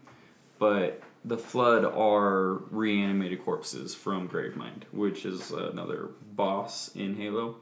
but 0.58 1.02
the 1.24 1.36
flood 1.36 1.84
are 1.84 2.62
reanimated 2.70 3.44
corpses 3.44 3.94
from 3.94 4.28
Gravemind, 4.28 4.84
which 4.92 5.26
is 5.26 5.50
another 5.50 6.10
boss 6.34 6.90
in 6.94 7.16
Halo. 7.16 7.56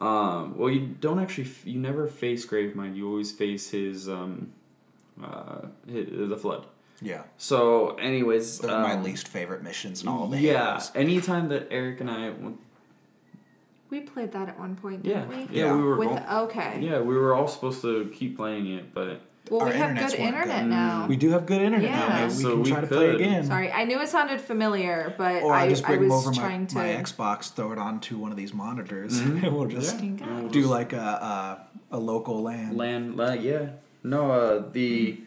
Um, 0.00 0.56
well, 0.56 0.70
you 0.70 0.80
don't 1.00 1.18
actually 1.18 1.50
you 1.64 1.80
never 1.80 2.06
face 2.06 2.46
Gravemind. 2.46 2.94
You 2.94 3.08
always 3.08 3.32
face 3.32 3.70
his 3.70 4.08
um, 4.08 4.52
uh, 5.22 5.62
hi 5.90 6.04
the 6.06 6.36
flood. 6.36 6.66
Yeah. 7.00 7.22
So, 7.36 7.94
anyways, 7.96 8.58
They're 8.58 8.70
my 8.70 8.94
um, 8.94 9.04
least 9.04 9.28
favorite 9.28 9.62
missions 9.62 10.02
in 10.02 10.08
all 10.08 10.24
of 10.24 10.32
the 10.32 10.40
yeah. 10.40 10.66
Halos. 10.70 10.90
Anytime 10.94 11.48
that 11.48 11.68
Eric 11.70 12.00
and 12.00 12.10
I, 12.10 12.30
went- 12.30 12.60
We 13.90 14.00
played 14.00 14.32
that 14.32 14.48
at 14.48 14.58
one 14.58 14.76
point, 14.76 15.04
yeah, 15.04 15.24
didn't 15.24 15.50
yeah, 15.52 15.72
we? 15.72 15.78
we 15.78 15.84
were, 15.84 15.96
With 15.96 16.08
going, 16.08 16.22
okay. 16.28 16.78
yeah, 16.82 17.00
we 17.00 17.16
were 17.16 17.34
all 17.34 17.48
supposed 17.48 17.80
to 17.82 18.10
keep 18.14 18.36
playing 18.36 18.66
it, 18.66 18.92
but 18.92 19.22
Well, 19.50 19.62
Our 19.62 19.68
we 19.68 19.76
have 19.76 19.90
internet's 19.90 20.12
good 20.14 20.20
internet 20.20 20.60
good. 20.64 20.68
now. 20.70 21.06
We 21.06 21.16
do 21.16 21.30
have 21.30 21.46
good 21.46 21.62
internet 21.62 21.90
now. 21.90 22.06
Yeah. 22.06 22.26
Maybe 22.26 22.34
we 22.36 22.42
So 22.42 22.50
can 22.50 22.62
we 22.64 22.70
try 22.70 22.80
to 22.82 22.86
play 22.86 23.10
again. 23.14 23.44
Sorry, 23.46 23.72
I 23.72 23.84
knew 23.84 23.98
it 24.00 24.08
sounded 24.10 24.42
familiar, 24.42 25.14
but 25.16 25.42
Or 25.42 25.54
I, 25.54 25.62
I, 25.64 25.68
just 25.70 25.84
I 25.88 25.96
bring 25.96 26.10
was 26.10 26.26
over 26.26 26.36
my, 26.38 26.64
to. 26.64 26.74
my 26.74 26.86
Xbox, 26.88 27.50
throw 27.54 27.72
it 27.72 27.78
onto 27.78 28.18
one 28.18 28.30
of 28.30 28.36
these 28.36 28.52
monitors, 28.52 29.18
Mhm. 29.22 29.42
and 29.46 29.56
we'll 29.56 29.66
just 29.66 29.94
Yeah. 30.02 30.16
Thank 30.18 30.52
do 30.52 30.60
just- 30.60 30.70
like 30.70 30.92
a, 30.92 30.98
a 30.98 31.96
a 31.96 31.98
local 31.98 32.42
land. 32.42 32.76
land, 32.76 33.16
la- 33.16 33.32
yeah. 33.32 33.70
No, 34.04 34.30
uh, 34.30 34.64
the 34.70 35.18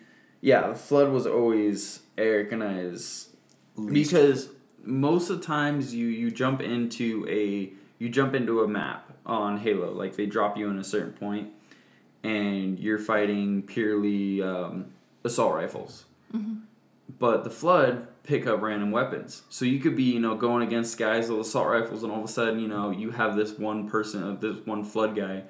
yeah, 0.41 0.67
the 0.67 0.75
flood 0.75 1.11
was 1.11 1.25
always 1.25 2.01
Eric 2.15 2.51
and 2.51 2.63
I's 2.63 3.29
Least- 3.75 4.11
because 4.11 4.49
most 4.83 5.31
of 5.31 5.39
the 5.39 5.45
times 5.47 5.95
you 5.95 6.05
you 6.05 6.29
jump 6.29 6.61
into 6.61 7.25
a 7.27 7.73
you 8.01 8.09
jump 8.09 8.33
into 8.33 8.63
a 8.63 8.67
map 8.67 9.11
on 9.27 9.59
Halo, 9.59 9.91
like 9.91 10.15
they 10.15 10.25
drop 10.25 10.57
you 10.57 10.67
in 10.71 10.79
a 10.79 10.83
certain 10.83 11.13
point, 11.13 11.49
and 12.23 12.79
you're 12.79 12.97
fighting 12.97 13.61
purely 13.61 14.41
um, 14.41 14.87
assault 15.23 15.53
rifles. 15.53 16.05
But 17.19 17.43
the 17.43 17.51
flood 17.51 18.07
pick 18.23 18.47
up 18.47 18.59
random 18.59 18.89
weapons, 18.89 19.43
so 19.49 19.65
you 19.65 19.77
could 19.79 19.95
be 19.95 20.05
you 20.05 20.19
know 20.19 20.33
going 20.33 20.63
against 20.63 20.97
guys 20.97 21.29
with 21.29 21.41
assault 21.41 21.67
rifles, 21.67 22.01
and 22.01 22.11
all 22.11 22.17
of 22.17 22.25
a 22.25 22.27
sudden 22.27 22.59
you 22.59 22.67
know 22.67 22.89
you 22.89 23.11
have 23.11 23.35
this 23.35 23.59
one 23.59 23.87
person, 23.87 24.23
uh, 24.23 24.33
this 24.33 24.65
one 24.65 24.83
flood 24.83 25.15
guy, 25.15 25.43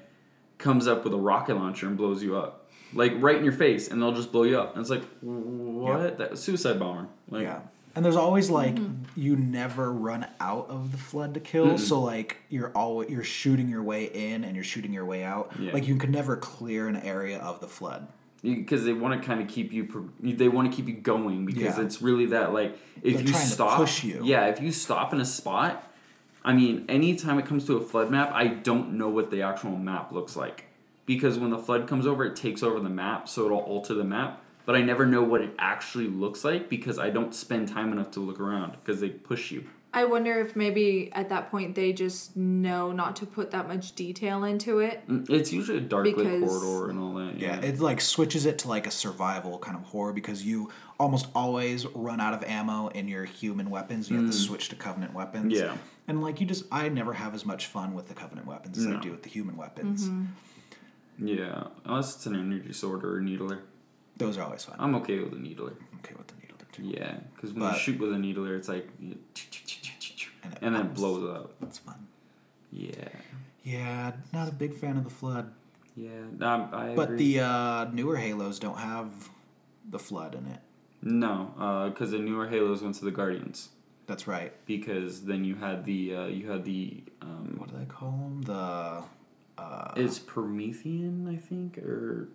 comes 0.58 0.88
up 0.88 1.06
with 1.06 1.14
a 1.14 1.18
rocket 1.18 1.56
launcher 1.56 1.88
and 1.88 1.96
blows 1.96 2.22
you 2.22 2.36
up. 2.36 2.70
Like 2.94 3.14
right 3.16 3.38
in 3.38 3.46
your 3.46 3.54
face, 3.54 3.88
and 3.88 4.02
they'll 4.02 4.12
just 4.12 4.34
blow 4.34 4.44
you 4.44 4.60
up. 4.60 4.74
And 4.76 4.82
it's 4.82 4.90
like, 4.90 5.06
what? 5.22 6.18
That 6.18 6.38
suicide 6.38 6.80
bomber. 6.80 7.08
Like, 7.30 7.44
yeah. 7.44 7.62
And 7.96 8.06
there's 8.06 8.16
always 8.16 8.50
like 8.50 8.76
mm-hmm. 8.76 9.04
you 9.20 9.36
never 9.36 9.92
run 9.92 10.26
out 10.40 10.70
of 10.70 10.92
the 10.92 10.98
flood 10.98 11.34
to 11.34 11.40
kill, 11.40 11.68
Mm-mm. 11.72 11.80
so 11.80 12.00
like 12.02 12.38
you're 12.50 12.72
always 12.72 13.10
you're 13.10 13.24
shooting 13.24 13.68
your 13.68 13.84
way 13.84 14.06
in 14.06 14.44
and 14.44 14.56
you're 14.56 14.64
shooting 14.64 14.94
your 14.94 15.06
way 15.06 15.24
out. 15.24 15.52
Yeah. 15.60 15.74
Like 15.74 15.88
you 15.88 15.98
can 15.98 16.12
never 16.12 16.38
clear 16.38 16.88
an 16.88 16.96
area 16.96 17.40
of 17.40 17.60
the 17.60 17.68
flood. 17.68 18.08
because 18.42 18.86
they 18.86 18.94
want 18.94 19.20
to 19.22 19.28
kind 19.28 19.42
of 19.42 19.48
keep 19.48 19.72
you 19.74 20.12
they 20.24 20.48
want 20.48 20.72
to 20.72 20.76
keep 20.76 20.88
you 20.88 20.96
going 20.96 21.46
because 21.46 21.78
Yeah. 21.78 21.84
it's 21.86 22.02
really 22.02 22.28
that 22.28 22.54
like 22.54 22.78
if 23.04 23.14
They're 23.16 23.22
you 23.24 23.28
trying 23.32 23.44
to 23.44 23.50
stop 23.50 23.78
push 23.78 24.04
you. 24.04 24.22
yeah 24.24 24.48
if 24.48 24.60
you 24.62 24.72
stop 24.72 25.14
in 25.14 25.22
a 25.22 25.26
spot 25.26 25.88
i 26.44 26.52
mean 26.52 26.86
anytime 26.90 27.38
it 27.38 27.46
comes 27.46 27.66
to 27.68 27.78
a 27.78 27.82
flood 27.82 28.10
map 28.10 28.32
i 28.34 28.48
don't 28.48 28.94
know 28.94 29.10
what 29.10 29.30
the 29.30 29.44
actual 29.44 29.76
map 29.78 30.12
looks 30.12 30.36
like 30.36 30.66
because 31.06 31.38
when 31.38 31.52
the 31.52 31.58
flood 31.60 31.88
comes 31.88 32.08
over 32.08 32.26
it 32.26 32.36
takes 32.36 32.64
over 32.64 32.80
the 32.80 32.90
map 32.90 33.30
so 33.30 33.46
it'll 33.46 33.60
alter 33.60 33.94
the 33.94 34.04
map 34.04 34.42
but 34.72 34.80
i 34.80 34.84
never 34.84 35.06
know 35.06 35.22
what 35.22 35.42
it 35.42 35.54
actually 35.60 36.08
looks 36.08 36.46
like 36.46 36.70
because 36.70 36.98
i 36.98 37.10
don't 37.10 37.36
spend 37.36 37.68
time 37.68 37.92
enough 37.92 38.10
to 38.12 38.22
look 38.22 38.40
around 38.40 38.72
because 38.72 39.02
they 39.02 39.10
push 39.10 39.52
you 39.52 39.66
I 39.94 40.06
wonder 40.06 40.40
if 40.40 40.56
maybe 40.56 41.12
at 41.12 41.28
that 41.28 41.52
point 41.52 41.76
they 41.76 41.92
just 41.92 42.38
know 42.38 42.94
not 42.94 43.18
to 43.18 43.26
put 43.26 43.52
that 43.52 43.68
much 43.68 43.94
detail 43.94 44.46
into 44.46 44.80
it. 44.80 45.06
Mm, 45.06 45.30
it's 45.30 45.52
usually 45.52 45.80
a 45.80 45.82
dark 45.82 46.06
lit 46.06 46.16
Because- 46.16 46.50
corridor 46.50 46.90
and 46.92 46.98
all 46.98 47.14
that 47.16 47.38
Yeah, 47.38 47.60
yeah, 47.60 47.66
it 47.68 47.82
like 47.82 48.00
switches 48.00 48.46
it 48.46 48.58
to 48.60 48.70
like 48.70 48.88
a 48.88 48.92
survival 48.92 49.60
kind 49.60 49.76
of 49.76 49.84
horror 49.84 50.14
because 50.14 50.46
you 50.46 50.72
almost 50.98 51.28
always 51.36 51.86
run 51.88 52.22
out 52.22 52.34
of 52.34 52.42
ammo 52.46 52.88
in 52.88 53.10
your 53.10 53.26
human 53.26 53.70
weapons. 53.70 54.10
You 54.10 54.16
have 54.16 54.28
to 54.28 54.32
switch 54.32 54.70
to 54.70 54.78
covenant 54.78 55.14
weapons. 55.14 55.52
Mm. 55.52 55.58
Yeah. 55.58 55.76
And 56.08 56.22
like 56.22 56.40
you 56.40 56.48
just 56.48 56.64
I 56.72 56.88
never 56.88 57.12
have 57.12 57.36
as 57.36 57.46
much 57.46 57.66
fun 57.66 57.94
with 57.94 58.08
the 58.08 58.14
covenant 58.14 58.48
weapons 58.48 58.78
as 58.78 58.88
I 58.88 58.96
do 58.98 59.12
with 59.12 59.24
the 59.24 59.30
human 59.30 59.58
weapons. 59.58 60.10
yeah 61.18 61.66
unless 61.84 62.16
it's 62.16 62.26
an 62.28 62.36
energy 62.38 62.72
sword 62.72 63.04
or 63.04 63.18
a 63.18 63.22
needler 63.22 63.60
Those 64.26 64.38
are 64.38 64.44
always 64.44 64.64
fun. 64.66 64.76
i'm 64.80 64.96
okay 64.96 65.20
with 65.20 65.34
a 65.34 65.40
needler 65.48 65.74
I'm 65.92 66.00
okay 66.00 66.16
with 66.18 66.28
the 66.28 66.36
needle 66.42 66.58
too. 66.72 66.84
Yeah, 66.84 67.16
because 67.36 67.52
when 67.54 67.62
But- 67.64 67.74
you 67.74 67.80
shoot 67.80 68.00
with 68.00 68.14
a 68.14 68.18
needler, 68.18 68.56
it's 68.56 68.68
like, 68.70 68.88
And 69.00 69.12
it 69.14 69.20
and 70.62 70.76
then 70.76 70.86
it 70.88 70.94
blows 70.94 71.24
up. 71.38 71.54
That's 71.60 71.78
fun. 71.80 72.08
Yeah, 72.72 73.10
Yeah, 73.64 74.14
not 74.34 74.48
a 74.48 74.52
big 74.52 74.74
fan 74.76 74.98
of 74.98 75.04
the 75.04 75.10
flood. 75.10 75.52
yeah. 75.96 76.10
Um, 76.40 76.70
I 76.74 76.94
But 76.96 77.10
agree. 77.12 77.34
the 77.36 77.40
uh, 77.42 77.86
newer 77.92 78.18
Halos 78.18 78.60
don't 78.60 78.78
have 78.78 79.30
the 79.90 80.00
flood 80.00 80.36
in 80.36 80.46
it. 80.48 80.60
no, 81.02 81.90
because 81.92 82.12
the 82.12 82.20
newer 82.20 82.48
Halos 82.48 82.82
went 82.82 82.96
to 82.96 83.06
the 83.06 83.12
Guardians. 83.12 83.70
That's 84.08 84.28
right. 84.28 84.52
Because 84.66 85.24
then 85.26 85.44
you 85.46 85.56
had 85.56 85.86
the 85.86 86.16
uh, 86.16 86.26
you 86.26 86.50
had 86.52 86.64
the 86.66 87.04
um, 87.22 87.56
What 87.58 87.70
do 87.70 87.78
they 87.78 87.86
call 87.86 88.12
them? 88.12 88.42
The 88.44 89.04
uh, 89.62 89.94
it's 89.96 90.20
Promethean, 90.20 91.28
I 91.28 91.38
think, 91.38 91.78
or 91.78 92.30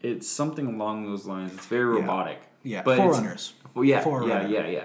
it's 0.00 0.28
something 0.28 0.66
along 0.66 1.06
those 1.06 1.26
lines. 1.26 1.52
It's 1.54 1.66
very 1.66 1.96
Yeah. 1.96 2.00
robotic. 2.02 2.40
yeah 2.62 2.82
but 2.82 2.96
Forerunners. 2.96 3.54
Well, 3.74 3.84
yeah, 3.84 4.00
Forerunner. 4.00 4.48
yeah, 4.48 4.60
yeah, 4.62 4.70
yeah. 4.70 4.84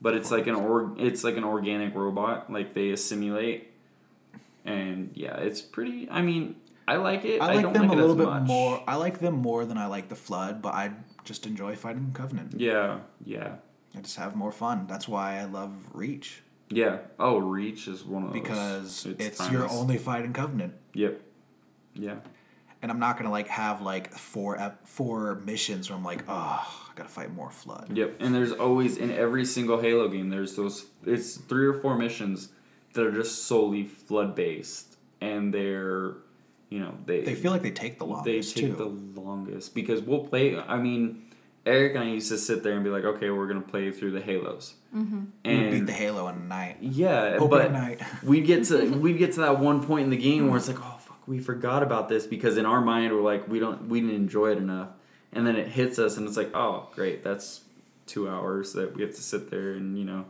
but 0.00 0.14
it's 0.14 0.30
like 0.30 0.46
an 0.46 0.54
org. 0.54 1.00
it's 1.00 1.24
like 1.24 1.36
an 1.36 1.44
organic 1.44 1.94
robot, 1.94 2.52
like 2.52 2.74
they 2.74 2.90
assimilate, 2.90 3.72
and 4.64 5.10
yeah, 5.14 5.36
it's 5.36 5.60
pretty. 5.60 6.08
I 6.10 6.22
mean, 6.22 6.56
I 6.86 6.96
like 6.96 7.24
it. 7.24 7.40
I 7.40 7.54
like 7.54 7.62
don't 7.62 7.72
them 7.72 7.88
like 7.88 7.96
a 7.98 8.00
little 8.00 8.16
bit 8.16 8.26
much. 8.26 8.46
more. 8.46 8.82
I 8.86 8.96
like 8.96 9.18
them 9.18 9.34
more 9.34 9.64
than 9.64 9.78
I 9.78 9.86
like 9.86 10.08
the 10.08 10.16
Flood, 10.16 10.62
but 10.62 10.74
I 10.74 10.92
just 11.24 11.46
enjoy 11.46 11.74
fighting 11.76 12.12
Covenant. 12.14 12.54
Yeah, 12.60 13.00
yeah, 13.24 13.56
I 13.96 14.00
just 14.00 14.16
have 14.16 14.36
more 14.36 14.52
fun. 14.52 14.86
That's 14.86 15.08
why 15.08 15.38
I 15.38 15.44
love 15.44 15.72
Reach 15.92 16.42
yeah. 16.70 16.98
Oh, 17.18 17.38
Reach 17.38 17.88
is 17.88 18.04
one 18.04 18.24
of 18.24 18.32
those 18.32 18.40
because 18.40 19.06
it's, 19.06 19.38
your 19.50 19.62
timeless. 19.62 19.72
only 19.72 19.98
fighting 19.98 20.32
Covenant. 20.32 20.74
Yep. 20.94 21.20
Yeah. 21.94 22.16
And 22.80 22.92
I'm 22.92 23.00
not 23.00 23.16
gonna 23.18 23.30
like 23.32 23.48
have 23.48 23.82
like 23.82 24.12
four 24.12 24.56
ep- 24.58 24.86
four 24.86 25.36
missions 25.44 25.90
where 25.90 25.96
I'm 25.98 26.04
like, 26.04 26.22
oh, 26.28 26.32
I 26.88 26.92
gotta 26.94 27.08
fight 27.08 27.32
more 27.32 27.50
Flood. 27.50 27.90
Yep, 27.96 28.16
and 28.20 28.34
there's 28.34 28.52
always 28.52 28.96
in 28.96 29.10
every 29.10 29.44
single 29.44 29.80
Halo 29.80 30.08
game, 30.08 30.28
there's 30.30 30.54
those. 30.56 30.86
It's 31.04 31.36
three 31.36 31.66
or 31.66 31.74
four 31.80 31.96
missions 31.96 32.50
that 32.94 33.04
are 33.04 33.12
just 33.12 33.44
solely 33.46 33.84
flood 33.84 34.34
based, 34.36 34.96
and 35.20 35.52
they're, 35.52 36.14
you 36.70 36.78
know, 36.80 36.94
they 37.04 37.22
They 37.22 37.34
feel 37.34 37.50
like 37.52 37.62
they 37.62 37.70
take 37.72 37.98
the 37.98 38.06
they 38.06 38.12
longest 38.12 38.56
take 38.56 38.76
too. 38.76 39.08
the 39.14 39.20
longest 39.20 39.74
because 39.74 40.00
we'll 40.02 40.20
play. 40.26 40.56
I 40.58 40.76
mean, 40.78 41.24
Eric 41.66 41.96
and 41.96 42.04
I 42.04 42.08
used 42.08 42.28
to 42.30 42.38
sit 42.38 42.62
there 42.62 42.74
and 42.74 42.84
be 42.84 42.90
like, 42.90 43.04
okay, 43.04 43.30
we're 43.30 43.48
gonna 43.48 43.60
play 43.60 43.90
through 43.90 44.12
the 44.12 44.20
Halos, 44.20 44.74
mm-hmm. 44.94 45.24
We 45.44 45.70
beat 45.70 45.86
the 45.86 45.92
Halo 45.92 46.28
in 46.28 46.36
a 46.36 46.38
night. 46.38 46.76
yeah, 46.80 47.36
Open 47.40 47.48
but 47.48 47.72
night. 47.72 48.00
we'd 48.22 48.46
get 48.46 48.64
to 48.66 48.88
we'd 48.98 49.18
get 49.18 49.32
to 49.32 49.40
that 49.40 49.58
one 49.58 49.84
point 49.84 50.04
in 50.04 50.10
the 50.10 50.16
game 50.16 50.46
where 50.48 50.56
it's 50.56 50.68
like, 50.68 50.78
oh 50.80 50.82
fuck, 50.82 50.97
we 51.28 51.38
forgot 51.38 51.82
about 51.82 52.08
this 52.08 52.26
because 52.26 52.56
in 52.56 52.64
our 52.64 52.80
mind 52.80 53.12
we're 53.12 53.20
like, 53.20 53.46
we 53.46 53.58
don't 53.60 53.88
we 53.88 54.00
didn't 54.00 54.16
enjoy 54.16 54.52
it 54.52 54.58
enough, 54.58 54.88
and 55.32 55.46
then 55.46 55.56
it 55.56 55.68
hits 55.68 55.98
us 55.98 56.16
and 56.16 56.26
it's 56.26 56.36
like, 56.36 56.54
oh 56.56 56.88
great, 56.94 57.22
that's 57.22 57.60
two 58.06 58.28
hours 58.28 58.72
that 58.72 58.96
we 58.96 59.02
have 59.02 59.14
to 59.14 59.22
sit 59.22 59.50
there 59.50 59.72
and 59.72 59.98
you 59.98 60.04
know, 60.04 60.24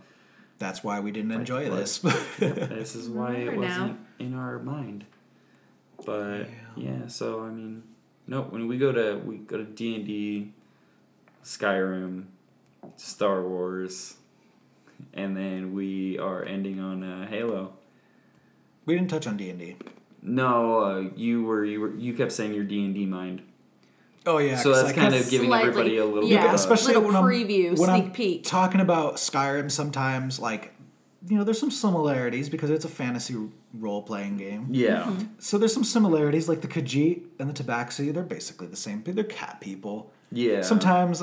That's 0.59 0.83
why 0.83 0.99
we 0.99 1.13
didn't 1.13 1.31
enjoy 1.31 1.67
Flood. 1.69 1.79
this. 1.79 1.99
this 2.39 2.97
is 2.97 3.09
why 3.09 3.35
it 3.37 3.57
wasn't 3.57 4.01
in 4.19 4.35
our 4.35 4.59
mind. 4.59 5.05
But 6.05 6.49
yeah, 6.77 7.07
so 7.07 7.43
I 7.45 7.51
mean, 7.51 7.85
no, 8.27 8.43
when 8.43 8.67
we 8.67 8.77
go 8.77 8.91
to 8.93 9.19
we 9.25 9.37
go 9.37 9.57
to 9.57 9.65
D 9.65 9.95
and 9.95 10.05
D, 10.07 10.53
Skyrim, 11.45 12.25
Star 12.97 13.43
Wars, 13.43 14.17
and 15.15 15.37
then 15.37 15.73
we 15.75 16.19
are 16.19 16.45
ending 16.45 16.81
on 16.81 17.03
uh, 17.05 17.29
Halo. 17.29 17.75
we 18.85 18.95
didn't 18.97 19.11
touch 19.11 19.27
on 19.27 19.37
D 19.37 19.51
and 19.51 19.59
D. 19.61 19.77
No, 20.23 20.81
uh, 20.81 21.05
you 21.17 21.45
were 21.45 21.65
you 21.65 21.81
were 21.81 21.95
you 21.95 22.15
kept 22.15 22.33
saying 22.33 22.55
your 22.55 22.65
D 22.65 22.85
and 22.85 22.95
D 22.95 23.07
mind. 23.07 23.43
Oh 24.27 24.39
yeah, 24.39 24.57
so 24.57 24.75
that's 24.75 24.91
I 24.91 24.93
kind 24.93 25.15
of 25.15 25.29
giving 25.31 25.49
Slightly, 25.49 25.69
everybody 25.69 25.97
a 25.99 26.05
little 26.05 26.29
yeah. 26.29 26.47
bit. 26.47 26.55
Especially 26.55 26.95
Little 26.95 27.09
when 27.09 27.17
I'm, 27.17 27.25
preview, 27.25 27.79
when 27.79 27.89
sneak 27.89 28.05
I'm 28.05 28.13
peek. 28.13 28.45
talking 28.45 28.81
about 28.81 29.15
Skyrim. 29.17 29.71
Sometimes, 29.71 30.39
like, 30.39 30.75
you 31.27 31.39
know, 31.39 31.45
there's 31.45 31.59
some 31.61 31.71
similarities 31.71 32.51
because 32.51 32.69
it's 32.69 32.85
a 32.85 32.89
fantasy 32.91 33.37
role 33.73 34.03
playing 34.03 34.37
game. 34.37 34.67
yeah, 34.71 35.05
Mm-hmm. 35.05 35.25
So 35.39 35.57
there's 35.57 35.73
some 35.73 35.85
similarities, 35.85 36.47
like 36.49 36.61
the 36.61 36.69
Khajiit 36.69 37.23
and 37.39 37.49
the 37.49 37.63
Tabaxi. 37.65 38.13
They're 38.13 38.23
basically 38.23 38.67
the 38.67 38.77
same. 38.77 39.03
They're 39.03 39.25
cat 39.25 39.61
people. 39.63 40.13
yeah. 40.31 40.61
Sometimes 40.61 41.23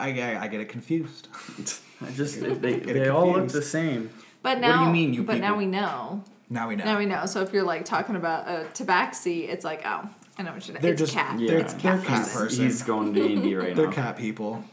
I, 0.00 0.08
I, 0.20 0.38
I 0.44 0.48
get 0.48 0.60
it 0.60 0.68
confused. 0.70 1.28
I 2.00 2.10
just 2.12 2.40
they, 2.40 2.54
Get 2.80 2.94
they 2.94 3.08
all 3.08 3.30
look 3.32 3.48
the 3.48 3.62
same. 3.62 4.10
But 4.42 4.58
now, 4.58 4.68
What 4.70 4.72
do 4.72 4.80
now, 4.80 4.86
you 4.86 4.92
mean, 4.92 5.14
you 5.14 5.22
but 5.22 5.38
now 5.38 5.56
we 5.56 5.66
know. 5.66 6.24
Now 6.50 6.68
we 6.68 6.76
know. 6.76 6.84
Now 6.84 6.98
we 6.98 7.06
know. 7.06 7.26
So 7.26 7.42
if 7.42 7.52
you're 7.52 7.62
like 7.62 7.84
talking 7.84 8.16
about 8.16 8.48
a 8.48 8.66
tabaxi, 8.74 9.48
it's 9.48 9.64
like, 9.64 9.82
oh, 9.84 10.08
I 10.36 10.42
know 10.42 10.52
what 10.52 10.66
you're. 10.66 10.76
They're 10.78 10.92
it's 10.92 11.00
just- 11.00 11.12
cat. 11.14 11.38
they're- 11.38 11.58
it's 11.58 11.74
they're 11.74 11.96
cat. 11.98 12.04
cat 12.06 12.22
person. 12.26 12.38
person. 12.40 12.64
He's 12.64 12.82
going 12.82 13.12
D 13.12 13.34
and 13.34 13.42
D 13.42 13.54
right 13.56 13.74
They're 13.76 13.90
cat 13.92 14.16
people. 14.16 14.64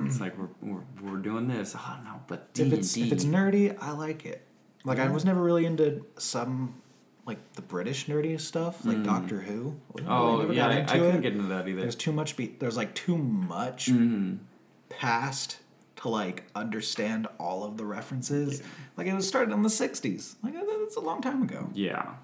It's 0.00 0.20
like 0.20 0.36
we're, 0.38 0.48
we're, 0.62 0.80
we're 1.02 1.18
doing 1.18 1.46
this. 1.48 1.74
Oh 1.76 1.96
no, 2.04 2.20
but 2.26 2.52
D 2.54 2.62
If 2.62 2.68
and 2.68 2.78
it's 2.78 2.92
D. 2.92 3.02
if 3.02 3.12
it's 3.12 3.24
nerdy, 3.24 3.76
I 3.80 3.92
like 3.92 4.24
it. 4.24 4.46
Like 4.84 4.98
I 4.98 5.08
was 5.08 5.24
never 5.24 5.42
really 5.42 5.66
into 5.66 6.06
some 6.16 6.74
like 7.26 7.52
the 7.52 7.62
British 7.62 8.06
nerdy 8.06 8.40
stuff, 8.40 8.84
like 8.86 9.02
Doctor 9.02 9.40
Who. 9.40 9.76
I 9.98 10.02
Oh 10.08 10.36
never 10.40 10.52
yeah, 10.54 10.62
got 10.62 10.70
I, 10.70 10.74
I 10.74 10.78
into 10.80 10.92
couldn't 10.94 11.16
it. 11.16 11.22
get 11.22 11.32
into 11.34 11.48
that 11.48 11.68
either. 11.68 11.82
There's 11.82 11.94
too 11.96 12.12
much. 12.12 12.36
Be- 12.36 12.56
there's 12.58 12.76
like 12.78 12.94
too 12.94 13.18
much 13.18 13.86
Mm-hmm. 13.90 14.36
past 14.88 15.58
to 16.02 16.08
like 16.08 16.44
understand 16.54 17.26
all 17.38 17.64
of 17.64 17.76
the 17.76 17.84
references. 17.84 18.62
Like 18.96 19.06
it 19.06 19.14
was 19.14 19.26
started 19.28 19.52
in 19.52 19.62
the 19.62 19.68
'60s. 19.68 20.34
Like 20.42 20.54
that's 20.54 20.96
a 20.96 21.00
long 21.00 21.20
time 21.22 21.42
ago. 21.42 21.68
Yeah, 21.74 22.14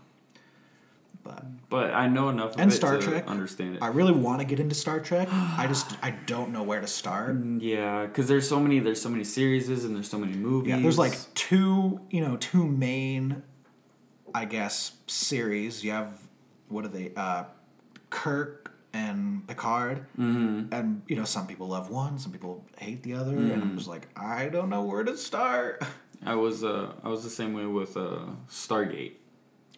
But 1.22 1.45
but 1.68 1.93
I 1.93 2.09
know 2.09 2.29
enough 2.29 2.55
of 2.55 2.61
and 2.61 2.70
it 2.72 2.74
Star 2.74 2.99
to 2.99 3.03
Trek. 3.03 3.24
understand 3.27 3.77
it. 3.77 3.83
I 3.83 3.89
really 3.89 4.12
want 4.12 4.41
to 4.41 4.47
get 4.47 4.61
into 4.61 4.74
Star 4.74 5.01
Trek. 5.01 5.29
I 5.33 5.66
just 5.66 5.93
I 6.03 6.11
don't 6.11 6.53
know 6.53 6.62
where 6.62 6.81
to 6.81 6.87
start. 6.87 7.37
yeah, 7.59 8.07
because 8.07 8.29
there's 8.29 8.49
so 8.49 8.61
many 8.61 8.79
there's 8.79 9.01
so 9.01 9.09
many 9.09 9.24
series 9.24 9.68
and 9.68 9.95
there's 9.95 10.09
so 10.11 10.18
many 10.18 10.35
movies. 10.35 10.70
Yeah, 10.70 10.81
there's 10.81 10.99
like 10.99 11.16
two, 11.35 12.01
you 12.11 12.20
know, 12.20 12.37
two 12.37 12.66
main, 12.66 13.43
I 14.35 14.45
guess, 14.45 14.93
series. 15.07 15.85
You 15.85 15.91
have 15.93 16.20
what 16.68 16.85
are 16.85 16.89
they? 16.89 17.12
Uh, 17.16 17.45
Kirk 18.11 18.72
and 18.97 19.47
Picard, 19.47 19.99
mm-hmm. 20.18 20.72
and 20.72 21.03
you 21.07 21.16
know, 21.16 21.24
some 21.24 21.47
people 21.47 21.68
love 21.68 21.90
one, 21.90 22.18
some 22.18 22.32
people 22.32 22.64
hate 22.78 23.03
the 23.03 23.14
other, 23.14 23.36
and 23.36 23.51
Mm. 23.53 23.62
I'm 23.62 23.76
just 23.76 23.88
like, 23.88 24.09
I 24.16 24.49
don't 24.49 24.70
know 24.70 24.82
where 24.82 25.05
to 25.05 25.16
start. 25.16 25.82
I 26.24 26.34
was 26.34 26.64
uh 26.64 26.92
I 27.05 27.09
was 27.09 27.22
the 27.22 27.30
same 27.40 27.53
way 27.53 27.66
with 27.66 27.97
uh 27.97 28.20
Stargate. 28.49 29.14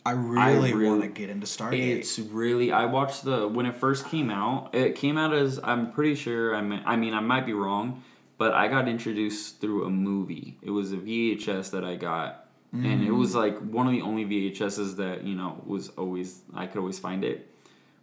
I 0.06 0.12
really, 0.12 0.72
really- 0.72 0.88
want 0.88 1.02
to 1.02 1.08
get 1.08 1.28
into 1.28 1.46
Stargate. 1.46 1.98
It's 1.98 2.18
really 2.18 2.70
I 2.72 2.84
watched 2.86 3.24
the 3.24 3.48
when 3.48 3.66
it 3.66 3.76
first 3.76 4.06
came 4.08 4.30
out. 4.30 4.74
It 4.74 4.94
came 4.94 5.18
out 5.18 5.34
as 5.34 5.58
I'm 5.62 5.92
pretty 5.92 6.14
sure 6.14 6.54
I 6.54 6.62
mean 6.62 6.82
I 6.86 6.96
mean 6.96 7.12
I 7.12 7.20
might 7.20 7.44
be 7.44 7.52
wrong, 7.52 8.02
but 8.38 8.52
I 8.54 8.68
got 8.68 8.88
introduced 8.88 9.60
through 9.60 9.84
a 9.84 9.90
movie. 9.90 10.56
It 10.62 10.70
was 10.70 10.92
a 10.92 10.96
VHS 10.96 11.72
that 11.72 11.84
I 11.84 11.96
got, 11.96 12.46
and 12.72 13.02
it 13.02 13.10
was 13.22 13.34
like 13.34 13.58
one 13.58 13.86
of 13.88 13.92
the 13.92 14.02
only 14.02 14.24
VHSs 14.24 14.96
that 14.96 15.24
you 15.24 15.34
know 15.34 15.60
was 15.66 15.88
always 15.98 16.28
I 16.54 16.66
could 16.68 16.78
always 16.78 17.00
find 17.00 17.24
it. 17.24 17.38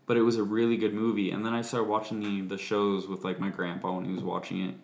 But 0.07 0.17
it 0.17 0.21
was 0.21 0.37
a 0.37 0.43
really 0.43 0.77
good 0.77 0.93
movie, 0.93 1.31
and 1.31 1.43
then 1.43 1.53
I 1.53 1.61
started 1.63 1.89
watching 1.89 2.19
the, 2.19 2.55
the 2.55 2.61
shows 2.61 3.07
with 3.07 3.23
like 3.23 3.39
my 3.39 3.49
grandpa 3.49 3.91
when 3.95 4.05
he 4.05 4.13
was 4.13 4.21
watching 4.23 4.61
it. 4.69 4.75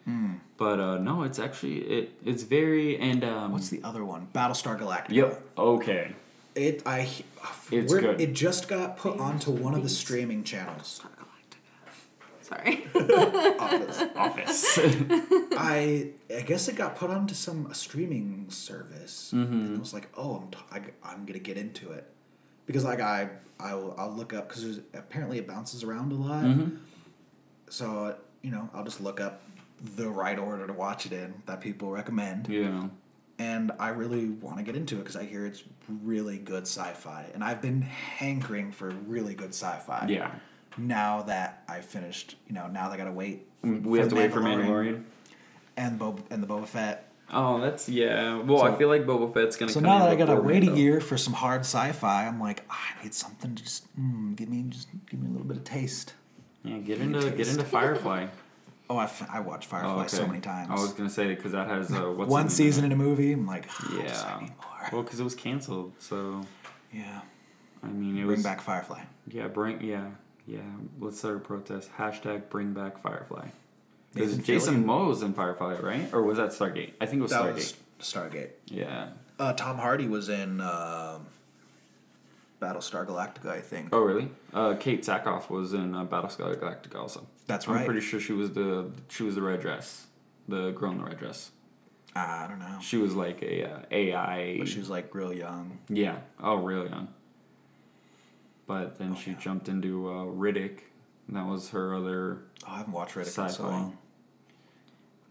But 0.58 0.80
uh, 0.80 0.98
no, 0.98 1.24
it's 1.24 1.38
actually 1.40 1.78
it 1.80 2.12
it's 2.26 2.44
very 2.44 2.98
and 2.98 3.24
um, 3.24 3.52
What's 3.52 3.70
the 3.70 3.82
other 3.84 4.04
one? 4.04 4.28
Battlestar 4.34 4.80
Galactica. 4.80 5.10
yep 5.14 5.42
okay 5.58 6.14
It 6.56 6.82
I. 6.86 7.08
It's 7.72 7.94
good. 7.94 8.20
It 8.20 8.34
just 8.34 8.68
got 8.68 8.98
put 8.98 9.20
onto 9.20 9.52
one 9.52 9.74
of 9.76 9.84
the 9.84 9.90
streaming 9.90 10.44
channels. 10.44 11.02
Sorry. 12.42 12.86
Office. 13.60 14.04
Office 14.16 14.80
I 15.58 16.10
I 16.36 16.42
guess 16.42 16.68
it 16.68 16.76
got 16.76 16.96
put 16.96 17.10
onto 17.10 17.34
some 17.34 17.74
streaming 17.74 18.48
service, 18.50 19.32
Mm-hmm. 19.34 19.54
and 19.54 19.78
I 19.78 19.80
was 19.80 19.94
like, 19.94 20.10
oh, 20.18 20.36
I'm 20.44 20.50
t- 20.52 20.92
I, 21.04 21.14
am 21.14 21.26
gonna 21.26 21.40
get 21.40 21.58
into 21.58 21.92
it 21.92 22.06
because 22.66 22.84
like 22.84 23.00
I 23.02 23.30
I'll, 23.60 23.94
I'll 23.98 24.12
look 24.14 24.34
up 24.34 24.48
because 24.50 24.80
apparently 24.94 25.38
it 25.38 25.48
bounces 25.48 25.84
around 25.84 26.12
a 26.12 26.16
lot, 26.16 26.44
Mm-hmm. 26.44 26.76
so 27.70 28.16
you 28.42 28.52
know 28.52 28.70
I'll 28.74 28.84
just 28.84 29.02
look 29.02 29.20
up 29.20 29.42
the 29.96 30.10
right 30.10 30.38
order 30.38 30.68
to 30.68 30.74
watch 30.74 31.06
it 31.06 31.14
in 31.14 31.34
that 31.46 31.62
people 31.62 31.92
recommend, 31.92 32.48
yeah 32.48 32.88
and 33.40 33.72
I 33.80 33.90
really 33.90 34.28
want 34.30 34.58
to 34.58 34.64
get 34.64 34.76
into 34.76 34.96
it 34.98 35.00
because 35.00 35.16
I 35.16 35.24
hear 35.26 35.48
it's 35.48 35.64
really 36.04 36.38
good 36.38 36.64
sci-fi, 36.64 37.26
and 37.34 37.44
I've 37.44 37.62
been 37.62 37.82
hankering 37.82 38.72
for 38.72 38.90
really 39.08 39.34
good 39.34 39.50
sci-fi. 39.50 40.06
yeah. 40.10 40.32
Now 40.78 41.24
that 41.24 41.64
I 41.68 41.82
finished, 41.82 42.36
you 42.48 42.54
know, 42.54 42.68
now 42.68 42.90
I 42.92 42.98
gotta 42.98 43.12
wait. 43.12 43.48
We 43.64 43.98
have 44.00 44.10
to 44.10 44.16
wait 44.16 44.32
for 44.32 44.40
Mandalorian. 44.42 45.04
and 45.76 45.98
Bob 46.00 46.22
and 46.30 46.42
the 46.44 46.48
Boba 46.48 46.66
Fett. 46.68 47.11
Oh, 47.34 47.62
that's 47.62 47.88
yeah. 47.88 48.40
Well, 48.42 48.60
So- 48.60 48.66
I 48.66 48.76
feel 48.78 48.90
like 48.90 49.06
Boba 49.06 49.34
Fett's 49.34 49.56
gonna. 49.56 49.72
So 49.72 49.80
come 49.80 49.90
now 49.90 50.00
that 50.00 50.10
I 50.10 50.16
gotta 50.16 50.36
wait 50.40 50.64
a 50.68 50.76
year 50.76 51.00
for 51.00 51.18
some 51.18 51.34
hard 51.34 51.62
sci-fi, 51.62 52.28
I'm 52.28 52.40
like, 52.40 52.66
I 52.70 53.04
need 53.04 53.14
something 53.14 53.56
to 53.56 53.64
just 53.64 53.86
mm, 54.00 54.36
give 54.36 54.50
me 54.50 54.64
just 54.70 54.88
give 55.10 55.20
me 55.22 55.28
a 55.28 55.32
little 55.32 55.48
bit 55.48 55.58
of 55.58 55.64
taste. 55.64 56.14
Yeah, 56.64 56.78
get 56.80 57.00
into 57.00 57.32
get 57.32 57.48
into 57.48 57.64
Firefly. 57.64 58.28
Oh, 58.90 58.98
I, 58.98 59.06
f- 59.06 59.30
I 59.32 59.40
watched 59.40 59.68
Firefly 59.70 59.90
Oh, 59.94 60.00
okay. 60.02 60.08
so 60.10 60.28
many 60.28 60.42
times. 60.42 60.68
I 60.70 60.74
was 60.74 60.92
gonna 60.92 61.10
say 61.10 61.34
because 61.34 61.54
that 61.54 61.68
has 61.70 61.90
uh, 61.94 62.12
what's 62.14 62.30
One 62.30 62.50
season 62.50 62.84
in 62.84 62.92
a 62.92 62.96
movie, 62.98 63.32
I'm 63.32 63.48
like, 63.48 63.64
it? 63.66 63.72
yeah, 63.94 64.04
Yeah. 64.04 64.36
I 64.38 64.42
need 64.42 64.50
more. 64.50 64.90
Well, 64.92 65.04
because 65.04 65.20
it 65.22 65.24
was 65.24 65.34
canceled, 65.36 65.94
so 66.00 66.42
yeah, 66.94 67.22
I 67.82 67.88
mean 67.88 68.18
it 68.18 68.26
bring 68.26 68.28
was 68.38 68.44
back 68.44 68.60
Firefly. 68.60 69.02
yeah 69.30 69.48
bring 69.48 69.82
yeah 69.82 70.08
yeah 70.46 70.60
let's 71.00 71.20
start 71.20 71.38
a 71.38 71.40
protest 71.40 71.90
hashtag 71.98 72.50
bring 72.50 72.74
back 72.74 73.02
Firefly. 73.02 73.48
Because 74.14 74.32
Nathan 74.32 74.44
Jason 74.46 74.76
Fillion. 74.84 74.86
Moe 74.86 75.08
was 75.08 75.22
in 75.22 75.34
Firefly, 75.34 75.76
right? 75.80 76.14
Or 76.14 76.24
was 76.24 76.38
that 76.38 76.50
Stargate? 76.50 76.92
I 77.00 77.06
think 77.06 77.20
it 77.20 77.24
was 77.24 77.32
That 77.32 77.44
Stargate. 77.44 77.56
was 77.56 77.76
Stargate. 78.02 78.50
Yeah. 78.66 79.10
Uh, 79.40 79.54
Tom 79.54 79.78
Hardy 79.78 80.08
was 80.08 80.30
in 80.30 80.60
um 80.62 81.26
Battlestar 82.62 83.06
Galactica, 83.08 83.48
I 83.48 83.62
think. 83.62 83.90
Oh 83.92 84.02
really? 84.02 84.30
Uh, 84.54 84.76
Kate 84.80 85.02
Sackhoff 85.04 85.50
was 85.50 85.74
in 85.74 85.96
uh, 85.96 86.06
Battlestar 86.06 86.56
Galactica 86.56 86.96
also. 87.00 87.26
That's 87.48 87.68
right. 87.68 87.80
I'm 87.80 87.86
pretty 87.86 88.02
sure 88.02 88.20
she 88.20 88.34
was 88.34 88.52
the 88.52 88.92
she 89.10 89.24
was 89.24 89.36
the 89.36 89.42
red 89.42 89.62
dress, 89.62 90.06
the 90.48 90.72
girl 90.72 90.92
in 90.92 90.98
the 91.00 91.06
red 91.06 91.18
dress. 91.18 91.52
I 92.14 92.46
don't 92.50 92.60
know, 92.60 92.78
She 92.82 92.98
was 92.98 93.16
like 93.16 93.42
a 93.42 93.64
uh, 93.72 93.80
AI. 93.90 94.58
but 94.60 94.68
she 94.68 94.80
was 94.80 94.90
like 94.90 95.16
real 95.16 95.32
young. 95.34 95.80
Yeah. 95.88 96.18
Oh, 96.44 96.56
real 96.58 96.86
young. 96.86 97.08
But 98.68 99.00
then 99.00 99.16
she 99.16 99.34
jumped 99.36 99.70
into 99.70 100.10
uh, 100.10 100.26
Riddick. 100.26 100.80
And 101.28 101.38
that 101.38 101.46
was 101.46 101.70
her 101.70 101.96
other. 101.96 102.40
Oh, 102.68 102.72
I 102.74 102.78
haven't 102.80 102.92
watched 102.92 103.16
Riddick 103.16 103.38
in 103.46 103.50
so 103.50 103.64
long. 103.64 103.98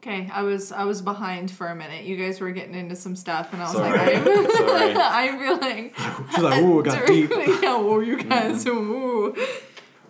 Okay, 0.03 0.31
I 0.33 0.43
was 0.43 0.73
I 0.73 0.85
was 0.85 1.03
behind 1.03 1.51
for 1.51 1.67
a 1.67 1.75
minute. 1.75 2.05
You 2.05 2.17
guys 2.17 2.41
were 2.41 2.51
getting 2.53 2.75
into 2.75 2.97
some 2.97 3.15
stuff, 3.15 3.53
and 3.53 3.61
I 3.61 3.67
was 3.67 3.73
Sorry. 3.75 3.99
like, 3.99 4.17
I'm, 4.17 4.51
Sorry. 4.57 4.95
I'm 4.97 5.39
feeling. 5.39 5.93
She's 6.31 6.43
like, 6.43 6.63
ooh, 6.63 6.81
it 6.81 6.85
got 6.85 7.07
deep. 7.07 7.31
yeah, 7.31 7.59
oh, 7.77 8.01
you 8.01 8.17
guys, 8.23 8.67
ooh. 8.67 9.37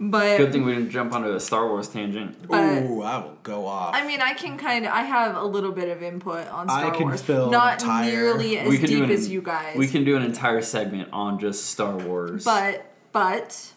But 0.03 0.39
Good 0.39 0.53
thing 0.53 0.65
we 0.65 0.75
didn't 0.75 0.91
jump 0.91 1.13
onto 1.13 1.35
a 1.35 1.41
Star 1.41 1.67
Wars 1.69 1.87
tangent. 1.89 2.49
But- 2.49 2.85
Ooh, 2.85 3.03
I 3.03 3.19
will 3.19 3.37
go 3.43 3.67
off. 3.67 3.95
I 3.95 4.07
mean, 4.07 4.23
I 4.23 4.33
can 4.33 4.57
kind 4.57 4.87
of. 4.87 4.93
I 4.93 5.03
have 5.03 5.37
a 5.37 5.45
little 5.45 5.73
bit 5.73 5.89
of 5.89 6.03
input 6.03 6.47
on 6.49 6.69
Star 6.69 6.79
I 6.79 6.83
Star 6.85 6.95
can 6.97 7.09
Wars. 7.09 7.21
fill 7.21 7.51
Not 7.51 7.83
entire- 7.83 8.11
nearly 8.11 8.59
as 8.59 8.69
we 8.69 8.79
can 8.79 8.87
deep 8.87 9.05
an, 9.05 9.11
as 9.11 9.29
you 9.29 9.43
guys. 9.43 9.77
We 9.77 9.89
can 9.89 10.05
do 10.05 10.17
an 10.17 10.23
entire 10.23 10.63
segment 10.63 11.11
on 11.13 11.39
just 11.41 11.67
Star 11.67 11.97
Wars. 11.97 12.45
But 12.45 12.87
but 13.13 13.73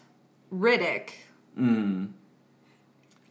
Riddick, 0.52 1.10
Mm. 1.58 2.12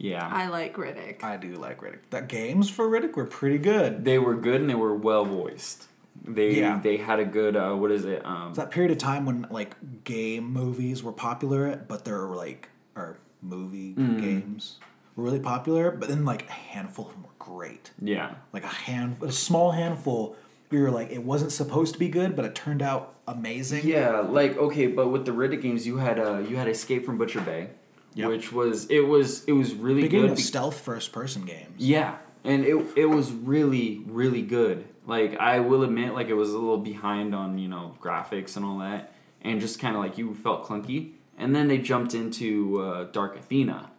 Yeah. 0.04 0.28
I 0.30 0.48
like 0.50 0.76
Riddick. 0.76 1.24
I 1.24 1.38
do 1.38 1.54
like 1.56 1.80
Riddick. 1.82 2.00
The 2.10 2.22
games 2.22 2.70
for 2.70 2.90
Riddick 2.90 3.14
were 3.16 3.26
pretty 3.26 3.58
good. 3.58 4.04
they 4.04 4.20
were 4.20 4.36
good 4.36 4.60
and 4.62 4.70
they 4.70 4.76
were 4.76 4.94
well 4.96 5.24
voiced. 5.24 5.88
They 6.26 6.56
Yeah. 6.60 6.80
they 6.84 6.98
had 6.98 7.20
a 7.20 7.26
good 7.26 7.56
uh, 7.56 7.74
what 7.74 7.92
is 7.92 8.04
it? 8.06 8.26
Um, 8.26 8.50
It's 8.50 8.58
that 8.58 8.70
period 8.72 8.92
of 8.92 8.98
time 8.98 9.26
when 9.26 9.48
like 9.50 9.76
game 10.04 10.46
movies 10.52 11.04
were 11.04 11.14
popular, 11.14 11.78
but 11.88 12.04
there 12.06 12.20
were 12.28 12.36
like 12.36 12.68
or 12.96 13.18
movie 13.42 13.94
Mm. 13.96 14.20
games 14.22 14.80
were 15.16 15.24
really 15.24 15.40
popular, 15.40 15.90
but 15.92 16.10
then 16.10 16.26
like 16.26 16.48
a 16.50 16.52
handful 16.52 17.06
of 17.08 17.14
them 17.14 17.24
were 17.24 17.30
great. 17.40 17.92
yeah. 18.02 18.36
Like 18.52 18.64
a 18.66 18.76
hand, 18.88 19.18
a 19.22 19.32
small 19.32 19.72
handful. 19.72 20.36
You 20.72 20.82
were 20.82 20.92
like, 20.92 21.12
it 21.12 21.24
wasn't 21.24 21.52
supposed 21.52 21.94
to 21.94 22.00
be 22.00 22.10
good, 22.10 22.36
but 22.36 22.46
it 22.46 22.56
turned 22.56 22.82
out 22.82 23.14
amazing. 23.28 23.86
Yeah, 23.86 24.20
like 24.22 24.58
okay, 24.58 24.88
but 24.88 25.10
with 25.14 25.24
the 25.26 25.32
Riddick 25.32 25.62
games, 25.62 25.86
you 25.88 25.98
had 25.98 26.20
uh, 26.20 26.40
you 26.50 26.56
had 26.58 26.68
Escape 26.68 27.06
from 27.06 27.18
Butcher 27.18 27.42
Bay, 27.42 27.70
Yep. 28.16 28.30
which 28.30 28.52
was 28.54 28.86
it 28.88 29.02
was 29.08 29.44
it 29.46 29.54
was 29.54 29.74
really 29.74 30.02
Beginning 30.04 30.28
good. 30.28 30.32
of 30.32 30.38
be- 30.38 30.44
stealth 30.44 30.80
first 30.80 31.12
person 31.12 31.46
games. 31.46 31.74
Yeah, 31.78 32.18
and 32.44 32.64
it 32.66 32.78
it 32.96 33.06
was 33.06 33.32
really 33.32 34.04
really 34.08 34.42
good. 34.42 34.86
Like 35.06 35.38
I 35.40 35.60
will 35.60 35.84
admit, 35.84 36.14
like 36.14 36.28
it 36.28 36.34
was 36.36 36.50
a 36.52 36.58
little 36.58 36.78
behind 36.78 37.34
on 37.36 37.58
you 37.58 37.68
know 37.68 37.96
graphics 38.02 38.56
and 38.56 38.66
all 38.66 38.78
that, 38.80 39.14
and 39.42 39.60
just 39.60 39.80
kind 39.80 39.96
of 39.96 40.02
like 40.02 40.18
you 40.18 40.34
felt 40.36 40.66
clunky. 40.66 41.14
And 41.38 41.56
then 41.56 41.68
they 41.68 41.80
jumped 41.80 42.14
into 42.14 42.80
uh, 42.80 43.04
Dark 43.12 43.36
Athena, 43.38 43.90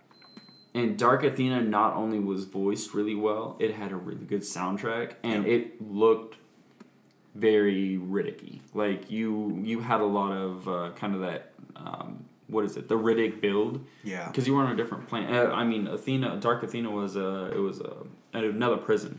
and 0.73 0.97
Dark 0.97 1.25
Athena 1.25 1.61
not 1.63 1.95
only 1.95 2.21
was 2.21 2.45
voiced 2.45 2.95
really 2.95 3.17
well, 3.17 3.57
it 3.59 3.75
had 3.75 3.91
a 3.91 3.97
really 3.97 4.25
good 4.25 4.43
soundtrack, 4.43 5.15
and 5.25 5.45
Yep. 5.45 5.53
it 5.53 5.83
looked 5.93 6.37
very 7.35 7.99
Riddicky. 7.99 8.61
Like 8.73 9.11
you 9.11 9.61
you 9.65 9.81
had 9.81 10.01
a 10.01 10.05
lot 10.07 10.33
of 10.33 10.69
uh, 10.69 10.91
kind 10.97 11.15
of 11.15 11.21
that. 11.23 11.53
Um, 11.77 12.25
what 12.49 12.65
is 12.65 12.77
it? 12.77 12.89
The 12.89 12.97
Riddick 12.97 13.41
build. 13.41 13.85
Yeah. 14.03 14.27
Because 14.29 14.47
you 14.47 14.55
were 14.55 14.63
on 14.63 14.73
a 14.73 14.77
different 14.77 15.09
planet. 15.09 15.31
Uh, 15.35 15.53
I 15.53 15.65
mean, 15.65 15.87
Athena, 15.87 16.37
Dark 16.41 16.63
Athena 16.63 16.91
was 16.91 17.17
a 17.17 17.51
it 17.53 17.59
was 17.59 17.81
a 17.81 17.95
another 18.33 18.77
prison. 18.77 19.19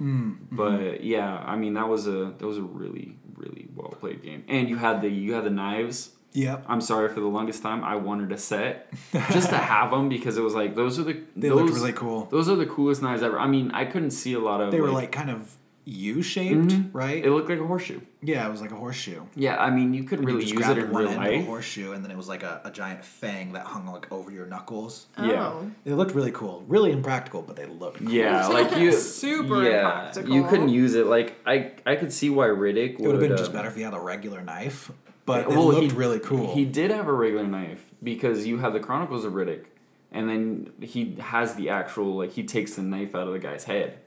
Mm, 0.00 0.36
But 0.50 1.04
yeah, 1.04 1.42
I 1.46 1.56
mean 1.56 1.74
that 1.74 1.88
was 1.88 2.06
a 2.06 2.32
that 2.38 2.46
was 2.46 2.58
a 2.58 2.62
really 2.62 3.16
really 3.36 3.68
well 3.74 3.88
played 3.90 4.22
game. 4.22 4.44
And 4.48 4.68
you 4.68 4.76
had 4.76 5.02
the 5.02 5.08
you 5.08 5.34
had 5.34 5.44
the 5.44 5.50
knives. 5.50 6.10
Yep. 6.34 6.64
I'm 6.66 6.80
sorry 6.80 7.10
for 7.10 7.20
the 7.20 7.26
longest 7.26 7.62
time 7.62 7.84
I 7.84 7.96
wanted 7.96 8.32
a 8.32 8.38
set 8.38 8.90
just 9.30 9.50
to 9.50 9.58
have 9.58 9.90
them 9.90 10.08
because 10.08 10.38
it 10.38 10.40
was 10.42 10.54
like 10.54 10.74
those 10.74 10.98
are 10.98 11.02
the 11.04 11.20
They 11.36 11.50
those, 11.50 11.60
looked 11.60 11.74
really 11.74 11.92
cool. 11.92 12.24
Those 12.30 12.48
are 12.48 12.56
the 12.56 12.64
coolest 12.66 13.02
knives 13.02 13.22
ever. 13.22 13.38
I 13.38 13.46
mean, 13.46 13.70
I 13.72 13.84
couldn't 13.84 14.12
see 14.12 14.32
a 14.32 14.38
lot 14.40 14.60
of. 14.62 14.70
They 14.70 14.80
were 14.80 14.90
like 14.90 15.12
kind 15.12 15.28
of 15.30 15.54
U 15.84 16.22
shaped, 16.22 16.68
Mhm. 16.68 16.90
right? 16.92 17.24
it 17.24 17.30
looked 17.32 17.48
like 17.50 17.58
a 17.58 17.66
horseshoe. 17.66 18.00
yeah, 18.22 18.46
it 18.46 18.50
was 18.52 18.60
like 18.60 18.70
a 18.70 18.76
horseshoe. 18.76 19.22
Yeah, 19.34 19.56
I 19.56 19.70
mean 19.70 19.92
you 19.94 20.04
couldn't 20.04 20.22
You 20.28 20.34
really 20.34 20.42
just 20.46 20.54
use 20.54 20.68
it 20.68 20.78
in 20.78 20.90
one 20.92 21.02
real 21.02 21.12
end 21.12 21.20
of 21.26 21.32
a 21.32 21.36
life. 21.38 21.46
horseshoe, 21.46 21.92
and 21.92 22.04
then 22.04 22.10
it 22.12 22.16
was 22.16 22.28
like 22.28 22.44
a, 22.44 22.60
a 22.64 22.70
giant 22.70 23.04
fang 23.04 23.52
that 23.54 23.64
hung 23.66 23.86
like 23.86 24.10
over 24.12 24.30
your 24.30 24.46
knuckles. 24.46 25.06
Yeah. 25.18 25.48
Oh. 25.48 25.70
They 25.84 25.92
looked 25.92 26.14
really 26.14 26.30
cool, 26.30 26.64
really 26.68 26.92
impractical, 26.92 27.42
but 27.42 27.56
they 27.56 27.66
looked. 27.66 27.98
Cool. 27.98 28.12
Yeah, 28.12 28.46
like 28.46 28.76
you 28.78 28.92
Super 29.22 29.64
yeah, 29.64 29.78
impractical. 29.78 30.34
You 30.34 30.44
couldn't 30.44 30.68
use 30.68 30.94
it. 30.94 31.06
Like 31.06 31.34
I, 31.46 31.72
I 31.84 31.96
could 31.96 32.12
see 32.12 32.30
why 32.30 32.46
Riddick 32.46 32.94
It 32.94 33.00
would 33.00 33.12
have 33.12 33.20
been 33.20 33.32
uh, 33.32 33.36
just 33.36 33.52
better 33.52 33.68
if 33.68 33.74
he 33.74 33.82
had 33.82 33.94
a 33.94 33.98
regular 34.00 34.40
knife, 34.42 34.92
but 35.26 35.48
Well, 35.48 35.70
it 35.70 35.74
looked 35.74 35.92
he- 35.92 35.98
really 35.98 36.20
cool. 36.20 36.54
He 36.54 36.64
did 36.64 36.90
have 36.92 37.08
a 37.08 37.12
regular 37.12 37.46
knife 37.46 37.84
because 38.02 38.46
you 38.46 38.58
have 38.58 38.72
the 38.72 38.80
Chronicles 38.80 39.24
of 39.24 39.32
Riddick, 39.32 39.64
and 40.12 40.28
then 40.28 40.70
he 40.80 41.16
has 41.18 41.56
the 41.56 41.70
actual 41.70 42.14
like 42.16 42.30
he 42.32 42.44
takes 42.44 42.74
the 42.76 42.82
knife 42.82 43.16
out 43.16 43.26
of 43.26 43.32
the 43.32 43.38
guy's 43.40 43.64
head. 43.64 43.98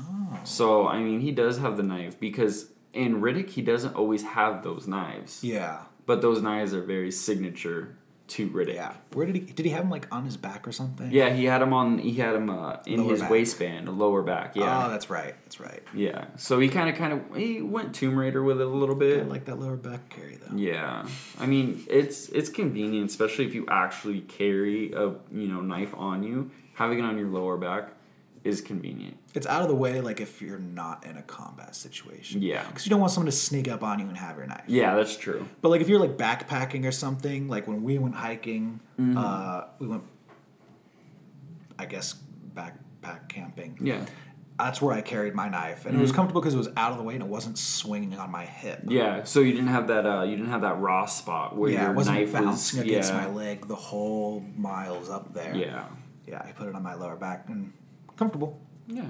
Oh. 0.00 0.38
So 0.44 0.86
I 0.88 1.00
mean, 1.00 1.20
he 1.20 1.32
does 1.32 1.58
have 1.58 1.76
the 1.76 1.82
knife 1.82 2.18
because 2.18 2.70
in 2.92 3.20
Riddick 3.20 3.50
he 3.50 3.62
doesn't 3.62 3.94
always 3.94 4.22
have 4.22 4.62
those 4.62 4.86
knives, 4.88 5.44
Yeah, 5.44 5.82
but 6.06 6.22
those 6.22 6.42
knives 6.42 6.74
are 6.74 6.82
very 6.82 7.10
signature 7.10 7.96
to 8.28 8.48
Riddick. 8.48 8.74
yeah. 8.74 8.94
Where 9.12 9.26
did 9.26 9.34
he? 9.34 9.40
Did 9.40 9.66
he 9.66 9.72
have 9.72 9.82
him 9.84 9.90
like 9.90 10.06
on 10.14 10.24
his 10.24 10.36
back 10.36 10.66
or 10.68 10.70
something? 10.72 11.10
Yeah, 11.10 11.30
he 11.34 11.44
had 11.46 11.62
him 11.62 11.72
on. 11.72 11.98
He 11.98 12.14
had 12.14 12.34
him 12.36 12.48
uh, 12.48 12.76
in 12.86 13.00
Lower 13.02 13.10
his 13.10 13.20
back. 13.22 13.30
waistband, 13.30 13.88
lower 13.98 14.22
back. 14.22 14.54
Yeah, 14.54 14.86
Oh, 14.86 14.88
that's 14.88 15.10
right. 15.10 15.34
That's 15.42 15.58
right. 15.58 15.82
yeah. 15.92 16.26
So 16.36 16.60
he 16.60 16.68
kind 16.68 16.88
of, 16.88 16.94
kind 16.94 17.12
of, 17.12 17.36
he 17.36 17.60
went 17.60 17.92
Tomb 17.92 18.16
Raider 18.16 18.42
with 18.44 18.60
it 18.60 18.66
a 18.66 18.70
little 18.70 18.94
bit. 18.94 19.20
I 19.22 19.24
like 19.24 19.46
that 19.46 19.58
lower 19.58 19.74
back 19.76 20.08
carry 20.10 20.36
though. 20.36 20.56
Yeah, 20.56 21.06
I 21.40 21.46
mean 21.46 21.84
it's 21.88 22.28
it's 22.28 22.48
convenient, 22.48 23.10
especially 23.10 23.46
if 23.46 23.54
you 23.54 23.66
actually 23.68 24.20
carry 24.20 24.92
a 24.92 25.06
you 25.32 25.48
know 25.48 25.60
knife 25.60 25.92
on 25.96 26.22
you. 26.22 26.52
Having 26.74 27.00
it 27.00 27.04
on 27.04 27.18
your 27.18 27.28
lower 27.28 27.56
back 27.56 27.90
is 28.44 28.60
convenient. 28.60 29.16
It's 29.32 29.46
out 29.46 29.62
of 29.62 29.68
the 29.68 29.74
way, 29.76 30.00
like 30.00 30.20
if 30.20 30.42
you're 30.42 30.58
not 30.58 31.06
in 31.06 31.16
a 31.16 31.22
combat 31.22 31.76
situation. 31.76 32.42
Yeah. 32.42 32.64
because 32.66 32.84
you 32.84 32.90
don't 32.90 32.98
want 33.00 33.12
someone 33.12 33.26
to 33.26 33.32
sneak 33.36 33.68
up 33.68 33.82
on 33.84 34.00
you 34.00 34.06
and 34.08 34.16
have 34.16 34.36
your 34.36 34.46
knife. 34.46 34.64
Yeah, 34.66 34.96
that's 34.96 35.16
true. 35.16 35.46
But 35.60 35.68
like 35.68 35.80
if 35.80 35.88
you're 35.88 36.00
like 36.00 36.16
backpacking 36.16 36.84
or 36.84 36.90
something, 36.90 37.46
like 37.48 37.68
when 37.68 37.82
we 37.82 37.98
went 37.98 38.14
hiking, 38.16 38.80
Mm-hmm. 39.00 39.16
uh, 39.16 39.62
we 39.78 39.86
went, 39.86 40.02
I 41.78 41.86
guess 41.86 42.14
backpack 42.54 43.28
camping. 43.28 43.78
Yeah, 43.80 44.04
That's 44.58 44.82
where 44.82 44.94
I 44.94 45.00
carried 45.00 45.34
my 45.34 45.48
knife, 45.48 45.86
and 45.86 45.96
it 45.96 46.00
was 46.00 46.12
comfortable 46.12 46.40
because 46.42 46.52
it 46.54 46.58
was 46.58 46.68
out 46.76 46.92
of 46.92 46.98
the 46.98 47.04
way 47.04 47.14
and 47.14 47.22
it 47.22 47.28
wasn't 47.28 47.56
swinging 47.56 48.18
on 48.18 48.30
my 48.30 48.44
hip. 48.44 48.80
yeah. 48.88 49.22
So 49.24 49.40
you 49.40 49.52
didn't 49.52 49.68
have 49.68 49.86
that. 49.88 50.04
Uh, 50.06 50.22
you 50.24 50.36
didn't 50.36 50.50
have 50.50 50.60
that 50.62 50.78
raw 50.80 51.06
spot 51.06 51.56
where 51.56 51.70
yeah, 51.70 51.82
your 51.82 51.92
it 51.92 51.96
wasn't 51.96 52.18
knife 52.18 52.32
bouncing 52.32 52.80
was. 52.80 52.88
against 52.88 53.12
yeah, 53.12 53.16
my 53.20 53.28
leg 53.28 53.66
the 53.68 53.76
whole 53.76 54.44
miles 54.56 55.08
up 55.08 55.32
there. 55.32 55.54
yeah, 55.54 55.86
yeah. 56.26 56.42
I 56.44 56.52
put 56.52 56.68
it 56.68 56.74
on 56.74 56.82
my 56.82 56.94
lower 56.94 57.16
back 57.16 57.44
and 57.48 57.72
comfortable. 58.16 58.60
Yeah. 58.90 59.02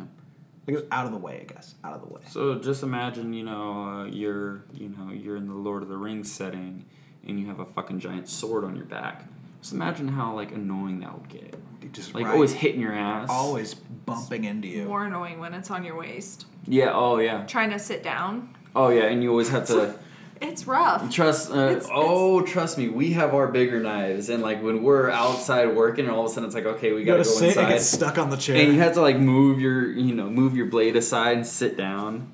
Like 0.66 0.74
it 0.76 0.80
was 0.82 0.84
out 0.92 1.06
of 1.06 1.12
the 1.12 1.18
way, 1.18 1.40
I 1.40 1.52
guess. 1.52 1.74
Out 1.82 1.94
of 1.94 2.02
the 2.02 2.08
way. 2.12 2.20
So 2.28 2.56
just 2.58 2.82
imagine, 2.82 3.32
you 3.32 3.42
know, 3.44 3.72
uh, 3.84 4.04
you're, 4.04 4.64
you 4.74 4.90
know, 4.90 5.10
you're 5.12 5.36
in 5.36 5.48
the 5.48 5.54
Lord 5.54 5.82
of 5.82 5.88
the 5.88 5.96
Rings 5.96 6.30
setting, 6.30 6.84
and 7.26 7.40
you 7.40 7.46
have 7.46 7.60
a 7.60 7.64
fucking 7.66 7.98
giant 8.00 8.28
sword 8.28 8.64
on 8.64 8.76
your 8.76 8.84
back. 8.84 9.24
Just 9.62 9.72
imagine 9.72 10.08
how 10.08 10.34
like 10.34 10.52
annoying 10.52 11.00
that 11.00 11.12
would 11.18 11.28
get. 11.28 11.54
It 11.82 11.92
just 11.92 12.14
Like 12.14 12.26
right- 12.26 12.34
always 12.34 12.52
hitting 12.52 12.80
your 12.80 12.92
ass. 12.94 13.28
always 13.30 13.74
bumping 13.74 14.44
into 14.44 14.68
you. 14.68 14.84
More 14.86 15.04
annoying 15.06 15.40
when 15.40 15.54
it's 15.54 15.70
on 15.70 15.82
your 15.84 15.96
waist. 15.96 16.46
Yeah. 16.66 16.92
Oh 16.94 17.18
yeah. 17.18 17.46
Trying 17.46 17.70
to 17.70 17.78
sit 17.78 18.02
down. 18.02 18.54
Oh 18.76 18.90
yeah. 18.90 19.04
And 19.04 19.22
you 19.22 19.30
always 19.30 19.48
have 19.48 19.66
to. 19.68 19.98
It's 20.40 20.66
rough. 20.66 21.10
Trust, 21.10 21.50
uh, 21.50 21.68
It's- 21.68 21.88
oh, 21.92 22.40
trust 22.40 22.78
me. 22.78 22.88
We 22.88 23.12
have 23.12 23.34
our 23.34 23.48
bigger 23.48 23.78
knives, 23.80 24.28
and 24.30 24.42
like 24.42 24.62
when 24.62 24.82
we're 24.82 25.10
outside 25.10 25.76
working, 25.76 26.06
and 26.06 26.14
all 26.14 26.24
of 26.24 26.30
a 26.30 26.34
sudden 26.34 26.46
it's 26.46 26.54
like, 26.54 26.64
okay, 26.66 26.92
we 26.92 27.04
gotta, 27.04 27.18
gotta 27.18 27.28
go 27.28 27.34
sit 27.34 27.42
and 27.56 27.66
inside, 27.66 27.68
get 27.72 27.82
stuck 27.82 28.18
on 28.18 28.30
the 28.30 28.36
chair. 28.36 28.56
and 28.56 28.72
you 28.72 28.80
have 28.80 28.94
to 28.94 29.02
like 29.02 29.18
move 29.18 29.60
your, 29.60 29.90
you 29.92 30.14
know, 30.14 30.30
move 30.30 30.56
your 30.56 30.66
blade 30.66 30.96
aside 30.96 31.36
and 31.36 31.46
sit 31.46 31.76
down. 31.76 32.30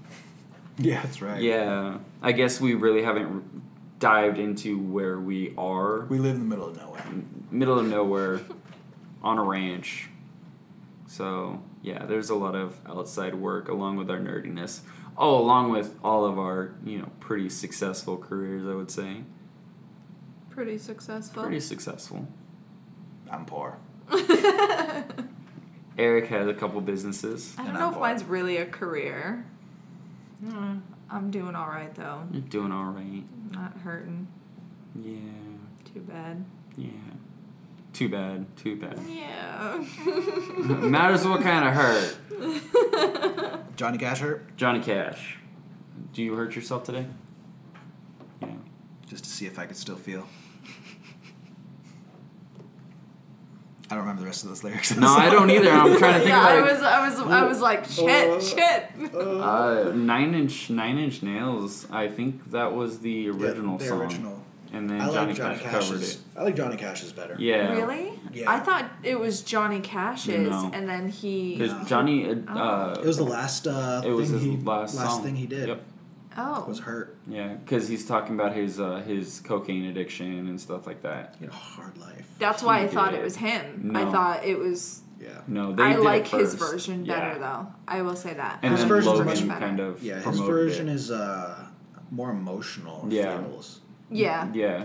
yeah, 0.78 1.02
that's 1.02 1.20
right. 1.20 1.42
Yeah, 1.42 1.98
I 2.22 2.32
guess 2.32 2.60
we 2.60 2.74
really 2.74 3.02
haven't 3.02 3.98
dived 3.98 4.38
into 4.38 4.78
where 4.78 5.18
we 5.18 5.52
are, 5.58 6.00
We 6.06 6.18
live 6.18 6.34
in 6.36 6.40
the 6.42 6.46
middle 6.56 6.68
of 6.68 6.76
nowhere. 6.76 7.04
middle 7.50 7.78
of 7.78 7.86
nowhere, 7.88 8.40
on 9.22 9.38
a 9.38 9.42
ranch. 9.42 10.10
So 11.08 11.60
yeah, 11.82 12.04
there's 12.06 12.30
a 12.30 12.34
lot 12.36 12.54
of 12.54 12.78
outside 12.86 13.34
work 13.34 13.68
along 13.68 13.96
with 13.96 14.10
our 14.10 14.18
nerdiness. 14.18 14.80
Oh, 15.18 15.38
along 15.38 15.70
with 15.70 15.96
all 16.04 16.24
of 16.26 16.38
our, 16.38 16.74
you 16.84 16.98
know, 16.98 17.08
pretty 17.20 17.48
successful 17.48 18.16
careers, 18.18 18.66
I 18.66 18.74
would 18.74 18.90
say. 18.90 19.22
Pretty 20.50 20.78
successful. 20.78 21.42
Pretty 21.42 21.60
successful. 21.60 22.26
I'm 23.30 23.44
poor. 23.46 23.78
Eric 25.98 26.26
has 26.28 26.46
a 26.46 26.54
couple 26.54 26.80
businesses. 26.82 27.54
I 27.56 27.62
don't 27.62 27.70
And 27.70 27.78
know 27.78 27.84
I'm 27.86 27.88
if 27.92 27.94
bored. 27.98 28.10
mine's 28.10 28.24
really 28.24 28.58
a 28.58 28.66
career. 28.66 29.46
Mm, 30.44 30.82
I'm 31.10 31.30
doing 31.30 31.54
all 31.54 31.68
right 31.68 31.94
though. 31.94 32.22
You're 32.30 32.42
doing 32.42 32.70
all 32.72 32.84
right. 32.92 33.24
Not 33.52 33.76
hurting. 33.78 34.28
Yeah. 35.02 35.92
Too 35.92 36.00
bad. 36.00 36.44
Yeah. 36.76 36.88
Too 37.96 38.10
bad. 38.10 38.44
Too 38.58 38.76
bad. 38.76 39.00
Yeah. 39.08 39.82
Matters 40.66 41.26
what 41.26 41.40
kind 41.40 41.66
of 41.66 41.72
hurt. 41.72 42.18
Johnny 43.76 43.96
Cash 43.96 44.18
hurt? 44.18 44.54
Johnny 44.58 44.80
Cash. 44.80 45.38
Do 46.12 46.22
you 46.22 46.34
hurt 46.34 46.54
yourself 46.54 46.84
today? 46.84 47.06
Yeah. 48.42 48.48
Just 49.06 49.24
to 49.24 49.30
see 49.30 49.46
if 49.46 49.58
I 49.58 49.64
could 49.64 49.78
still 49.78 49.96
feel. 49.96 50.26
I 53.88 53.94
don't 53.94 54.00
remember 54.00 54.20
the 54.20 54.26
rest 54.26 54.42
of 54.42 54.50
those 54.50 54.62
lyrics. 54.62 54.94
No, 54.94 55.08
I 55.08 55.30
don't 55.30 55.48
either. 55.50 55.70
I'm 55.70 55.96
trying 55.96 56.12
to 56.14 56.18
think 56.18 56.28
yeah, 56.28 56.46
I 56.46 56.60
was, 56.60 56.82
I 56.82 57.08
was, 57.08 57.18
I 57.20 57.44
was 57.44 57.60
like, 57.62 57.86
shit, 57.86 58.42
shit. 58.42 59.14
Uh, 59.14 59.92
nine 59.94 60.34
inch, 60.34 60.68
nine 60.68 60.98
inch 60.98 61.22
nails. 61.22 61.86
I 61.90 62.08
think 62.08 62.50
that 62.50 62.74
was 62.74 62.98
the 62.98 63.30
original 63.30 63.78
the 63.78 63.86
song. 63.86 64.02
original. 64.02 64.45
And 64.76 64.90
then 64.90 65.00
I 65.00 65.06
Johnny, 65.12 65.26
like 65.28 65.36
Johnny 65.36 65.58
Cash 65.58 65.72
covered 65.88 66.00
Cash's. 66.00 66.14
it. 66.16 66.20
I 66.36 66.42
like 66.44 66.56
Johnny 66.56 66.76
Cash's 66.76 67.12
better. 67.12 67.36
Yeah, 67.38 67.72
Really? 67.72 68.12
Yeah. 68.32 68.50
I 68.50 68.60
thought 68.60 68.90
it 69.02 69.18
was 69.18 69.42
Johnny 69.42 69.80
Cash's, 69.80 70.50
No. 70.50 70.70
and 70.72 70.88
then 70.88 71.08
he. 71.08 71.56
because 71.58 71.88
Johnny. 71.88 72.28
Uh, 72.46 72.94
It 73.00 73.04
was 73.06 73.16
the 73.16 73.24
last 73.24 73.66
uh, 73.66 74.02
it 74.04 74.10
was 74.10 74.30
thing 74.30 74.38
his 74.40 74.58
he 74.60 74.64
last 74.64 74.94
song. 74.94 75.22
thing 75.22 75.36
he 75.36 75.46
did. 75.46 75.68
Yep. 75.68 75.82
Oh. 76.38 76.66
Was 76.68 76.80
hurt. 76.80 77.16
Yeah, 77.26 77.54
because 77.54 77.88
he's 77.88 78.04
talking 78.06 78.34
about 78.34 78.54
his 78.54 78.78
uh, 78.78 78.96
his 79.06 79.40
cocaine 79.40 79.86
addiction 79.86 80.46
and 80.48 80.60
stuff 80.60 80.86
like 80.86 81.00
that. 81.02 81.34
He 81.38 81.46
had 81.46 81.54
a 81.54 81.56
hard 81.56 81.96
life. 81.96 82.28
That's 82.38 82.62
why 82.62 82.80
I 82.80 82.88
thought 82.88 83.12
did. 83.12 83.20
it 83.20 83.22
was 83.24 83.36
him. 83.36 83.92
I 83.96 84.04
thought 84.10 84.44
it 84.44 84.58
was. 84.58 85.00
Yeah. 85.18 85.40
No, 85.46 85.72
they 85.72 85.82
I 85.82 85.92
did 85.92 86.00
it 86.00 86.04
like 86.04 86.26
his 86.28 86.54
first. 86.54 86.72
version 86.72 87.06
Yeah. 87.06 87.18
better, 87.18 87.38
though. 87.40 87.66
I 87.88 88.02
will 88.02 88.16
say 88.16 88.34
that. 88.34 88.58
And 88.62 88.72
His 88.72 88.84
version 88.84 89.14
version's 89.14 89.18
Logan 89.18 89.26
much 89.26 89.48
better. 89.48 89.66
kind 89.66 89.80
of 89.80 90.02
Yeah, 90.02 90.20
his 90.20 90.38
version 90.40 90.90
it. 90.90 90.94
is 90.96 91.10
uh, 91.10 91.68
more 92.10 92.30
emotional. 92.32 93.06
Yeah. 93.08 93.38
Feels. 93.42 93.80
Yeah. 94.10 94.50
Yeah, 94.54 94.84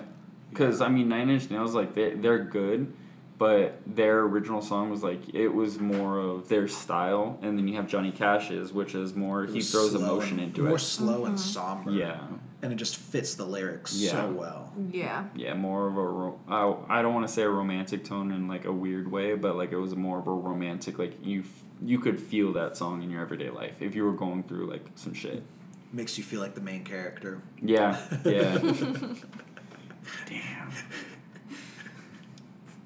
because 0.50 0.82
I 0.82 0.90
mean, 0.90 1.10
Nine 1.10 1.30
Inch 1.30 1.50
Nails 1.50 1.74
like 1.76 1.94
they 1.94 2.12
they're 2.16 2.44
good, 2.44 2.94
but 3.38 3.80
their 3.88 4.20
original 4.22 4.62
song 4.62 4.90
was 4.90 5.04
like 5.04 5.34
it 5.34 5.50
was 5.50 5.80
more 5.80 6.18
of 6.20 6.48
their 6.50 6.68
style, 6.68 7.38
and 7.42 7.58
then 7.58 7.68
you 7.68 7.76
have 7.76 7.88
Johnny 7.88 8.12
Cash's, 8.12 8.74
which 8.74 8.96
is 8.96 9.16
more 9.16 9.46
he 9.46 9.62
throws 9.62 9.94
emotion 9.96 10.40
and- 10.40 10.48
into 10.50 10.62
more 10.62 10.68
it. 10.68 10.72
More 10.72 10.80
slow 10.80 11.26
and 11.26 11.36
mm-hmm. 11.36 11.38
somber. 11.38 11.92
Yeah, 11.92 12.20
And 12.64 12.72
it 12.74 12.76
just 12.76 12.98
fits 12.98 13.36
the 13.36 13.46
lyrics 13.46 13.94
Yeah. 13.96 14.12
so 14.12 14.32
well. 14.32 14.74
Yeah. 14.92 15.26
yeah, 15.36 15.54
more 15.56 15.88
of 15.88 15.98
a 15.98 16.04
ro- 16.08 16.40
I, 16.48 17.00
I 17.00 17.02
don't 17.02 17.14
want 17.14 17.28
to 17.28 17.34
say 17.34 17.42
a 17.44 17.50
romantic 17.50 18.04
tone 18.06 18.32
in 18.32 18.48
like 18.48 18.66
a 18.66 18.72
weird 18.72 19.12
way, 19.12 19.36
but 19.36 19.56
like 19.56 19.72
it 19.72 19.78
was 19.78 19.96
more 19.96 20.20
of 20.20 20.28
a 20.28 20.32
romantic 20.34 20.98
like 21.00 21.24
you 21.26 21.42
f- 21.42 21.64
you 21.84 21.98
could 22.00 22.20
feel 22.20 22.54
that 22.54 22.78
song 22.78 23.02
in 23.02 23.10
your 23.10 23.22
everyday 23.22 23.50
life 23.50 23.74
if 23.82 23.96
you 23.96 24.04
were 24.06 24.14
going 24.14 24.44
through 24.44 24.70
like 24.70 24.86
some 24.96 25.14
shit. 25.16 25.44
Makes 25.94 26.18
you 26.18 26.24
feel 26.24 26.40
like 26.40 26.56
the 26.56 26.62
main 26.62 26.84
character. 26.86 27.42
Yeah, 27.62 28.00
yeah. 28.26 28.58
Damn. 30.28 30.72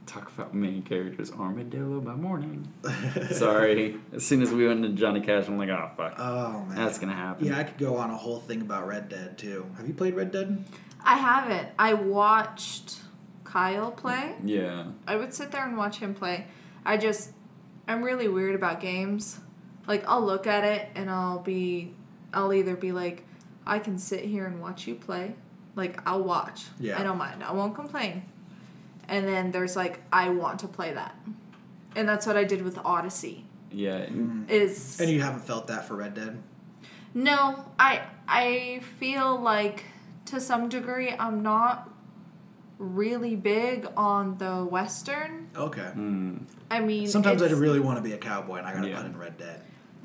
Talk 0.05 0.31
about 0.33 0.53
main 0.53 0.81
characters, 0.83 1.31
Armadillo 1.31 1.99
by 1.99 2.15
morning. 2.15 2.71
Sorry. 3.31 3.97
As 4.13 4.25
soon 4.25 4.41
as 4.41 4.51
we 4.51 4.65
went 4.67 4.85
into 4.85 4.97
Johnny 4.99 5.19
Cash, 5.19 5.47
I'm 5.47 5.57
like, 5.57 5.69
oh 5.69 5.91
fuck, 5.97 6.15
Oh 6.19 6.63
man. 6.67 6.75
that's 6.75 6.97
gonna 6.99 7.13
happen. 7.13 7.47
Yeah, 7.47 7.59
I 7.59 7.63
could 7.63 7.77
go 7.77 7.97
on 7.97 8.09
a 8.11 8.17
whole 8.17 8.39
thing 8.39 8.61
about 8.61 8.87
Red 8.87 9.09
Dead 9.09 9.37
too. 9.37 9.65
Have 9.77 9.87
you 9.87 9.93
played 9.93 10.15
Red 10.15 10.31
Dead? 10.31 10.63
I 11.03 11.15
haven't. 11.17 11.67
I 11.77 11.93
watched 11.93 12.99
Kyle 13.43 13.91
play. 13.91 14.35
Yeah. 14.43 14.85
I 15.05 15.15
would 15.15 15.33
sit 15.33 15.51
there 15.51 15.65
and 15.65 15.77
watch 15.77 15.97
him 15.97 16.13
play. 16.15 16.47
I 16.85 16.97
just, 16.97 17.31
I'm 17.87 18.01
really 18.01 18.27
weird 18.27 18.55
about 18.55 18.79
games. 18.79 19.39
Like, 19.87 20.03
I'll 20.07 20.23
look 20.25 20.47
at 20.47 20.63
it 20.63 20.87
and 20.95 21.09
I'll 21.09 21.39
be, 21.39 21.93
I'll 22.35 22.53
either 22.53 22.75
be 22.75 22.91
like, 22.91 23.23
I 23.65 23.79
can 23.79 23.97
sit 23.97 24.25
here 24.25 24.45
and 24.45 24.61
watch 24.61 24.85
you 24.87 24.95
play. 24.95 25.35
Like, 25.75 25.99
I'll 26.07 26.23
watch. 26.23 26.65
Yeah. 26.79 26.99
I 26.99 27.03
don't 27.03 27.17
mind. 27.17 27.43
I 27.43 27.51
won't 27.53 27.73
complain. 27.75 28.23
And 29.07 29.27
then 29.27 29.51
there's 29.51 29.75
like, 29.75 30.01
I 30.11 30.29
want 30.29 30.59
to 30.59 30.67
play 30.67 30.93
that. 30.93 31.15
And 31.95 32.07
that's 32.07 32.25
what 32.27 32.37
I 32.37 32.43
did 32.43 32.61
with 32.61 32.77
Odyssey. 32.85 33.45
Yeah. 33.71 34.05
Is 34.47 34.99
And 34.99 35.09
you 35.09 35.21
haven't 35.21 35.41
felt 35.45 35.67
that 35.67 35.85
for 35.87 35.95
Red 35.95 36.13
Dead? 36.13 36.41
no, 37.13 37.65
I 37.79 38.01
I 38.27 38.81
feel 38.99 39.39
like 39.39 39.85
to 40.25 40.39
some 40.41 40.67
degree 40.69 41.11
I'm 41.17 41.41
not 41.41 41.89
really 42.77 43.35
big 43.35 43.87
on 43.95 44.37
the 44.37 44.65
western. 44.65 45.49
Okay. 45.55 45.91
Mm. 45.95 46.41
I 46.69 46.79
mean, 46.81 47.07
Sometimes 47.07 47.41
I 47.41 47.47
really 47.51 47.79
want 47.79 47.97
to 47.97 48.01
be 48.01 48.11
a 48.13 48.17
cowboy 48.17 48.57
and 48.57 48.67
I 48.67 48.73
gotta 48.73 48.89
Yeah. 48.89 48.97
put 48.97 49.05
in 49.05 49.17
Red 49.17 49.37
Dead. 49.37 49.61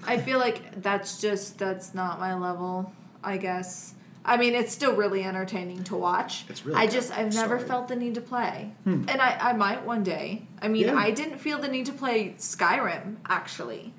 I 0.06 0.18
feel 0.18 0.38
like 0.38 0.82
that's 0.82 1.20
just 1.20 1.58
that's 1.58 1.94
not 1.94 2.18
my 2.18 2.34
level. 2.34 2.92
I 3.22 3.36
guess. 3.36 3.94
I 4.24 4.36
mean, 4.36 4.54
it's 4.54 4.72
still 4.72 4.94
really 4.94 5.24
entertaining 5.24 5.82
to 5.84 5.96
watch. 5.96 6.44
It's 6.48 6.64
really 6.64 6.78
I 6.78 6.86
just 6.86 7.16
I've 7.16 7.34
never 7.34 7.58
felt 7.58 7.88
the 7.88 7.96
need 7.96 8.14
to 8.16 8.20
play, 8.20 8.72
hmm. 8.84 9.04
and 9.08 9.20
I 9.20 9.36
I 9.40 9.52
might 9.54 9.84
one 9.84 10.02
day. 10.02 10.46
I 10.60 10.68
mean, 10.68 10.86
Yeah. 10.86 10.96
I 10.96 11.10
didn't 11.10 11.38
feel 11.38 11.58
the 11.58 11.68
need 11.68 11.86
to 11.86 11.92
play 11.92 12.34
Skyrim 12.38 13.16
actually. 13.26 13.94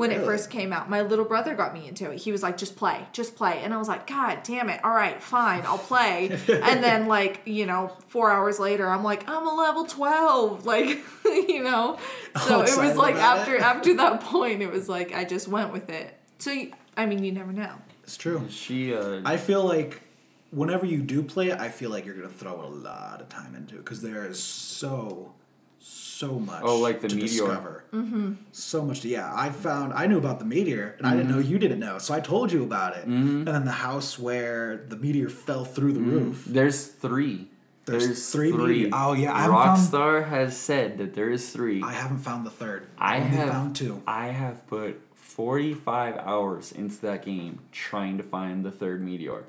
When 0.00 0.10
it 0.10 0.24
first 0.24 0.50
came 0.50 0.72
out, 0.72 0.88
my 0.88 1.02
little 1.02 1.24
brother 1.24 1.54
got 1.54 1.74
me 1.74 1.86
into 1.86 2.10
it. 2.10 2.18
He 2.18 2.32
was 2.32 2.42
like, 2.42 2.56
"Just 2.56 2.76
play, 2.76 3.06
just 3.12 3.36
play," 3.36 3.60
and 3.62 3.72
I 3.74 3.76
was 3.76 3.88
like, 3.88 4.06
"God 4.06 4.40
damn 4.42 4.68
it! 4.70 4.82
All 4.82 4.92
right, 4.92 5.22
fine, 5.22 5.62
I'll 5.64 5.78
play." 5.78 6.30
and 6.48 6.82
then, 6.82 7.06
like 7.06 7.42
you 7.44 7.66
know, 7.66 7.96
four 8.08 8.30
hours 8.30 8.58
later, 8.58 8.88
I'm 8.88 9.04
like, 9.04 9.28
"I'm 9.28 9.46
a 9.46 9.54
level 9.54 9.84
twelve, 9.84 10.66
like 10.74 10.98
you 11.24 11.62
know." 11.62 11.98
So 12.46 12.62
it 12.62 12.76
was 12.76 12.96
like 12.96 13.16
after 13.16 13.54
it. 13.56 13.62
after 13.62 13.94
that 13.96 14.20
point, 14.32 14.62
it 14.62 14.70
was 14.70 14.88
like 14.88 15.14
I 15.14 15.24
just 15.24 15.48
went 15.48 15.72
with 15.72 15.90
it. 15.90 16.18
So 16.38 16.66
I 16.96 17.06
mean, 17.06 17.22
you 17.22 17.32
never 17.32 17.52
know. 17.52 17.74
It's 18.02 18.16
true. 18.16 18.46
She 18.50 18.94
uh 18.94 19.20
I 19.24 19.36
feel 19.36 19.64
like 19.64 20.00
whenever 20.50 20.86
you 20.86 21.02
do 21.02 21.22
play 21.22 21.50
it, 21.50 21.58
I 21.58 21.68
feel 21.68 21.90
like 21.90 22.04
you're 22.04 22.14
gonna 22.14 22.28
throw 22.28 22.64
a 22.64 22.66
lot 22.66 23.20
of 23.20 23.28
time 23.28 23.54
into 23.54 23.76
it 23.76 23.78
because 23.78 24.02
there 24.02 24.26
is 24.26 24.42
so, 24.42 25.32
so 26.20 26.38
much. 26.38 26.62
Oh, 26.62 26.78
like 26.78 27.00
the 27.00 27.08
to 27.08 27.14
meteor. 27.16 27.28
discover. 27.28 27.84
Mm-hmm. 27.92 28.32
So 28.52 28.84
much. 28.84 29.00
To, 29.00 29.08
yeah, 29.08 29.32
I 29.34 29.50
found 29.50 29.92
I 29.94 30.06
knew 30.06 30.18
about 30.18 30.38
the 30.38 30.44
meteor 30.44 30.94
and 30.98 31.06
I 31.06 31.16
didn't 31.16 31.30
know 31.30 31.38
Mm-hmm. 31.38 31.50
you 31.52 31.58
didn't 31.58 31.80
know, 31.80 31.98
so 31.98 32.12
I 32.14 32.20
told 32.20 32.52
you 32.52 32.62
about 32.62 32.96
it. 32.96 33.04
And 33.06 33.46
then 33.46 33.64
the 33.64 33.72
house 33.88 34.18
where 34.18 34.84
the 34.88 34.96
meteor 34.96 35.28
fell 35.28 35.64
through 35.64 35.92
the 35.94 36.00
roof. 36.00 36.44
there's 36.46 36.86
three. 36.86 37.48
There's 37.86 38.30
three 38.30 38.52
meteor- 38.52 38.90
oh, 38.92 39.14
yeah, 39.14 39.34
I 39.34 39.40
haven't 39.42 39.56
found- 39.56 39.78
Rockstar 39.80 40.28
has 40.28 40.56
said 40.56 40.98
that 40.98 41.14
there 41.14 41.30
is 41.30 41.50
three. 41.50 41.82
I 41.82 41.92
haven't 41.92 42.18
found 42.18 42.44
the 42.46 42.50
third. 42.50 42.86
I 42.98 43.16
only 43.16 43.28
have 43.36 43.48
found 43.48 43.74
two. 43.74 44.02
I 44.06 44.26
have 44.28 44.64
put 44.68 45.00
45 45.14 46.18
hours 46.18 46.70
into 46.72 47.00
that 47.02 47.24
game 47.24 47.60
trying 47.72 48.18
to 48.18 48.22
find 48.24 48.64
the 48.64 48.70
third 48.70 49.00
meteor. 49.02 49.44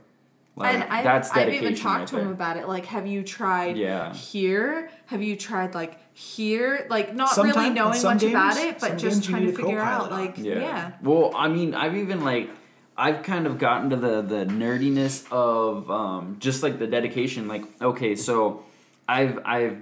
Like 0.55 0.73
and 0.75 0.83
I've, 0.83 1.03
that's 1.03 1.29
I've 1.31 1.53
even 1.53 1.75
talked 1.75 2.11
right 2.11 2.19
to 2.19 2.19
him 2.19 2.31
about 2.31 2.57
it. 2.57 2.67
Like, 2.67 2.85
have 2.87 3.07
you 3.07 3.23
tried 3.23 3.77
Yeah. 3.77 4.13
here? 4.13 4.89
Have 5.07 5.21
you 5.21 5.35
tried 5.37 5.73
like 5.75 5.97
here? 6.13 6.85
Like, 6.89 7.15
not 7.15 7.29
Sometime- 7.29 7.55
really 7.63 7.73
knowing 7.73 7.93
some 7.93 8.13
much 8.15 8.23
about 8.23 8.57
it, 8.57 8.79
but 8.79 8.97
just 8.97 9.23
trying 9.23 9.45
to 9.47 9.53
figure 9.53 9.79
out. 9.79 10.11
Like, 10.11 10.37
Yeah. 10.37 10.59
yeah. 10.59 10.91
Well, 11.01 11.31
I 11.35 11.47
mean, 11.47 11.73
I've 11.73 11.95
even 11.97 12.23
like 12.23 12.49
I've 12.97 13.23
kind 13.23 13.47
of 13.47 13.57
gotten 13.57 13.89
to 13.91 13.95
the 13.95 14.21
the 14.21 14.45
nerdiness 14.45 15.25
of 15.31 15.89
um, 15.89 16.37
just 16.39 16.61
like 16.63 16.77
the 16.79 16.87
dedication. 16.87 17.47
Like, 17.47 17.63
okay, 17.81 18.15
so 18.15 18.63
I've 19.07 19.39
I've 19.45 19.81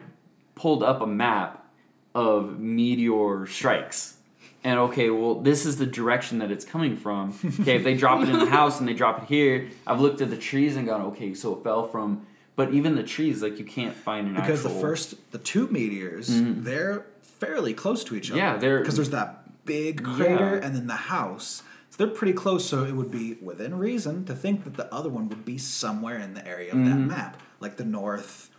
pulled 0.56 0.84
up 0.84 1.02
a 1.02 1.08
map 1.08 1.66
of 2.16 2.60
meteor 2.60 3.46
strikes. 3.48 4.16
And 4.62 4.78
okay, 4.80 5.10
well, 5.10 5.36
this 5.36 5.66
is 5.66 5.78
the 5.78 5.86
direction 5.86 6.40
that 6.40 6.52
it's 6.52 6.66
coming 6.66 6.98
from. 6.98 7.34
Okay, 7.62 7.78
if 7.78 7.84
they 7.86 7.96
drop 7.96 8.22
it 8.22 8.28
in 8.30 8.40
the 8.40 8.46
house 8.50 8.80
and 8.80 8.88
they 8.90 8.94
drop 8.94 9.24
it 9.24 9.30
here, 9.30 9.70
I've 9.88 10.02
looked 10.02 10.20
at 10.20 10.30
the 10.30 10.36
trees 10.38 10.76
and 10.76 10.86
gone, 10.86 11.02
okay, 11.14 11.34
so 11.34 11.56
it 11.56 11.64
fell 11.64 11.88
from. 11.88 12.26
But 12.60 12.74
even 12.74 12.95
the 12.95 13.03
trees, 13.03 13.41
like 13.41 13.57
you 13.57 13.64
can't 13.64 13.95
find 13.95 14.28
an 14.28 14.34
Because 14.36 14.66
actual. 14.66 14.74
the 14.76 14.82
first, 14.82 15.32
the 15.32 15.38
two 15.38 15.68
meteors, 15.70 16.28
they're 16.30 17.05
fairly 17.22 17.74
close 17.74 18.03
to 18.03 18.16
each 18.18 18.32
other. 18.32 18.38
Yeah, 18.41 18.57
they're- 18.57 18.80
because 18.82 18.95
there's 18.97 19.12
that 19.12 19.64
big 19.64 20.03
crater 20.03 20.57
Yeah. 20.60 20.66
and 20.66 20.76
then 20.76 20.88
the 20.88 21.03
house. 21.16 21.64
So 21.89 21.95
they're 22.03 22.14
pretty 22.14 22.34
close. 22.34 22.66
So 22.68 22.84
it 22.84 22.95
would 22.97 23.12
be 23.12 23.36
within 23.41 23.78
reason 23.78 24.26
to 24.26 24.36
think 24.36 24.66
that 24.66 24.76
the 24.76 24.93
other 24.93 25.07
one 25.10 25.30
would 25.30 25.45
be 25.45 25.57
somewhere 25.57 26.18
in 26.20 26.34
the 26.34 26.45
area 26.45 26.74
of 26.74 26.80
that 26.80 26.84
Mm-hmm. 26.97 27.07
map, 27.07 27.41
like 27.62 27.78
the 27.78 27.86
north, 27.86 28.49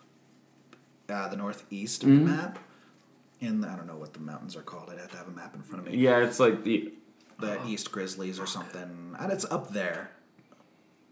uh, 1.11 1.29
the 1.29 1.37
northeast 1.37 2.01
Mm-hmm. 2.01 2.13
of 2.13 2.19
the 2.21 2.25
map. 2.37 2.59
And 3.43 3.67
I 3.67 3.77
don't 3.77 3.87
know 3.87 3.97
what 3.97 4.15
the 4.15 4.21
mountains 4.21 4.57
are 4.57 4.63
called. 4.63 4.89
I'd 4.91 4.99
have 4.99 5.11
to 5.11 5.19
have 5.19 5.29
a 5.29 5.33
map 5.43 5.55
in 5.55 5.61
front 5.61 5.87
of 5.87 5.93
me. 5.93 5.99
yeah, 5.99 6.21
it's 6.21 6.41
like 6.41 6.65
the 6.65 6.95
The 7.39 7.59
East 7.67 7.93
Grizzlies 7.93 8.41
or 8.41 8.47
something, 8.47 9.15
and 9.21 9.31
it's 9.31 9.45
up 9.51 9.73
there. 9.75 10.11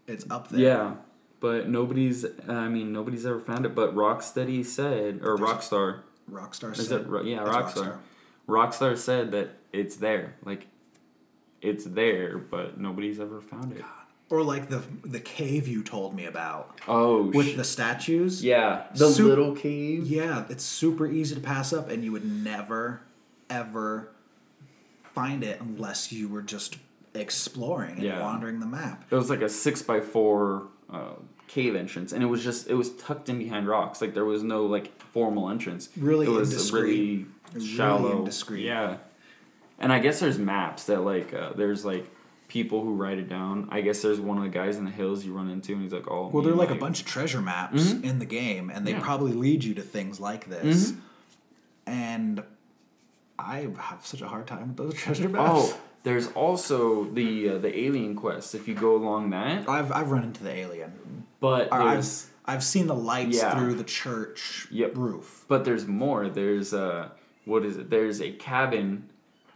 It's 0.07 0.25
up 0.31 0.49
there. 0.49 0.59
Yeah, 0.59 0.93
but 1.39 1.67
nobody's. 1.69 2.25
I 2.47 2.67
mean, 2.67 2.91
nobody's 2.93 3.25
ever 3.25 3.39
found 3.39 3.65
it. 3.65 3.75
But 3.75 3.95
Rocksteady 3.95 4.65
said, 4.65 5.19
or 5.23 5.37
There's 5.37 5.49
Rockstar, 5.49 5.99
Rockstar. 6.31 6.77
is 6.77 6.87
said- 6.87 7.01
it? 7.11 7.25
Yeah, 7.25 7.41
It's 7.41 7.49
Rockstar. 7.55 7.97
Rockstar 8.47 8.97
said 8.97 9.31
that 9.31 9.49
it's 9.71 9.97
there. 9.97 10.35
Like, 10.43 10.67
it's 11.61 11.85
there, 11.85 12.37
but 12.37 12.79
nobody's 12.79 13.19
ever 13.19 13.41
found 13.41 13.73
it. 13.73 13.83
Or 14.31 14.43
like 14.43 14.69
the 14.69 14.81
the 15.03 15.19
cave 15.19 15.67
you 15.67 15.81
told 15.83 16.15
me 16.15 16.25
about 16.25 16.79
Oh, 16.87 17.23
with 17.23 17.47
sh- 17.49 17.55
the 17.55 17.63
statues. 17.63 18.43
yeah, 18.43 18.83
the 18.95 19.09
Sup- 19.09 19.25
little 19.25 19.55
cave. 19.55 20.05
Yeah, 20.07 20.45
it's 20.49 20.63
super 20.63 21.07
easy 21.07 21.33
to 21.35 21.41
pass 21.41 21.73
up, 21.73 21.89
and 21.89 22.03
you 22.03 22.11
would 22.11 22.25
never, 22.25 23.01
ever 23.49 24.09
find 25.15 25.43
it 25.43 25.59
unless 25.59 26.11
you 26.11 26.27
were 26.27 26.43
just 26.43 26.77
exploring 27.15 27.95
and 27.95 28.03
Yeah. 28.03 28.21
wandering 28.21 28.59
the 28.59 28.67
map. 28.67 29.03
It 29.09 29.15
was 29.15 29.31
like 29.31 29.41
a 29.41 29.49
six 29.49 29.81
by 29.81 29.99
four 29.99 30.67
uh, 30.91 31.13
cave 31.49 31.75
entrance, 31.75 32.13
and 32.13 32.21
it 32.23 32.27
was 32.27 32.43
just 32.43 32.69
it 32.69 32.75
was 32.75 32.91
tucked 32.95 33.27
in 33.27 33.37
behind 33.39 33.67
rocks. 33.67 33.99
Like 34.01 34.13
there 34.13 34.23
was 34.25 34.43
no 34.43 34.65
like 34.65 35.01
formal 35.01 35.49
entrance. 35.49 35.89
Really 35.97 36.25
it 36.27 36.29
was 36.29 36.51
indiscreet. 36.51 36.81
really 36.83 37.25
Really 37.55 37.65
shallow. 37.67 38.17
indiscreet. 38.19 38.63
Yeah, 38.65 38.97
and 39.79 39.91
I 39.91 39.99
guess 39.99 40.19
there's 40.19 40.37
maps 40.37 40.83
that 40.85 41.01
like 41.01 41.33
uh, 41.33 41.53
there's 41.55 41.83
like 41.83 42.05
people 42.47 42.81
who 42.83 42.93
write 42.95 43.17
it 43.17 43.27
down. 43.27 43.67
I 43.71 43.81
guess 43.81 44.01
there's 44.01 44.19
one 44.19 44.37
of 44.37 44.43
the 44.43 44.49
guys 44.49 44.77
in 44.77 44.85
the 44.85 44.91
hills 44.91 45.25
you 45.25 45.33
run 45.33 45.49
into, 45.49 45.73
and 45.73 45.81
he's 45.83 45.91
like, 45.93 46.09
"Oh, 46.09 46.29
Well, 46.31 46.43
they're 46.43 46.53
like 46.55 46.69
a 46.71 46.75
bunch 46.75 47.01
of 47.01 47.07
treasure 47.07 47.41
maps 47.41 47.91
in 47.91 48.19
the 48.19 48.25
game, 48.25 48.69
and 48.69 48.85
they 48.85 48.91
Mm-hmm. 48.91 48.99
Yeah. 48.99 49.05
probably 49.05 49.33
lead 49.33 49.63
you 49.63 49.73
to 49.75 49.81
things 49.81 50.19
like 50.19 50.47
this. 50.49 50.93
And 51.87 52.43
I 53.39 53.67
have 53.77 54.05
such 54.05 54.21
a 54.21 54.27
hard 54.27 54.47
time 54.47 54.67
with 54.69 54.77
those 54.77 54.93
treasure 55.03 55.29
maps. 55.29 55.51
Oh, 55.53 55.77
there's 56.03 56.27
also 56.27 57.05
the 57.05 57.49
uh, 57.49 57.57
the 57.57 57.77
alien 57.79 58.15
quest 58.15 58.55
if 58.55 58.67
you 58.67 58.75
go 58.75 58.95
along 58.95 59.29
that. 59.31 59.67
I've 59.67 59.91
I've 59.91 60.11
run 60.11 60.23
into 60.23 60.43
the 60.43 60.51
alien. 60.53 61.25
But 61.39 61.71
I've 61.73 62.05
I've 62.45 62.63
seen 62.63 62.87
the 62.87 62.95
lights 62.95 63.37
Yeah. 63.37 63.55
through 63.55 63.75
the 63.75 63.83
church 63.83 64.67
Yep. 64.71 64.97
roof. 64.97 65.45
But 65.47 65.65
there's 65.65 65.87
more. 65.87 66.29
There's 66.29 66.73
uh 66.73 67.09
what 67.45 67.65
is 67.65 67.77
it? 67.77 67.89
There's 67.89 68.21
a 68.21 68.31
cabin 68.31 69.09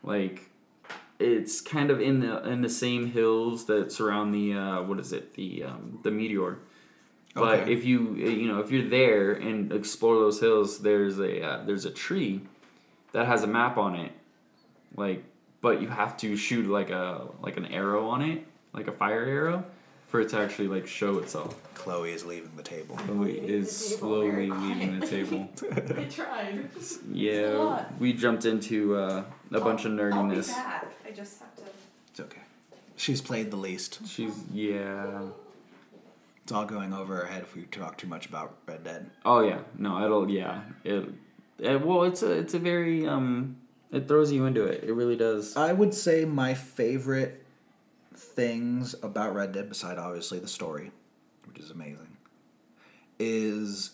like 0.03 0.49
it's 1.19 1.61
kind 1.61 1.89
of 1.91 2.01
in 2.01 2.19
the 2.19 2.47
in 2.47 2.61
the 2.61 2.69
same 2.69 3.07
hills 3.11 3.65
that 3.65 3.91
surround 3.91 4.33
the 4.33 4.53
uh 4.53 4.81
what 4.83 4.99
is 4.99 5.13
it? 5.13 5.33
The 5.35 5.63
um 5.63 5.99
the 6.03 6.11
meteor. 6.11 6.59
But 7.35 7.61
Okay. 7.61 7.73
if 7.73 7.83
you 7.83 8.13
you 8.15 8.47
know 8.47 8.59
if 8.59 8.69
you're 8.71 8.87
there 8.89 9.31
and 9.33 9.71
explore 9.71 10.15
those 10.19 10.39
hills, 10.39 10.79
there's 10.79 11.17
a 11.19 11.41
uh, 11.43 11.63
there's 11.65 11.85
a 11.85 11.91
tree 11.91 12.41
that 13.11 13.25
has 13.27 13.43
a 13.43 13.47
map 13.47 13.77
on 13.77 13.95
it, 13.95 14.11
like 14.95 15.23
but 15.63 15.81
you 15.81 15.87
have 15.87 16.17
to 16.17 16.35
shoot 16.35 16.67
like 16.67 16.91
a 16.91 17.25
like 17.41 17.57
an 17.57 17.65
arrow 17.67 18.09
on 18.09 18.21
it, 18.21 18.45
like 18.73 18.87
a 18.87 18.91
fire 18.91 19.23
arrow, 19.23 19.65
for 20.09 20.19
it 20.19 20.29
to 20.29 20.37
actually 20.37 20.67
like 20.67 20.85
show 20.85 21.17
itself. 21.17 21.55
Chloe 21.73 22.11
is 22.11 22.25
leaving 22.25 22.51
the 22.55 22.61
table. 22.61 22.97
Chloe 22.97 23.39
is 23.39 23.75
slowly 23.75 24.51
leaving 24.51 24.99
the 24.99 25.07
table. 25.07 25.49
I 25.97 26.03
tried. 26.03 26.69
Yeah, 27.11 27.47
lot. 27.53 27.93
we 27.97 28.11
jumped 28.11 28.45
into 28.45 28.97
uh, 28.97 29.23
a 29.51 29.59
bunch 29.61 29.85
of 29.85 29.93
nerdiness. 29.93 30.49
back. 30.49 30.91
I 31.07 31.11
just 31.11 31.39
have 31.39 31.55
to. 31.55 31.63
It's 32.11 32.19
okay. 32.19 32.41
She's 32.97 33.21
played 33.21 33.49
the 33.49 33.57
least. 33.57 34.05
She's 34.05 34.35
yeah. 34.53 35.21
It's 36.43 36.51
all 36.51 36.65
going 36.65 36.91
over 36.91 37.15
her 37.15 37.25
head 37.25 37.43
if 37.43 37.55
we 37.55 37.61
talk 37.63 37.97
too 37.97 38.07
much 38.07 38.25
about 38.25 38.57
Red 38.65 38.83
Dead. 38.83 39.09
Oh 39.23 39.39
yeah, 39.39 39.59
no, 39.77 40.03
it'll 40.03 40.29
yeah 40.29 40.63
it. 40.83 41.07
it 41.57 41.85
well, 41.85 42.03
it's 42.03 42.21
a 42.21 42.33
it's 42.33 42.53
a 42.53 42.59
very 42.59 43.07
um. 43.07 43.55
It 43.93 44.07
throws 44.07 44.31
you 44.31 44.45
into 44.45 44.63
it. 44.65 44.83
It 44.83 44.93
really 44.93 45.15
does. 45.15 45.55
I 45.55 45.71
would 45.71 45.93
say 45.93 46.25
my 46.25 46.55
favorite 46.55 47.45
things 48.15 48.95
about 49.03 49.35
Red 49.35 49.51
Dead, 49.51 49.69
beside 49.69 49.99
obviously 49.99 50.39
the 50.39 50.47
story, 50.47 50.91
which 51.45 51.59
is 51.59 51.69
amazing, 51.69 52.17
is 53.19 53.91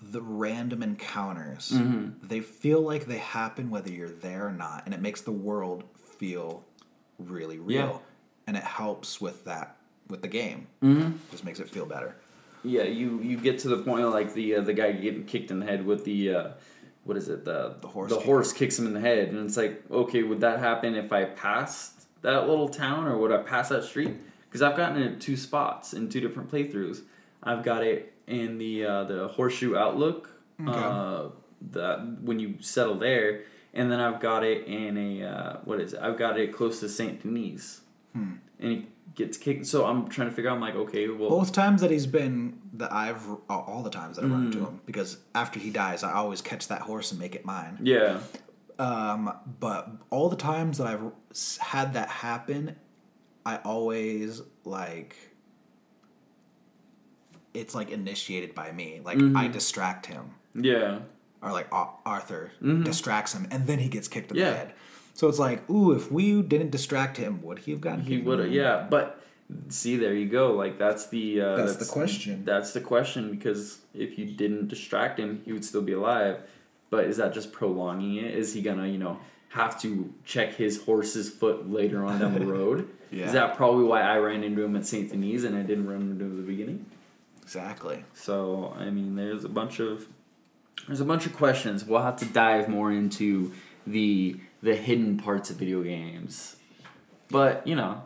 the 0.00 0.20
random 0.20 0.82
encounters. 0.82 1.70
Mm-hmm. 1.70 2.26
They 2.26 2.40
feel 2.40 2.82
like 2.82 3.06
they 3.06 3.18
happen 3.18 3.70
whether 3.70 3.90
you're 3.90 4.10
there 4.10 4.46
or 4.46 4.52
not, 4.52 4.82
and 4.84 4.92
it 4.92 5.00
makes 5.00 5.22
the 5.22 5.32
world 5.32 5.84
feel 5.94 6.64
really 7.18 7.58
real. 7.58 7.78
Yeah. 7.78 7.98
And 8.46 8.56
it 8.56 8.64
helps 8.64 9.20
with 9.20 9.44
that 9.46 9.76
with 10.08 10.22
the 10.22 10.28
game. 10.28 10.68
Mm-hmm. 10.82 11.16
Just 11.30 11.44
makes 11.44 11.58
it 11.58 11.68
feel 11.68 11.86
better. 11.86 12.14
Yeah, 12.62 12.82
you 12.82 13.20
you 13.22 13.38
get 13.38 13.60
to 13.60 13.68
the 13.68 13.78
point 13.78 14.04
of 14.04 14.12
like 14.12 14.34
the 14.34 14.56
uh, 14.56 14.60
the 14.60 14.72
guy 14.72 14.92
getting 14.92 15.24
kicked 15.24 15.50
in 15.50 15.60
the 15.60 15.66
head 15.66 15.86
with 15.86 16.04
the 16.04 16.34
uh, 16.34 16.48
what 17.06 17.16
is 17.16 17.28
it 17.28 17.44
the 17.44 17.74
The 17.80 17.88
horse 17.88 18.10
the 18.10 18.16
kick. 18.18 18.26
horse 18.26 18.52
kicks 18.52 18.78
him 18.78 18.86
in 18.86 18.92
the 18.94 19.00
head. 19.00 19.28
And 19.28 19.38
it's 19.46 19.56
like 19.56 19.82
okay 19.90 20.22
would 20.22 20.40
that 20.40 20.58
happen 20.58 20.94
if 20.94 21.12
I 21.12 21.24
passed 21.24 22.06
that 22.22 22.48
little 22.48 22.68
town 22.68 23.06
or 23.06 23.16
would 23.18 23.32
I 23.32 23.38
pass 23.38 23.68
that 23.70 23.84
street? 23.84 24.14
Because 24.48 24.62
I've 24.62 24.76
gotten 24.76 25.00
it 25.02 25.20
two 25.20 25.36
spots 25.36 25.92
in 25.94 26.08
two 26.08 26.20
different 26.20 26.50
playthroughs. 26.50 27.02
I've 27.42 27.62
got 27.62 27.82
it 27.84 28.12
in 28.26 28.58
the 28.58 28.84
uh, 28.84 29.04
the 29.04 29.28
horseshoe 29.28 29.76
outlook 29.76 30.30
uh, 30.66 31.28
that 31.72 32.18
when 32.22 32.38
you 32.38 32.56
settle 32.60 32.98
there. 32.98 33.42
And 33.74 33.92
then 33.92 34.00
I've 34.00 34.20
got 34.20 34.42
it 34.42 34.66
in 34.66 34.96
a 34.96 35.22
uh, 35.26 35.56
what 35.64 35.80
is 35.80 35.92
it? 35.92 36.00
I've 36.00 36.16
got 36.18 36.38
it 36.40 36.52
close 36.52 36.80
to 36.80 36.88
Saint 36.88 37.22
Denis 37.22 37.82
Hmm. 38.16 38.32
and 38.60 38.70
he 38.72 38.86
gets 39.14 39.36
kicked 39.38 39.66
so 39.66 39.84
I'm 39.86 40.08
trying 40.08 40.28
to 40.28 40.34
figure 40.34 40.50
out 40.50 40.54
I'm 40.56 40.60
like 40.60 40.74
okay 40.76 41.08
well 41.08 41.30
Both 41.30 41.52
times 41.52 41.80
that 41.82 41.90
he's 41.90 42.06
been 42.06 42.58
that 42.74 42.92
I've 42.92 43.24
all 43.48 43.82
the 43.82 43.90
times 43.90 44.16
that 44.16 44.24
I've 44.24 44.30
run 44.30 44.46
into 44.46 44.58
Mm. 44.58 44.68
him 44.68 44.80
because 44.86 45.18
after 45.34 45.58
he 45.58 45.70
dies, 45.70 46.02
I 46.02 46.12
always 46.12 46.40
catch 46.42 46.68
that 46.68 46.82
horse 46.82 47.10
and 47.12 47.18
make 47.20 47.34
it 47.34 47.44
mine. 47.44 47.78
yeah 47.82 48.18
Um, 48.78 49.32
but 49.60 49.88
all 50.10 50.28
the 50.28 50.36
times 50.36 50.76
that 50.78 50.86
I've 50.86 51.10
had 51.60 51.94
that 51.94 52.08
happen, 52.10 52.76
I 53.46 53.56
always 53.64 54.42
like 54.64 55.16
it's 57.54 57.74
like 57.74 57.90
initiated 57.90 58.54
by 58.54 58.70
me. 58.72 59.00
Like 59.04 59.18
I 59.34 59.48
distract 59.48 60.06
him, 60.06 60.34
yeah 60.54 60.98
or 61.42 61.52
like 61.52 61.68
Arthur 61.72 62.52
Mm-hmm. 62.62 62.82
distracts 62.84 63.32
him, 63.34 63.46
and 63.50 63.66
then 63.66 63.78
he 63.78 63.88
gets 63.88 64.08
kicked 64.08 64.30
in 64.30 64.36
Yeah. 64.38 64.50
the 64.50 64.56
head. 64.56 64.74
So 65.16 65.28
it's 65.28 65.38
like, 65.38 65.68
ooh, 65.70 65.92
if 65.92 66.12
we 66.12 66.42
didn't 66.42 66.70
distract 66.70 67.16
him, 67.16 67.40
would 67.42 67.60
he 67.60 67.70
have 67.70 67.80
gotten? 67.80 68.02
He 68.02 68.18
would 68.18 68.38
have, 68.38 68.52
yeah. 68.52 68.86
But 68.88 69.24
see, 69.70 69.96
there 69.96 70.12
you 70.12 70.28
go. 70.28 70.52
Like 70.52 70.78
that's 70.78 71.06
the 71.06 71.40
uh, 71.40 71.56
That's 71.56 71.76
the 71.76 71.86
question. 71.86 72.44
That's 72.44 72.74
the 72.74 72.82
question 72.82 73.30
because 73.30 73.78
if 73.94 74.18
you 74.18 74.26
didn't 74.26 74.68
distract 74.68 75.18
him, 75.18 75.40
he 75.46 75.54
would 75.54 75.64
still 75.64 75.80
be 75.80 75.94
alive. 75.94 76.40
But 76.90 77.06
is 77.06 77.16
that 77.16 77.32
just 77.32 77.50
prolonging 77.50 78.16
it? 78.16 78.34
Is 78.34 78.52
he 78.52 78.60
gonna, 78.60 78.86
you 78.86 78.98
know, 78.98 79.18
have 79.48 79.80
to 79.80 80.12
check 80.26 80.54
his 80.54 80.82
horse's 80.82 81.30
foot 81.30 81.70
later 81.70 82.04
on 82.04 82.20
down 82.20 82.34
the 82.34 82.44
road? 82.58 82.90
Yeah. 83.10 83.24
Is 83.24 83.32
that 83.32 83.56
probably 83.56 83.84
why 83.84 84.02
I 84.02 84.18
ran 84.18 84.44
into 84.44 84.62
him 84.62 84.76
at 84.76 84.84
Saint 84.84 85.10
Denis 85.10 85.44
and 85.44 85.56
I 85.56 85.62
didn't 85.62 85.86
run 85.86 86.02
into 86.02 86.26
him 86.26 86.32
at 86.32 86.36
the 86.36 86.52
beginning? 86.52 86.84
Exactly. 87.40 88.04
So 88.12 88.76
I 88.78 88.90
mean, 88.90 89.16
there's 89.16 89.44
a 89.44 89.48
bunch 89.48 89.80
of 89.80 90.06
there's 90.86 91.00
a 91.00 91.06
bunch 91.06 91.24
of 91.24 91.34
questions. 91.34 91.86
We'll 91.86 92.02
have 92.02 92.16
to 92.18 92.26
dive 92.26 92.68
more 92.68 92.92
into 92.92 93.54
the 93.86 94.38
the 94.62 94.74
hidden 94.74 95.16
parts 95.18 95.50
of 95.50 95.56
video 95.56 95.82
games, 95.82 96.56
but 97.30 97.66
you 97.66 97.74
know, 97.76 98.02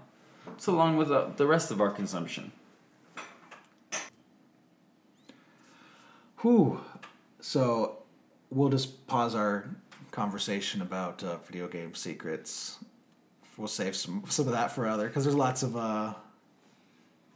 it's 0.48 0.66
along 0.66 0.96
with 0.96 1.10
uh, 1.10 1.28
the 1.36 1.46
rest 1.46 1.70
of 1.70 1.80
our 1.80 1.90
consumption. 1.90 2.52
Whew. 6.38 6.80
So 7.40 7.98
we'll 8.50 8.68
just 8.70 9.06
pause 9.06 9.34
our 9.34 9.68
conversation 10.10 10.82
about 10.82 11.22
uh, 11.22 11.36
video 11.46 11.68
game 11.68 11.94
secrets. 11.94 12.78
We'll 13.56 13.68
save 13.68 13.94
some 13.94 14.24
some 14.28 14.46
of 14.46 14.52
that 14.52 14.72
for 14.72 14.86
other 14.86 15.06
because 15.08 15.24
there's 15.24 15.36
lots 15.36 15.62
of 15.62 15.76
uh, 15.76 16.14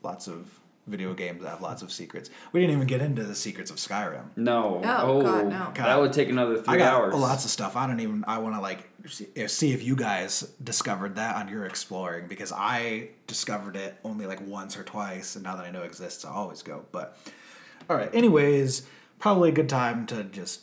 lots 0.02 0.26
of 0.26 0.48
video 0.86 1.12
games 1.14 1.42
that 1.42 1.48
have 1.50 1.60
lots 1.60 1.82
of 1.82 1.92
secrets. 1.92 2.30
We 2.52 2.60
didn't 2.60 2.76
even 2.76 2.86
get 2.86 3.00
into 3.02 3.24
the 3.24 3.34
secrets 3.34 3.70
of 3.70 3.76
Skyrim. 3.76 4.24
No, 4.36 4.82
Oh, 4.84 5.22
God, 5.22 5.46
no. 5.48 5.72
that 5.76 5.98
would 5.98 6.12
take 6.12 6.28
another 6.28 6.56
three 6.58 6.74
I 6.74 6.78
got 6.78 6.94
hours. 6.94 7.14
lots 7.14 7.44
of 7.44 7.50
stuff. 7.50 7.76
I 7.76 7.86
don't 7.86 8.00
even. 8.00 8.24
I 8.26 8.38
want 8.38 8.54
to 8.54 8.60
like 8.60 8.88
see, 9.08 9.28
see 9.48 9.72
if 9.72 9.82
you 9.82 9.96
guys 9.96 10.40
discovered 10.62 11.16
that 11.16 11.36
on 11.36 11.48
your 11.48 11.64
exploring 11.66 12.26
because 12.28 12.52
I 12.52 13.08
discovered 13.26 13.76
it 13.76 13.96
only 14.04 14.26
like 14.26 14.40
once 14.46 14.76
or 14.76 14.82
twice, 14.82 15.34
and 15.36 15.44
now 15.44 15.56
that 15.56 15.64
I 15.64 15.70
know 15.70 15.82
it 15.82 15.86
exists, 15.86 16.24
I 16.24 16.30
always 16.30 16.62
go. 16.62 16.84
But 16.92 17.16
all 17.88 17.96
right. 17.96 18.12
Anyways, 18.14 18.86
probably 19.18 19.50
a 19.50 19.52
good 19.52 19.68
time 19.68 20.06
to 20.06 20.24
just 20.24 20.62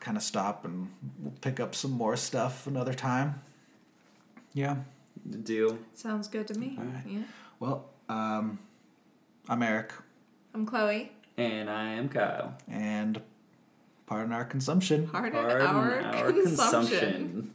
kind 0.00 0.16
of 0.16 0.22
stop 0.22 0.64
and 0.64 0.90
we'll 1.20 1.32
pick 1.40 1.60
up 1.60 1.74
some 1.74 1.90
more 1.90 2.16
stuff 2.16 2.66
another 2.66 2.94
time. 2.94 3.40
Yeah. 4.54 4.76
deal. 5.44 5.78
Sounds 5.94 6.26
good 6.28 6.48
to 6.48 6.58
me. 6.58 6.76
Alright. 6.78 7.04
Yeah. 7.06 7.22
Well, 7.60 7.84
um, 8.08 8.58
I'm 9.48 9.62
Eric, 9.62 9.92
I'm 10.54 10.64
Chloe. 10.66 11.12
And 11.36 11.70
I 11.70 11.90
am 11.92 12.08
Kyle. 12.08 12.54
and 12.68 13.20
pardon 14.06 14.32
our 14.32 14.44
consumption. 14.44 15.08
Pardon, 15.08 15.32
Pardon 15.32 15.66
our, 15.66 16.00
our 16.00 16.32
consumption. 16.32 16.42
consumption. 16.42 17.54